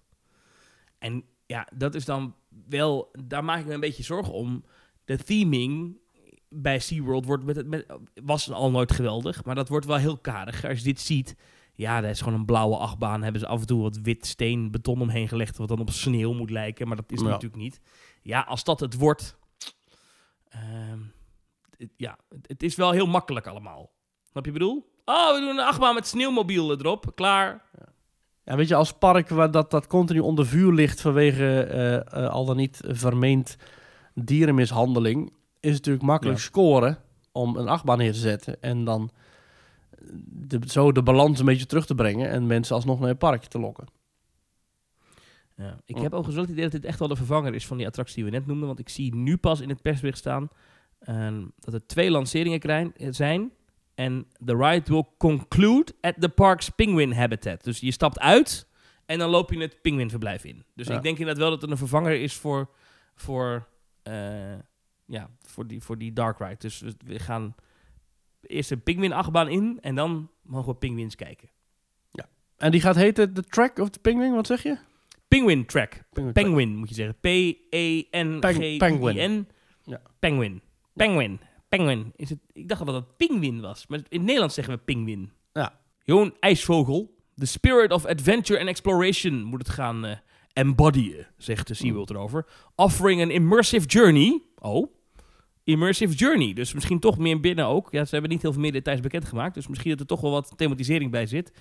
[1.00, 2.34] En ja, dat is dan
[2.68, 3.10] wel...
[3.24, 4.64] Daar maak ik me een beetje zorgen om.
[5.04, 5.98] De theming
[6.48, 7.86] bij SeaWorld wordt met, het- met,
[8.24, 10.64] was al nooit geweldig, maar dat wordt wel heel karig.
[10.64, 11.36] Als je dit ziet,
[11.74, 13.22] ja, dat is gewoon een blauwe achtbaan.
[13.22, 16.32] Hebben ze af en toe wat wit steen beton omheen gelegd, wat dan op sneeuw
[16.32, 17.26] moet lijken, maar dat is Ja.
[17.26, 17.80] natuurlijk niet.
[18.22, 19.38] Ja, als dat het wordt...
[20.48, 20.98] ehm,
[21.76, 23.92] het- ja, het, het is wel heel makkelijk allemaal.
[24.30, 24.88] Snap je wat ik bedoel?
[25.04, 27.12] Oh, we doen een achtbaan met sneeuwmobiel erop.
[27.14, 27.64] Klaar.
[27.78, 27.89] Ja,
[28.56, 32.44] weet je, als park waar dat, dat continu onder vuur ligt vanwege eh, eh, al
[32.44, 33.56] dan niet vermeend
[34.14, 35.26] dierenmishandeling,
[35.60, 36.44] is het natuurlijk makkelijk Ja.
[36.44, 36.98] scoren
[37.32, 39.10] om een achtbaan neer te zetten en dan
[40.24, 43.44] de, zo de balans een beetje terug te brengen en mensen alsnog naar het park
[43.44, 43.86] te lokken.
[45.56, 45.76] Ja.
[45.84, 46.02] Ik Oh.
[46.02, 48.14] heb overigens wel het idee dat dit echt wel de vervanger is van die attractie
[48.14, 48.66] die we net noemden.
[48.66, 50.48] Want ik zie nu pas in het persbericht staan
[51.00, 53.52] ehm, dat er twee lanceringen zijn.
[54.00, 57.64] En the ride will conclude at the park's penguin habitat.
[57.64, 58.66] Dus je stapt uit
[59.06, 60.64] en dan loop je het pinguïnverblijf in.
[60.74, 60.96] Dus Ja.
[60.96, 62.70] ik denk inderdaad wel dat het een vervanger is voor,
[63.14, 63.68] voor,
[64.02, 64.54] eh,
[65.06, 66.56] ja, voor, die, voor die dark ride.
[66.58, 67.54] Dus we- gaan
[68.42, 71.48] eerst een pinguïn achtbaan in en dan mogen we pinguïns kijken.
[72.56, 74.76] En die gaat heten The Track of the Penguin, wat zeg je?
[75.28, 76.02] Penguin track.
[76.32, 76.76] Penguin.
[76.76, 77.16] Moet je zeggen.
[77.20, 78.78] P-E-N-G-U-I-N.
[78.78, 79.48] Penguin.
[79.84, 80.00] Ja.
[80.18, 80.62] Penguin.
[80.94, 81.40] Penguin.
[81.70, 82.12] Penguin.
[82.16, 83.86] Is het, ik dacht dat het pinguïn was.
[83.86, 85.30] Maar in het Nederlands zeggen we pinguïn.
[85.52, 85.78] Ja.
[86.02, 87.18] Johan IJsvogel.
[87.36, 90.16] The spirit of adventure and exploration moet het gaan eh,
[90.52, 92.46] embodyen, zegt de SeaWorld erover.
[92.74, 94.42] Offering an immersive journey.
[94.58, 94.92] Oh.
[95.64, 96.52] Immersive journey.
[96.52, 97.88] Dus misschien toch meer binnen ook.
[97.90, 99.54] Ja, ze hebben niet heel veel meer details bekendgemaakt.
[99.54, 101.52] Dus misschien dat er toch wel wat thematisering bij zit.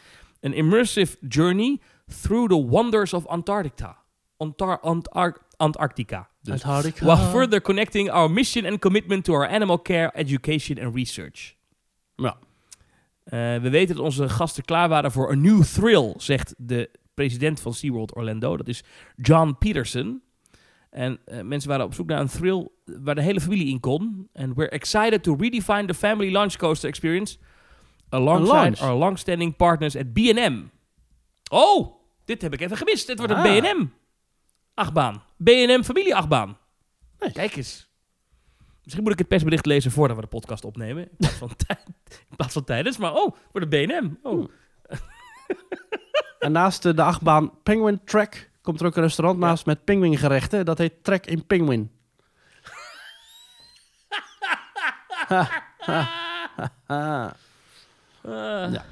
[0.42, 1.80] An immersive journey
[2.22, 3.98] through the wonders of Antarctica.
[4.38, 6.29] Antar Antar Antarctica.
[6.42, 6.64] Dus.
[7.00, 11.56] While further connecting our mission and commitment to our animal care, education and research.
[12.16, 12.38] Ja.
[13.24, 17.60] Eh, we weten dat onze gasten klaar waren voor een new thrill, zegt de president
[17.60, 18.58] van SeaWorld Orlando.
[18.58, 18.84] Dat is
[19.16, 20.22] John Peterson.
[20.90, 24.30] En eh, mensen waren op zoek naar een thrill waar de hele familie in kon.
[24.34, 27.38] And we're excited to redefine the family launch coaster experience
[28.10, 30.62] alongside our long-standing partners at B&M.
[31.52, 33.08] Oh, dit heb ik even gemist.
[33.08, 33.40] Dit wordt een
[34.74, 35.16] Ah.
[35.40, 35.68] BNM-achtbaan.
[35.68, 36.58] BNM-familie-achtbaan.
[37.20, 37.32] Nee.
[37.32, 37.90] Kijk eens.
[38.84, 41.04] Misschien moet ik het persbericht lezen voordat we de podcast opnemen.
[41.04, 41.50] In plaats van,
[42.30, 42.98] in plaats van tijdens.
[42.98, 44.20] Maar oh, voor de BNM.
[44.24, 44.48] Oh.
[46.40, 50.66] En naast de achtbaan Penguin Track komt er ook een restaurant naast met pinguïngerechten.
[50.66, 51.92] Dat heet Trek in Penguin.
[55.28, 55.50] Ah.
[56.88, 58.86] Ja.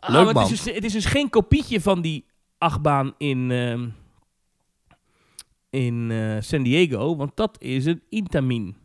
[0.00, 2.26] Ah, Leuk, maar het, is dus, het is dus geen kopietje van die
[2.58, 3.88] achtbaan in, ehm,
[5.74, 8.76] in eh, San Diego, want dat is een Intamin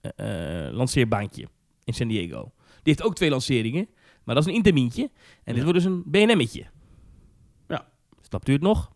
[0.00, 1.48] eh, eh, lanceerbaantje
[1.84, 2.52] in San Diego.
[2.66, 3.88] Die heeft ook twee lanceringen,
[4.24, 5.10] maar dat is een Intamintje.
[5.44, 6.66] En dit wordt dus een BNM'tje.
[7.68, 7.88] Ja.
[8.20, 8.90] Snapt u het nog?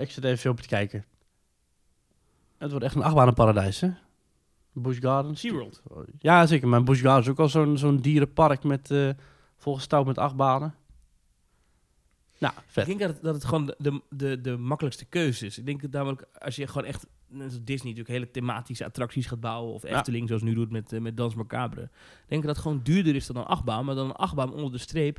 [0.00, 1.04] Ik zit even filmpje te kijken.
[2.58, 3.90] Het wordt echt een achtbanenparadijs, hè?
[4.72, 5.40] Busch Gardens.
[5.40, 5.82] SeaWorld.
[6.18, 6.68] Ja, zeker.
[6.68, 9.10] Maar Busch Gardens is ook al zo'n zo'n dierenpark met eh
[9.56, 10.74] volgestouwd met achtbanen.
[12.38, 15.58] Nou, Ik denk dat het, dat het gewoon de, de, de makkelijkste keuze is.
[15.58, 19.26] Ik denk dat namelijk als je gewoon echt, net als Disney natuurlijk hele thematische attracties
[19.26, 19.96] gaat bouwen, of Ja.
[19.98, 21.90] Efteling zoals nu doet met, eh, met Dans Macabre,
[22.26, 24.72] denk ik dat het gewoon duurder is dan een achtbaan, maar dan een achtbaan onder
[24.72, 25.18] de streep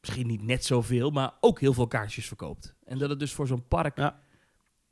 [0.00, 2.74] misschien niet net zoveel, maar ook heel veel kaartjes verkoopt.
[2.84, 4.20] En dat het dus voor zo'n park Ja.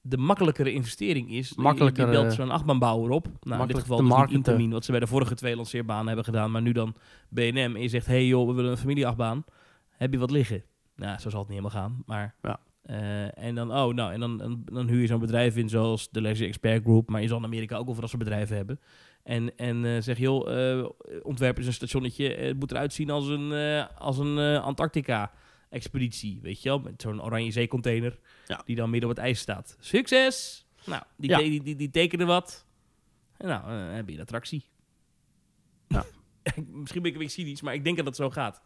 [0.00, 1.54] de makkelijkere investering is.
[1.54, 3.26] Makkelijker, Je, je belt zo'n achtbaanbouwer op.
[3.40, 4.30] Nou, in dit geval te dus niet.
[4.30, 6.94] Intamin, wat ze bij de vorige twee lanceerbanen hebben gedaan, maar nu dan
[7.28, 7.56] BNM.
[7.76, 9.44] En je zegt, hey joh, we willen een familieachtbaan.
[9.90, 10.64] Heb je wat liggen?
[10.96, 12.34] Nou, zo zal het niet helemaal gaan, maar...
[12.42, 12.60] Ja.
[12.82, 16.10] eh, en dan, oh, nou, en dan, dan, dan huur je zo'n bedrijf in zoals
[16.10, 18.80] de Leisure Expert Group, maar je zal in Amerika ook dat soort bedrijven hebben.
[19.22, 20.86] En, en eh, zeg, joh, eh
[21.22, 23.52] ontwerp is een stationnetje, het moet eruit zien als een,
[23.98, 28.62] als een Antarctica-expeditie, weet je wel, met zo'n oranje zeecontainer Ja.
[28.64, 29.76] die dan midden op het ijs staat.
[29.80, 30.66] Succes!
[30.84, 31.38] Nou, die, Ja.
[31.38, 32.66] die, die, die tekenen wat.
[33.36, 34.64] En nou, heb je een attractie.
[35.88, 36.04] Ja.
[36.80, 38.62] Misschien ben ik een beetje cynisch, maar ik denk dat het zo gaat.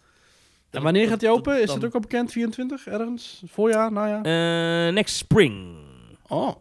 [0.76, 1.62] En wanneer gaat die open?
[1.62, 2.32] Is het ook al bekend?
[2.32, 3.42] 24 ergens?
[3.46, 4.22] Voorjaar, najaar?
[4.88, 5.76] Eh, next spring.
[6.26, 6.54] Oh.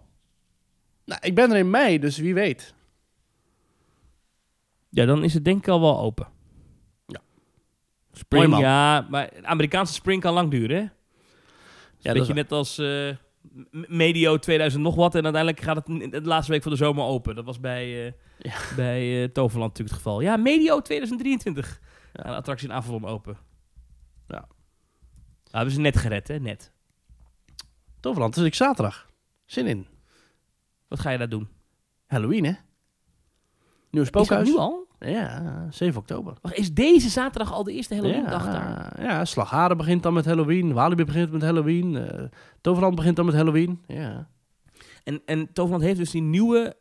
[1.05, 2.73] Nou, ik ben er in mei, dus wie weet.
[4.89, 6.27] Ja, dan is het denk ik al wel open.
[7.07, 7.19] Ja.
[8.11, 10.87] Spring, Mooi, ja, maar Amerikaanse spring kan lang duren, hè?
[11.97, 13.09] Ja, dat is net als eh,
[13.87, 15.15] medio 2000 nog wat.
[15.15, 17.35] En uiteindelijk gaat het de laatste week van de zomer open.
[17.35, 18.53] Dat was bij, eh, Ja.
[18.75, 20.21] bij Toverland natuurlijk het geval.
[20.21, 21.79] Ja, medio 2023.
[22.13, 22.21] Ja.
[22.23, 22.29] Ja.
[22.29, 23.37] de attractie in Avalon open.
[24.27, 24.35] Ja.
[24.37, 24.47] Nou,
[25.51, 26.39] hebben ze net gered, hè?
[26.39, 26.71] Net.
[27.99, 29.09] Toverland, dus ik zaterdag.
[29.45, 29.87] Zin in.
[30.87, 31.47] Wat ga je daar doen?
[32.05, 32.51] Halloween, hè?
[33.91, 34.47] Nieuw Is dat spookhuis.
[34.49, 34.87] nu al?
[34.99, 36.33] Ja, 7 oktober.
[36.41, 39.01] Wacht, is deze zaterdag al de eerste Halloween-dag daar?
[39.01, 40.73] ja, ja, Slagharen begint dan met Halloween.
[40.73, 41.95] Walibi begint met Halloween.
[41.95, 42.23] eh
[42.61, 43.83] Toverland begint dan met Halloween.
[43.87, 44.29] Ja.
[45.03, 46.75] En, en Toverland heeft dus die nieuwe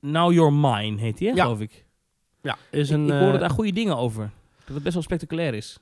[0.00, 1.42] Now You're Mine, heet die, hè, Ja.
[1.42, 1.86] geloof ik.
[2.42, 4.30] Ja, is Ik, een, ik hoorde eh, daar goede dingen over.
[4.64, 5.78] Dat het best wel spectaculair is.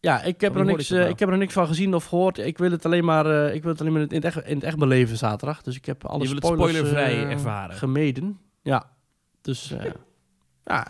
[0.00, 2.04] Ja, ik heb, er niks, ik dat eh, ik heb er niks van gezien of
[2.04, 2.38] gehoord.
[2.38, 4.54] Ik wil het alleen maar, eh, ik wil het alleen maar in het echt, in
[4.54, 5.62] het echt beleven zaterdag.
[5.62, 7.76] Dus ik heb alle wil het spoilervrij eh, ervaren.
[7.76, 8.40] gemeden.
[8.62, 8.90] Ja,
[9.40, 9.74] dus
[10.64, 10.86] ja,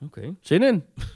[0.00, 0.34] Oké.
[0.40, 0.84] zin in.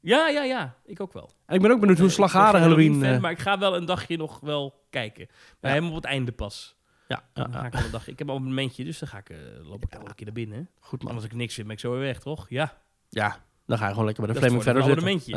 [0.00, 0.74] Ja, ja, ja.
[0.84, 1.30] Ik ook wel.
[1.46, 3.00] En ik ben ook benieuwd hoe geen Halloween...
[3.00, 5.26] fan, maar ik ga wel een dagje nog wel kijken.
[5.28, 5.68] Maar Ja.
[5.68, 6.76] helemaal op het einde pas.
[7.08, 8.12] ja, ja, Dan ga ik een dagje.
[8.12, 9.30] Ik heb al een momentje, dus dan ga ik,
[9.62, 10.68] loop ik wel een keer naar binnen.
[10.80, 11.22] goed Maar man.
[11.22, 12.46] als ik niks vind, ben ik zo weer weg, toch?
[12.48, 12.72] Ja.
[13.08, 13.36] Ja,
[13.66, 15.36] dan ga je gewoon lekker bij de Dat is Flaming voor verder een zitten.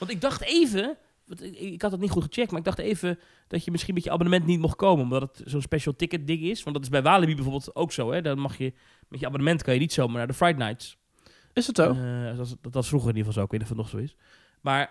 [0.00, 0.96] Want ik dacht even...
[1.52, 3.18] ik, had het niet goed gecheckt, maar ik dacht even
[3.48, 5.04] dat je misschien met je abonnement niet mocht komen.
[5.04, 6.62] Omdat het zo'n special ticket ding is.
[6.62, 8.12] Want dat is bij Walibi bijvoorbeeld ook zo.
[8.12, 8.22] Hè?
[8.22, 8.72] Dan mag je,
[9.08, 10.96] met je abonnement kan je niet zomaar naar de Friday Nights.
[11.52, 11.90] Is het zo?
[11.92, 13.54] Eh, dat, was, dat was vroeger in ieder geval zo.
[13.54, 14.16] Ik weet niet of het nog zo is.
[14.60, 14.90] Maar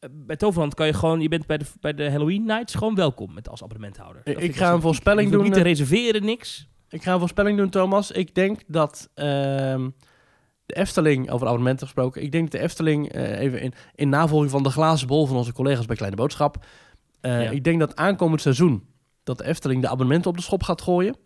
[0.00, 1.20] eh, bij Toverland kan je gewoon...
[1.20, 4.22] Je bent bij de, bij de Halloween Nights gewoon welkom met als abonnementhouder.
[4.24, 6.68] Dat ik ga een voorspelling doen, niet te reserveren, niks.
[6.88, 8.10] Ik ga een voorspelling doen, Thomas.
[8.10, 9.88] Ik denk dat ehm,
[10.66, 14.50] de Efteling, over abonnementen gesproken, ik denk dat de Efteling, eh, even in, in navolging
[14.50, 16.64] van de glazen bol van onze collega's bij Kleine Boodschap,
[17.20, 17.50] eh, Ja.
[17.50, 18.84] ik denk dat aankomend seizoen
[19.24, 21.16] dat de Efteling de abonnementen op de schop gaat gooien.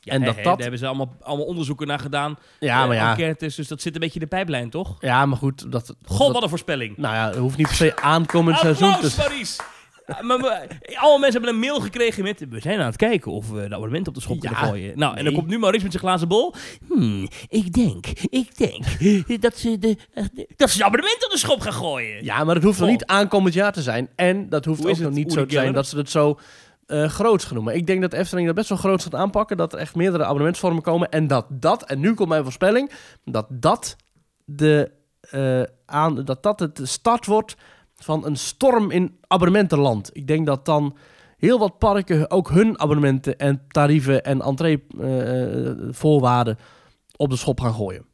[0.00, 2.38] Ja, En dat dat- Daar hebben ze allemaal, allemaal onderzoeken naar gedaan.
[2.60, 4.96] Ja, eh, maar ja, Enquêtes, dus dat zit een beetje in de pijplijn, toch?
[5.00, 6.96] ja, maar goed, dat, God, dat- wat een voorspelling.
[6.96, 9.62] nou ja, het hoeft niet per se aankomend seizoen Applaus, Maurice!
[10.06, 12.44] Ja, maar, maar, alle mensen hebben een mail gekregen met...
[12.48, 14.98] We zijn aan het kijken of we de abonnement op de schop kunnen gooien.
[14.98, 16.54] Nou, en dan komt nu Maurice met zijn glazen bol.
[16.88, 18.84] Hmm, ik denk, ik denk
[19.40, 20.24] dat ze de, eh,
[20.56, 22.24] dat ze de abonnement op de schop gaan gooien.
[22.24, 24.08] Ja, maar het hoeft nog niet aankomend jaar te zijn.
[24.14, 26.38] En dat hoeft Hoe ook nog niet zo te zijn dat ze het zo
[26.86, 27.74] eh groots gaan noemen.
[27.74, 29.56] Ik denk dat Efteling dat best wel groot gaat aanpakken.
[29.56, 31.10] Dat er echt meerdere abonnementsvormen komen.
[31.10, 32.90] En dat dat, en nu komt mijn voorspelling,
[33.24, 33.96] dat dat,
[34.44, 37.56] de, eh, aan, dat, dat het de start wordt
[37.96, 40.10] van een storm in abonnementenland.
[40.12, 40.96] Ik denk dat dan
[41.38, 46.58] heel wat parken ook hun abonnementen en tarieven en entree-voorwaarden
[47.16, 48.04] op de schop gaan gooien.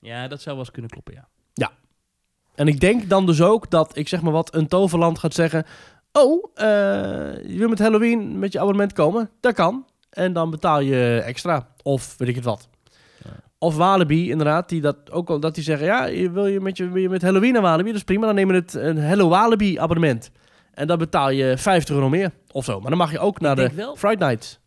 [0.00, 1.28] Ja, dat zou wel eens kunnen kloppen, ja.
[2.58, 5.66] En ik denk dan dus ook dat, ik zeg maar wat, een toverland gaat zeggen...
[6.12, 6.66] Oh, eh,
[7.46, 9.30] je wil met Halloween met je abonnement komen?
[9.40, 9.86] Dat kan.
[10.10, 11.68] En dan betaal je extra.
[11.82, 12.68] Of weet ik het wat.
[13.58, 16.88] Of Walibi, inderdaad, die dat ook al dat die zeggen: ja, wil je met, je,
[16.88, 18.26] wil je met Halloween naar Walibi, dat is prima.
[18.26, 20.30] Dan nemen we het een Hello Walibi abonnement.
[20.74, 22.80] En dan betaal je 50 euro meer of zo.
[22.80, 24.58] Maar dan mag je ook naar de wel- Friday Nights.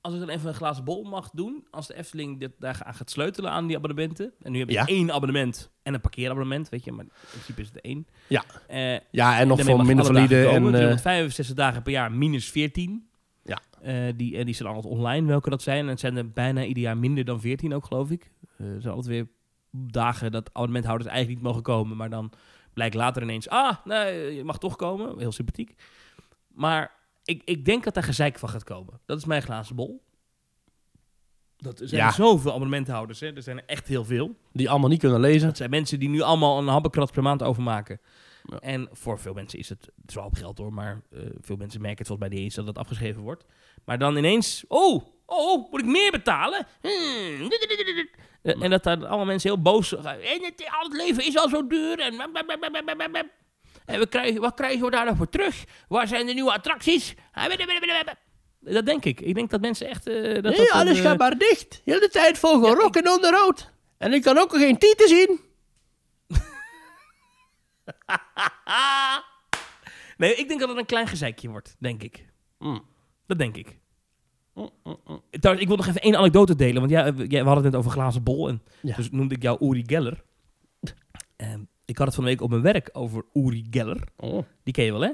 [0.00, 2.94] Als ik dan even een glazen bol mag doen, als de Efteling dit, daar aan
[2.94, 4.32] gaat sleutelen aan die abonnementen.
[4.42, 4.86] En nu heb je Ja.
[4.86, 8.06] één abonnement en een parkeerabonnement, weet je, maar in principe is het één.
[8.28, 8.44] Ja.
[8.68, 10.36] Eh, Ja, en nog voor minder valide.
[10.46, 10.66] En, komen.
[10.74, 13.08] eh, 365 dagen per jaar minus 14.
[13.44, 13.58] Ja.
[13.82, 15.78] Eh, die, en die zijn altijd online, welke dat zijn.
[15.84, 18.30] En het zijn er bijna ieder jaar minder dan 14 ook, geloof ik.
[18.56, 19.28] Eh, er zijn altijd weer
[19.70, 21.96] dagen dat abonnementhouders eigenlijk niet mogen komen.
[21.96, 22.32] Maar dan
[22.74, 25.18] blijkt later ineens, ah, nee, je mag toch komen.
[25.18, 25.74] Heel sympathiek.
[26.48, 26.92] Maar
[27.24, 29.00] ik, ik denk dat daar gezeik van gaat komen.
[29.06, 30.02] Dat is mijn glazen bol.
[31.56, 32.10] Dat er zijn Ja.
[32.10, 33.32] zoveel abonnementhouders, hè.
[33.34, 34.36] Er zijn er echt heel veel.
[34.52, 35.48] die allemaal niet kunnen lezen.
[35.48, 38.00] Het zijn mensen die nu allemaal een habbekrat per maand overmaken.
[38.42, 38.58] Ja.
[38.58, 41.56] En voor veel mensen is het, het is wel op geld hoor, maar eh, veel
[41.56, 43.44] mensen merken het volgens mij niet eens dat het afgeschreven wordt.
[43.84, 46.66] Maar dan ineens, oh, oh, moet ik meer betalen?
[46.80, 46.90] Hmm.
[48.42, 50.20] Eh, En dat daar allemaal mensen heel boos zijn.
[50.20, 51.98] En het, al het leven is al zo duur.
[52.00, 52.20] En,
[53.86, 55.64] en we krijgen, wat krijgen we daar nog voor terug?
[55.88, 57.14] Waar zijn de nieuwe attracties?
[58.60, 59.20] Dat denk ik.
[59.20, 60.06] Ik denk dat mensen echt...
[60.06, 61.82] eh, dat, Nee, alles eh, gaat maar dicht.
[61.84, 63.70] Heel de tijd vol Ja, gerok en onderhoud.
[63.98, 65.40] En ik kan ook geen tieten zien.
[70.16, 72.26] nee, ik denk dat het een klein gezeikje wordt, denk ik.
[72.58, 72.82] Mm.
[73.26, 73.80] Dat denk ik.
[75.30, 76.78] Trouwens, ik wil nog even één anekdote delen.
[76.80, 78.48] Want ja, we, ja, we hadden het net over glazen bol.
[78.48, 78.96] En Ja.
[78.96, 80.22] dus noemde ik jou Uri Geller.
[81.36, 84.00] En ik had het van de week op mijn werk over Uri Geller.
[84.16, 84.44] Oh.
[84.62, 85.10] Die ken je wel, hè?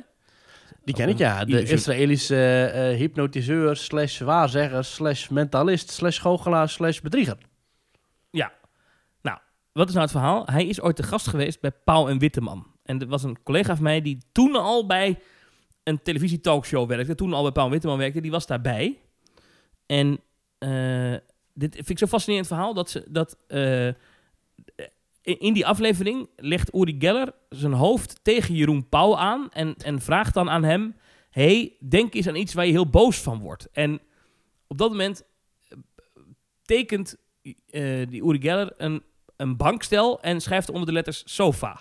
[0.84, 1.44] Die ken ik, ja.
[1.44, 7.36] De Israëlische eh, hypnotiseur, slash waarzegger, slash mentalist, slash goochelaar, slash bedrieger.
[8.30, 8.52] Ja.
[9.78, 10.46] Wat is nou het verhaal?
[10.46, 12.66] Hij is ooit te gast geweest bij Pauw en Witteman.
[12.82, 15.18] En er was een collega van mij die toen al bij
[15.82, 17.14] een televisietalkshow werkte.
[17.14, 18.20] Toen al bij Pauw en Witteman werkte.
[18.20, 18.98] Die was daarbij.
[19.86, 20.20] En
[20.58, 21.14] eh,
[21.54, 22.74] dit vind ik zo fascinerend verhaal.
[22.74, 23.88] Dat, ze, dat eh,
[25.22, 29.48] in, die aflevering legt Uri Geller zijn hoofd tegen Jeroen Pauw aan.
[29.50, 30.96] En, en vraagt dan aan hem...
[31.30, 33.68] hey, denk eens aan iets waar je heel boos van wordt.
[33.72, 34.00] En
[34.66, 35.22] op dat moment
[35.68, 35.78] eh,
[36.62, 37.16] tekent
[38.08, 39.02] die Uri Geller een,
[39.38, 41.80] een bankstel en schrijft onder de letters sofa.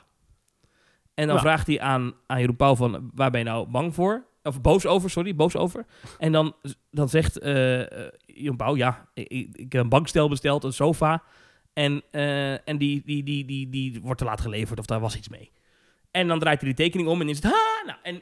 [1.14, 1.42] En dan Ja.
[1.42, 4.26] vraagt hij aan, aan Jeroen Pauw van, waar ben je nou bang voor?
[4.44, 5.86] Of boos over, sorry, boos over.
[6.18, 6.56] En dan,
[6.92, 7.54] dan zegt eh,
[8.26, 11.24] Jeroen Pauw, ja, ik, heb een bankstel besteld, een sofa.
[11.74, 15.16] En, eh, en die, die, die, die, die wordt te laat geleverd of daar was
[15.18, 15.52] iets mee.
[16.12, 18.22] En dan draait hij die tekening om en is het, ha, nou, en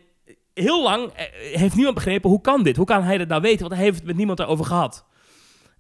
[0.54, 1.12] heel lang
[1.54, 2.76] heeft niemand begrepen, hoe kan dit?
[2.78, 3.60] Hoe kan hij dat nou weten?
[3.60, 5.06] Want hij heeft het met niemand daarover gehad.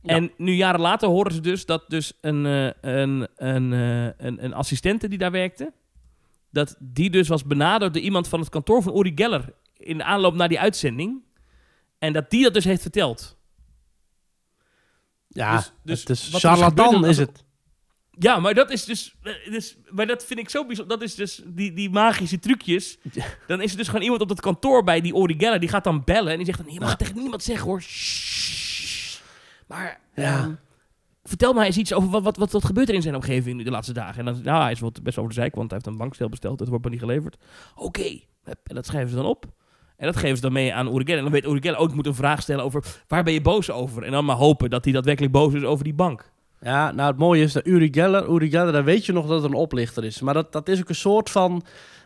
[0.06, 0.16] Ja.
[0.16, 4.44] En nu jaren later horen ze dus dat dus een, eh, een, een, eh, een,
[4.44, 5.74] een assistente die daar werkte,
[6.52, 10.04] dat die dus was benaderd door iemand van het kantoor van Uri Geller in de
[10.04, 11.24] aanloop naar die uitzending.
[12.00, 13.38] En dat die dat dus heeft verteld.
[15.28, 17.44] Ja, Dus- dus het is dus charlatan gebeurde is het.
[18.20, 20.98] Ja, maar dat is dus, eh, dus maar dat vind ik zo bijzonder.
[20.98, 22.98] Dat is dus die, die magische trucjes.
[23.48, 25.84] Dan is er dus gewoon iemand op dat kantoor bij die Uri Geller, die gaat
[25.84, 27.82] dan bellen en die zegt dan, je mag het tegen niemand zeggen hoor.
[27.82, 28.65] Shh.
[29.68, 30.40] Maar Ja.
[30.40, 30.52] ehm,
[31.24, 33.64] vertel mij eens iets over wat, wat, wat, wat gebeurt er in zijn omgeving nu
[33.64, 34.20] de laatste dagen.
[34.20, 36.30] En dan, nou, hij is wel best over de zijk, want hij heeft een bankstel
[36.30, 37.38] besteld, het wordt maar niet geleverd.
[37.76, 39.46] Oké, en dat schrijven ze dan op.
[39.98, 41.18] En dat geven ze dan mee aan Uri Geller.
[41.18, 43.72] En dan weet Uri Geller ook, moet een vraag stellen over, waar ben je boos
[43.72, 44.04] over?
[44.04, 46.32] En dan maar hopen dat hij daadwerkelijk boos is over die bank.
[46.62, 49.42] Ja, nou het mooie is dat Uri Geller, Uri Geller, daar weet je nog dat
[49.42, 50.22] het een oplichter is.
[50.22, 51.64] Maar dat, dat is ook een soort van,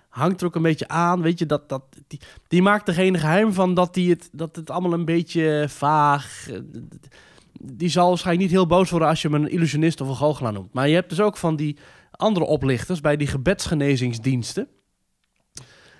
[0.09, 3.19] hangt er ook een beetje aan, weet je, dat, dat, die, die maakt er geen
[3.19, 6.57] geheim van dat, die het, dat het allemaal een beetje vaag, eh,
[7.59, 10.53] die zal waarschijnlijk niet heel boos worden als je hem een illusionist of een goochelaar
[10.53, 10.73] noemt.
[10.73, 11.77] Maar je hebt dus ook van die
[12.11, 14.67] andere oplichters bij die gebedsgenezingsdiensten.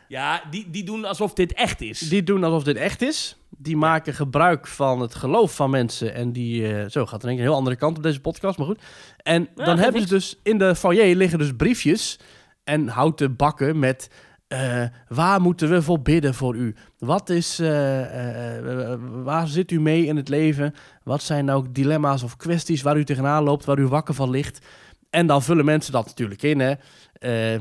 [0.08, 2.00] Ja, die, die doen alsof dit echt is.
[2.00, 3.38] Die doen alsof dit echt is.
[3.50, 6.14] Die maken gebruik van het geloof van mensen.
[6.14, 8.82] En die, eh, zo gaat er een heel andere kant op deze podcast, maar goed.
[9.18, 12.20] En dan hebben ze dus in de foyer liggen dus briefjes
[12.64, 14.10] en houten bakken met
[14.50, 16.76] eh, waar moeten we voor bidden voor u?
[16.98, 20.74] Wat is, eh, eh, waar zit u mee in het leven?
[21.04, 24.66] Wat zijn nou dilemma's of kwesties waar u tegenaan loopt, waar u wakker van ligt?
[25.10, 26.74] En dan vullen mensen dat natuurlijk in, hè.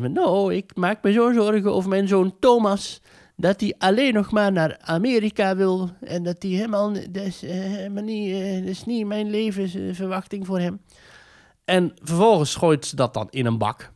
[0.08, 3.02] Nou, ik maak me zo zorgen over mijn zoon Thomas
[3.36, 5.90] dat hij alleen nog maar naar Amerika wil.
[6.00, 7.42] En dat hij helemaal, dat
[8.64, 10.80] is niet mijn levensverwachting voor hem.
[11.64, 13.92] En vervolgens gooit ze dat dan in een bak.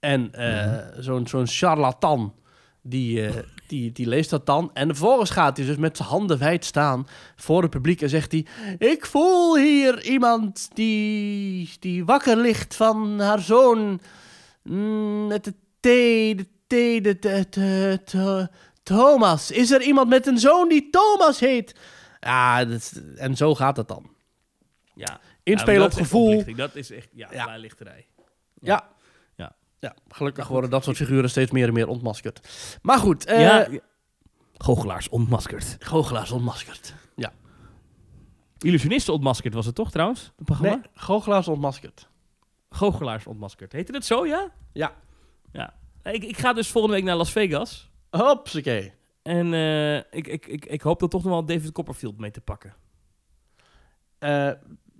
[0.00, 2.34] En eh, zo'n zo'n charlatan,
[2.82, 3.36] die, eh,
[3.68, 4.70] die, die leest dat dan.
[4.74, 7.06] En vervolgens gaat hij dus met zijn handen wijd staan
[7.36, 8.46] voor het publiek en zegt hij...
[8.78, 14.00] Ik voel hier iemand die, die wakker ligt van haar zoon
[14.62, 15.50] Mm, met de
[15.80, 15.82] T,
[16.38, 16.68] de T,
[17.04, 18.48] de, de, de- de-
[18.82, 19.50] Thomas.
[19.50, 21.74] Is er iemand met een zoon die Thomas heet?
[22.20, 24.10] Ja, dat en zo gaat het dan.
[24.94, 25.20] Ja.
[25.42, 26.44] Inspelen Ja, op dat gevoel.
[26.56, 27.44] Dat is echt, ja, Ja.
[27.44, 28.06] klaarlichterij.
[28.16, 28.24] Ja.
[28.60, 28.88] Ja.
[29.80, 32.48] Ja, gelukkig worden dat soort figuren steeds meer en meer ontmaskerd.
[32.82, 33.68] Maar goed, eh ja.
[34.54, 35.76] Goochelaars ontmaskerd.
[35.78, 36.94] goochelaars ontmaskerd.
[38.58, 40.32] Illusionisten ontmaskerd was het toch trouwens?
[40.36, 40.74] Het programma?
[40.74, 42.08] Nee, goochelaars ontmaskerd.
[42.70, 43.72] Goochelaars ontmaskerd.
[43.72, 44.52] Heette het zo, ja?
[44.72, 44.92] Ja.
[45.52, 45.74] Ja.
[46.02, 47.90] Ik, ik ga dus volgende week naar Las Vegas.
[48.10, 48.92] Hopsakee.
[49.22, 52.40] En eh, ik, ik, ik, ik hoop er toch nog wel David Copperfield mee te
[52.40, 52.74] pakken.
[54.18, 54.50] Eh,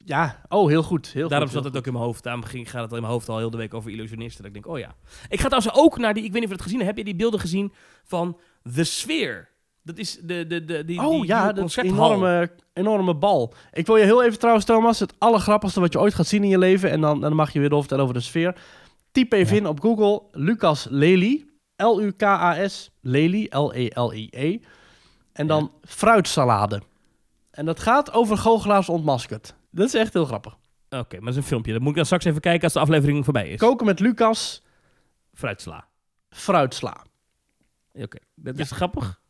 [0.08, 1.06] ja, oh, heel goed.
[1.06, 2.22] Heel Daarom goed, zat heel het ook in mijn hoofd.
[2.22, 4.42] Daarom ging, gaat het in mijn hoofd al heel de week over illusionisten.
[4.44, 4.94] Dat ik denk, oh ja.
[5.28, 6.24] Ik ga trouwens ook naar die...
[6.24, 6.88] Ik weet niet of je het gezien hebt.
[6.96, 7.72] Heb je die beelden gezien
[8.04, 8.38] van
[8.74, 9.46] The Sphere?
[9.82, 13.54] Dat is de, de, de, die, Oh die, ja, die dat enorme, enorme bal.
[13.72, 16.48] Ik wil je heel even trouwens, Thomas, het allergrappigste wat je ooit gaat zien in
[16.48, 16.90] je leven.
[16.90, 18.56] En dan, dan mag je weer doorvertellen over de sfeer.
[19.12, 19.60] Typ even Ja.
[19.60, 21.46] in op Google Lucas Lely.
[21.76, 23.46] L-U-K-A-S Lely.
[23.50, 24.58] L-E-L-I-E.
[25.32, 26.82] En dan fruitsalade.
[27.50, 29.54] En dat gaat over goochelaars ontmaskerd.
[29.70, 30.56] Dat is echt heel grappig.
[30.90, 31.72] Oké, maar dat is een filmpje.
[31.72, 33.58] Dat moet ik dan straks even kijken als de aflevering voorbij is.
[33.58, 34.62] Koken met Lucas,
[35.34, 35.88] Fruitsla.
[36.30, 37.04] fruitsla.
[37.92, 38.62] Oké, dat Ja.
[38.62, 39.20] is grappig.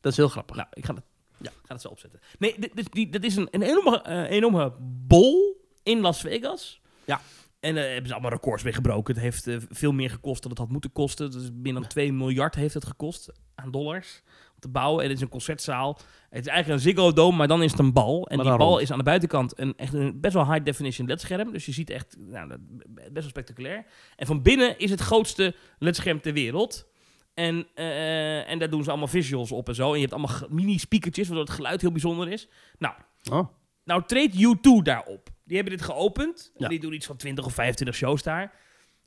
[0.00, 0.56] Dat is heel grappig.
[0.56, 1.04] Nou, ik ga het,
[1.36, 2.20] ja, ga het zo opzetten.
[2.38, 6.80] Nee, dit, dit, is een, een enorme, eh, enorme bol in Las Vegas.
[7.04, 7.20] Ja.
[7.60, 9.14] En daar hebben ze allemaal records mee gebroken.
[9.14, 11.30] Het heeft eh, veel meer gekost dan het had moeten kosten.
[11.30, 14.22] Dus meer dan 2 miljard heeft het gekost aan dollars
[14.58, 15.02] te bouwen.
[15.02, 15.98] En het is een concertzaal.
[16.30, 18.26] Het is eigenlijk een Ziggo Dome, maar dan is het een bal.
[18.28, 18.80] En Maar die bal rond.
[18.82, 21.52] is aan de buitenkant een, echt een best wel high definition ledscherm.
[21.52, 22.48] Dus je ziet echt nou,
[22.86, 23.86] best wel spectaculair.
[24.16, 26.86] En van binnen is het grootste ledscherm ter wereld.
[27.34, 29.88] En, eh, en daar doen ze allemaal visuals op en zo.
[29.88, 32.48] En je hebt allemaal mini-speakertjes, waardoor het geluid heel bijzonder is.
[32.78, 32.94] Nou,
[33.32, 33.48] Oh.
[33.84, 35.28] nou treedt U2 daarop.
[35.44, 36.52] Die hebben dit geopend.
[36.56, 38.52] En die doen iets van 20 of 25 shows daar.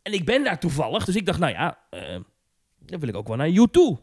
[0.01, 2.19] En ik ben daar toevallig, dus ik dacht, nou ja, eh,
[2.79, 3.99] dan wil ik ook wel naar U2.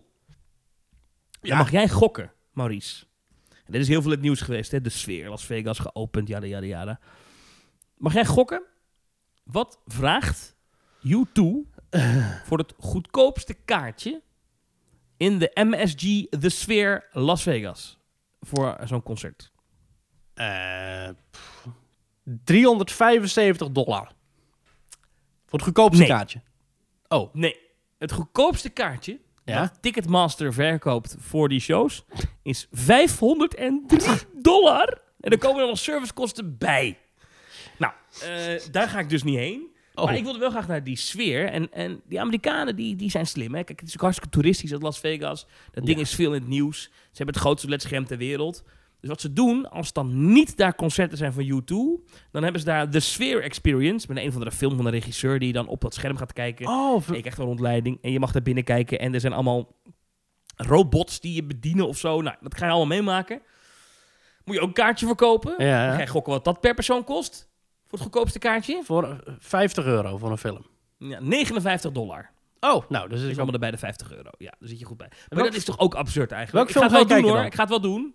[1.40, 3.04] Dan mag jij gokken, Maurice.
[3.48, 4.80] En dit is heel veel het nieuws geweest, hè?
[4.80, 7.00] De sfeer, Las Vegas geopend, jada, jada, jada.
[7.96, 8.62] Mag jij gokken?
[9.44, 10.56] Wat vraagt
[11.06, 11.42] U2
[12.46, 14.22] voor het goedkoopste kaartje
[15.16, 17.98] in de MSG The Sphere Las Vegas?
[18.40, 19.52] Voor zo'n concert.
[20.34, 21.66] Eh, pff,
[22.44, 24.12] 375 dollar.
[25.46, 26.10] Voor het goedkoopste Nee.
[26.10, 26.40] kaartje.
[27.08, 27.56] Oh, Nee,
[27.98, 29.60] het goedkoopste kaartje Ja?
[29.60, 32.04] dat Ticketmaster verkoopt voor die shows
[32.42, 33.82] is 503
[34.42, 35.00] dollar.
[35.20, 36.98] En er komen er nog servicekosten bij.
[37.78, 37.92] Nou,
[38.22, 39.76] eh, daar ga ik dus niet heen.
[39.94, 40.04] Oh.
[40.04, 41.48] Maar ik wilde wel graag naar die sfeer.
[41.48, 43.54] En, en die Amerikanen die, die zijn slim.
[43.54, 43.64] Hè?
[43.64, 45.46] Kijk, het is ook hartstikke toeristisch uit Las Vegas.
[45.72, 46.02] Dat ding Ja.
[46.04, 46.82] is veel in het nieuws.
[46.82, 48.62] Ze hebben het grootste ledscherm ter wereld.
[49.00, 51.66] Dus wat ze doen, als dan niet daar concerten zijn van U2,
[52.30, 54.06] dan hebben ze daar The Sphere Experience.
[54.08, 56.66] Met een of andere film van een regisseur die dan op dat scherm gaat kijken.
[56.66, 57.98] oh v- Ik echt een rondleiding.
[58.02, 58.98] En je mag daar binnen kijken.
[58.98, 59.76] En er zijn allemaal
[60.56, 62.20] robots die je bedienen of zo.
[62.22, 63.40] Nou, dat ga je allemaal meemaken.
[64.44, 65.54] Moet je ook een kaartje verkopen.
[65.58, 67.48] ja, Dan ga je gokken wat dat per persoon kost.
[67.88, 68.80] Voor het goedkoopste kaartje.
[68.84, 70.66] Voor eh, 50 euro voor een film.
[70.98, 72.30] Ja, 59 dollar.
[72.60, 74.30] Oh, nou, dus is allemaal erbij de 50 euro.
[74.38, 75.08] Ja, daar zit je goed bij.
[75.08, 76.68] Maar welk- dat is toch ook absurd eigenlijk?
[76.68, 77.36] welk ik ga het wel doen hoor.
[77.38, 77.46] dan?
[77.46, 78.14] Ik ga het wel doen.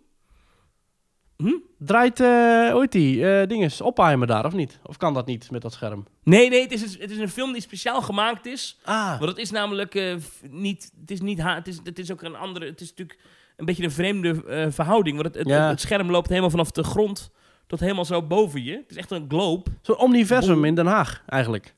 [1.77, 4.80] Draait, eh ooit die, eh dinges, Oppenheimer daar, of niet?
[4.84, 6.05] Of kan dat niet met dat scherm?
[6.23, 8.80] Nee, nee, het is, een, het is een film die speciaal gemaakt is.
[8.84, 10.15] Ah, Want het is namelijk eh,
[10.49, 10.91] niet...
[11.01, 12.65] Het is, niet ha- het, is, het is ook een andere...
[12.65, 13.19] Het is natuurlijk
[13.57, 14.41] een beetje een vreemde
[14.72, 15.15] verhouding.
[15.22, 15.69] Want het, het, Ja.
[15.69, 17.31] het scherm loopt helemaal vanaf de grond
[17.68, 18.76] tot helemaal zo boven je.
[18.77, 19.69] Het is echt een globe.
[19.81, 21.76] zo'n omniversum in Den Haag, eigenlijk.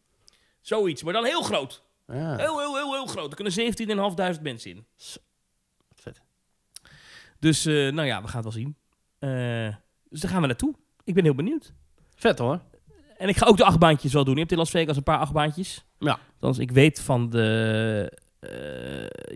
[0.61, 1.83] Zoiets, maar dan heel groot.
[2.07, 2.35] Ja.
[2.35, 3.29] Heel, heel, heel, heel groot.
[3.29, 4.07] Er kunnen
[4.37, 4.85] 17.500 mensen in.
[5.95, 6.21] Vet.
[7.39, 8.75] Dus, nou ja, we gaan het wel zien.
[10.09, 10.73] Dus daar gaan we naartoe.
[11.03, 11.73] Ik ben heel benieuwd.
[12.15, 12.59] Vet hoor.
[13.17, 14.33] En ik ga ook de achtbaantjes wel doen.
[14.33, 15.85] Je hebt in Las Vegas een paar achtbaantjes.
[15.99, 16.19] Ja.
[16.33, 18.11] Althans, ik weet van de...
[18.39, 18.49] eh,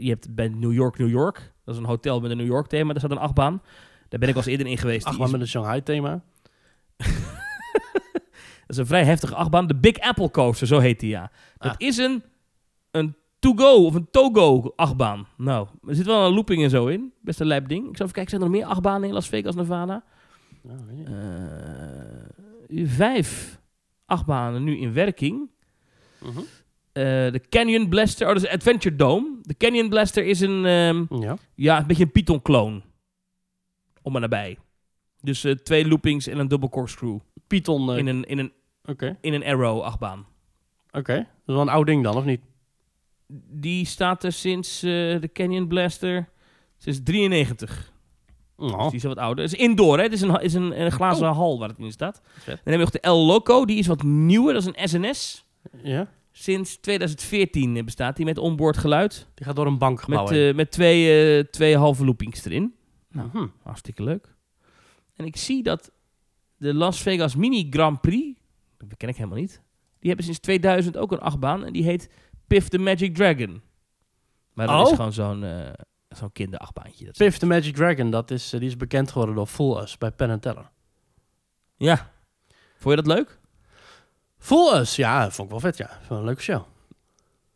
[0.01, 1.53] je hebt bij New York, New York.
[1.65, 2.89] Dat is een hotel met een New York thema.
[2.91, 3.61] Daar staat een achtbaan.
[4.09, 5.03] Daar ben ik wel eens eerder in geweest.
[5.05, 6.21] Ach, Die maar is- met een Shanghai thema.
[8.67, 9.67] Dat is een vrij heftige achtbaan.
[9.67, 11.31] De Big Apple Coaster, zo heet die, ja.
[11.57, 11.75] Dat Ah.
[11.77, 12.23] is een,
[12.91, 15.27] een to-go of een togo achtbaan.
[15.37, 17.13] Nou, er zit wel een looping en zo in.
[17.21, 17.89] Best een lijp ding.
[17.89, 20.03] Ik zal even kijken, zijn er nog meer achtbanen in Las Vegas, Nevada?
[21.05, 23.59] Eh, vijf
[24.05, 25.49] achtbanen nu in werking.
[26.21, 26.39] Mhm.
[26.91, 29.37] Eh, de Canyon Blaster, oh dat is Adventure Dome.
[29.41, 31.37] De Canyon Blaster is een, ehm, Ja.
[31.55, 32.83] ja, een beetje een Python-kloon.
[34.01, 34.57] Om maar nabij.
[35.21, 37.17] Dus eh, twee loopings en een double corkscrew.
[37.47, 37.97] Python.
[37.97, 38.51] In een, in een,
[38.85, 39.17] Oké.
[39.21, 40.25] in een arrow achtbaan.
[40.91, 41.13] Oké.
[41.15, 42.41] Dat is wel een oud ding dan, of niet?
[43.51, 44.89] Die staat er sinds eh,
[45.21, 46.29] de Canyon Blaster,
[46.77, 47.91] sinds 93.
[48.57, 48.85] Dus Oh.
[48.87, 49.43] die is wat ouder.
[49.43, 50.03] Het is indoor, hè?
[50.03, 52.21] Het is een, is een, een glazen hal waar het in staat.
[52.23, 54.53] Dan hebben we nog de El Loco, die is wat nieuwer.
[54.53, 55.45] Dat is een SNS.
[55.83, 56.07] Ja.
[56.31, 59.27] Sinds 2014 bestaat die met onboard geluid.
[59.33, 62.73] Die gaat door een bankgebouw Met, eh, met twee, eh, twee halve loopings erin.
[63.11, 63.29] nou.
[63.33, 63.47] Mhm.
[63.63, 64.35] Hartstikke leuk.
[65.15, 65.91] En ik zie dat
[66.57, 68.39] de Las Vegas Mini Grand Prix,
[68.77, 69.61] dat ken ik helemaal niet,
[69.99, 72.09] die hebben sinds 2000 ook een achtbaan en die heet
[72.49, 73.61] Piff the Magic Dragon.
[74.53, 74.89] Maar dat Oh.
[74.89, 75.71] is gewoon zo'n eh
[76.09, 77.05] zo'n kinderachtbaantje.
[77.05, 79.77] Dat is- Piff the Magic Dragon, dat is, eh, die is bekend geworden door Full
[79.81, 80.69] Us bij Penn Teller.
[81.77, 82.11] Ja.
[82.77, 83.39] Vond je dat leuk?
[84.37, 85.89] Full Us, ja, vond ik wel vet, ja.
[86.01, 86.61] Vond een leuke show.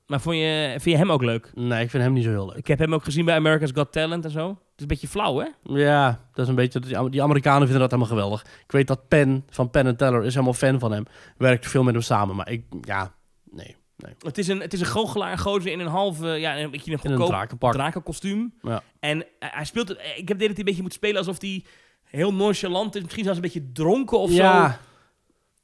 [0.07, 1.51] Maar vond je, vind je hem ook leuk?
[1.55, 2.57] Nee, ik vind hem niet zo heel leuk.
[2.57, 4.47] Ik heb hem ook gezien bij America's Got Talent en zo.
[4.49, 5.47] Het is een beetje flauw, hè?
[5.63, 6.79] Ja, dat is een beetje.
[6.79, 8.41] Die, die Amerikanen vinden dat helemaal geweldig.
[8.63, 11.03] Ik weet dat Penn van Penn Teller is helemaal fan van hem.
[11.37, 13.13] Werkt veel met hem samen, maar ik, ja,
[13.51, 13.75] nee.
[14.05, 14.13] Nee.
[14.19, 16.91] Het is een, het is een goochelaar, een gozer in een halve, ja, een beetje
[16.91, 17.73] een goedkoop drakenpak.
[17.73, 18.53] drakenkostuum.
[18.61, 18.83] Ja.
[18.99, 21.41] En hij hij speelt het, ik heb de hele tijd een beetje moet spelen alsof
[21.41, 21.63] hij
[22.03, 23.01] heel nonchalant is.
[23.01, 24.35] Misschien zelfs een beetje dronken of zo.
[24.35, 24.79] ja,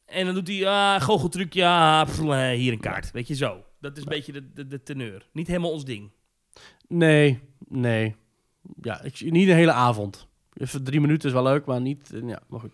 [0.06, 3.12] En dan doet hij, ah, goocheltruc, ja, pff, eh, hier een kaart.
[3.12, 3.64] Weet je, zo.
[3.80, 5.30] Dat is een beetje de, de, de teneur.
[5.34, 6.12] Niet helemaal ons ding.
[6.88, 8.16] nee, nee.
[8.82, 10.28] Ja, ik, niet een hele avond.
[10.54, 12.14] Even drie minuten is wel leuk, maar niet.
[12.14, 12.72] eh, Ja, maar goed.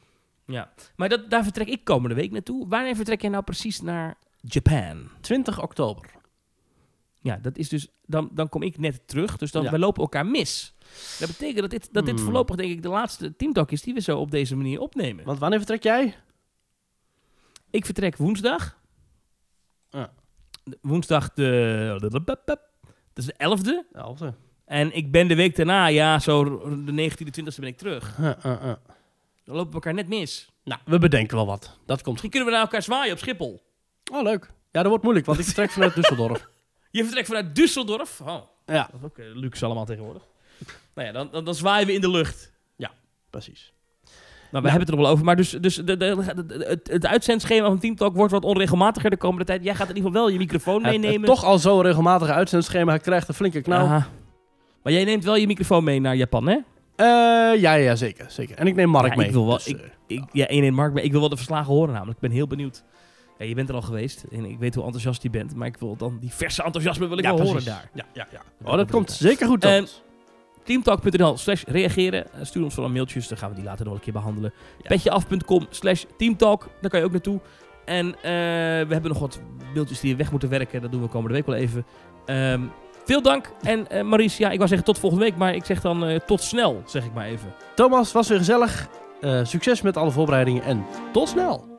[0.48, 0.74] Ja.
[0.96, 2.68] Maar dat, daar vertrek ik komende week naartoe.
[2.68, 4.18] Wanneer vertrek jij nou precies naar
[4.48, 5.10] Japan?
[5.22, 6.10] 20 oktober.
[7.22, 9.38] Ja, dat is dus, dan, dan kom ik net terug.
[9.38, 9.72] Dus dan, Ja.
[9.72, 10.74] we lopen elkaar mis.
[11.20, 12.24] Dat betekent dat dit, dat dit Hmm.
[12.24, 15.26] voorlopig, denk ik, de laatste teamtalk is die we zo op deze manier opnemen.
[15.26, 16.16] Want wanneer vertrek jij?
[17.70, 18.78] Ik vertrek woensdag.
[19.90, 20.14] Ja.
[20.82, 21.98] Woensdag de...
[22.00, 22.60] Dat
[23.14, 23.88] is de 11e.
[23.98, 24.34] Elfde.
[24.66, 26.44] En ik ben de week daarna, ja, zo
[26.86, 28.18] de 19e, 20e ben ik terug.
[28.20, 28.74] Uh, uh, uh.
[29.44, 30.50] Dan lopen we elkaar net mis.
[30.64, 31.78] Nou, we bedenken wel wat.
[31.86, 32.06] Dat komt.
[32.10, 33.64] Misschien kunnen we naar elkaar zwaaien op Schiphol.
[34.12, 34.46] Oh, leuk.
[34.72, 36.46] Ja, dat wordt moeilijk, want ik vertrek vanuit Düsseldorf.
[36.92, 38.22] Je vertrekt vanuit Düsseldorf.
[38.26, 40.24] Oh, Ja, dat is ook eh, luxe allemaal tegenwoordig.
[40.96, 42.54] Nou ja, dan, dan, dan zwaaien we in de lucht.
[43.30, 43.74] precies.
[44.52, 45.26] Maar we hebben het er nog wel over.
[45.26, 45.96] Maar dus, dus de, de,
[46.48, 49.64] de- het, het uitzendschema van Team Talk wordt wat onregelmatiger de komende tijd.
[49.64, 51.16] Jij gaat in ieder geval wel je microfoon Het, meenemen.
[51.18, 53.86] het toch al zo regelmatige uitzendschema krijgt een flinke knauw.
[53.86, 54.08] Aha.
[54.84, 56.58] Maar jij neemt wel je microfoon mee naar Japan, hè?
[56.96, 58.58] Eh, ja, ja, zeker, zeker.
[58.58, 59.26] En ik neem Mark Ja, mee.
[59.28, 61.36] ik wil wel- dus, eh, Ik, ja, één in Mark, maar ik wil wel de
[61.36, 62.16] verslagen horen namelijk.
[62.16, 62.84] Ik ben heel benieuwd.
[63.38, 65.56] Ja, je bent er al geweest en ik weet hoe enthousiast je bent.
[65.56, 67.66] Maar ik wil dan die verse enthousiasme wil ik ja, wel precies.
[67.68, 67.90] horen daar.
[67.94, 68.42] Ja, ja, ja.
[68.60, 70.04] Dat Oh, dat komt zeker goed, En- Thomas.
[70.64, 72.34] Teamtalk.nl slash reageren.
[72.34, 74.54] Eh, Stuur ons vooral mailtjes, dan gaan we die later nog een keer behandelen.
[74.82, 74.88] Ja.
[74.88, 77.40] Petjeaf.com slash teamtalk, daar kan je ook naartoe.
[77.86, 79.40] En eh, we hebben nog wat
[79.74, 80.82] mailtjes die weg moeten werken.
[80.82, 81.86] Dat doen we komende week wel even.
[82.26, 82.62] Ehm,
[83.06, 83.52] veel dank.
[83.62, 86.42] En eh Maurice, ja, ik wou zeggen tot volgende week, maar ik zeg dan tot
[86.42, 87.54] snel, zeg ik maar even.
[87.76, 88.88] Thomas, was weer gezellig.
[89.44, 91.75] Succes met alle voorbereidingen en tot snel.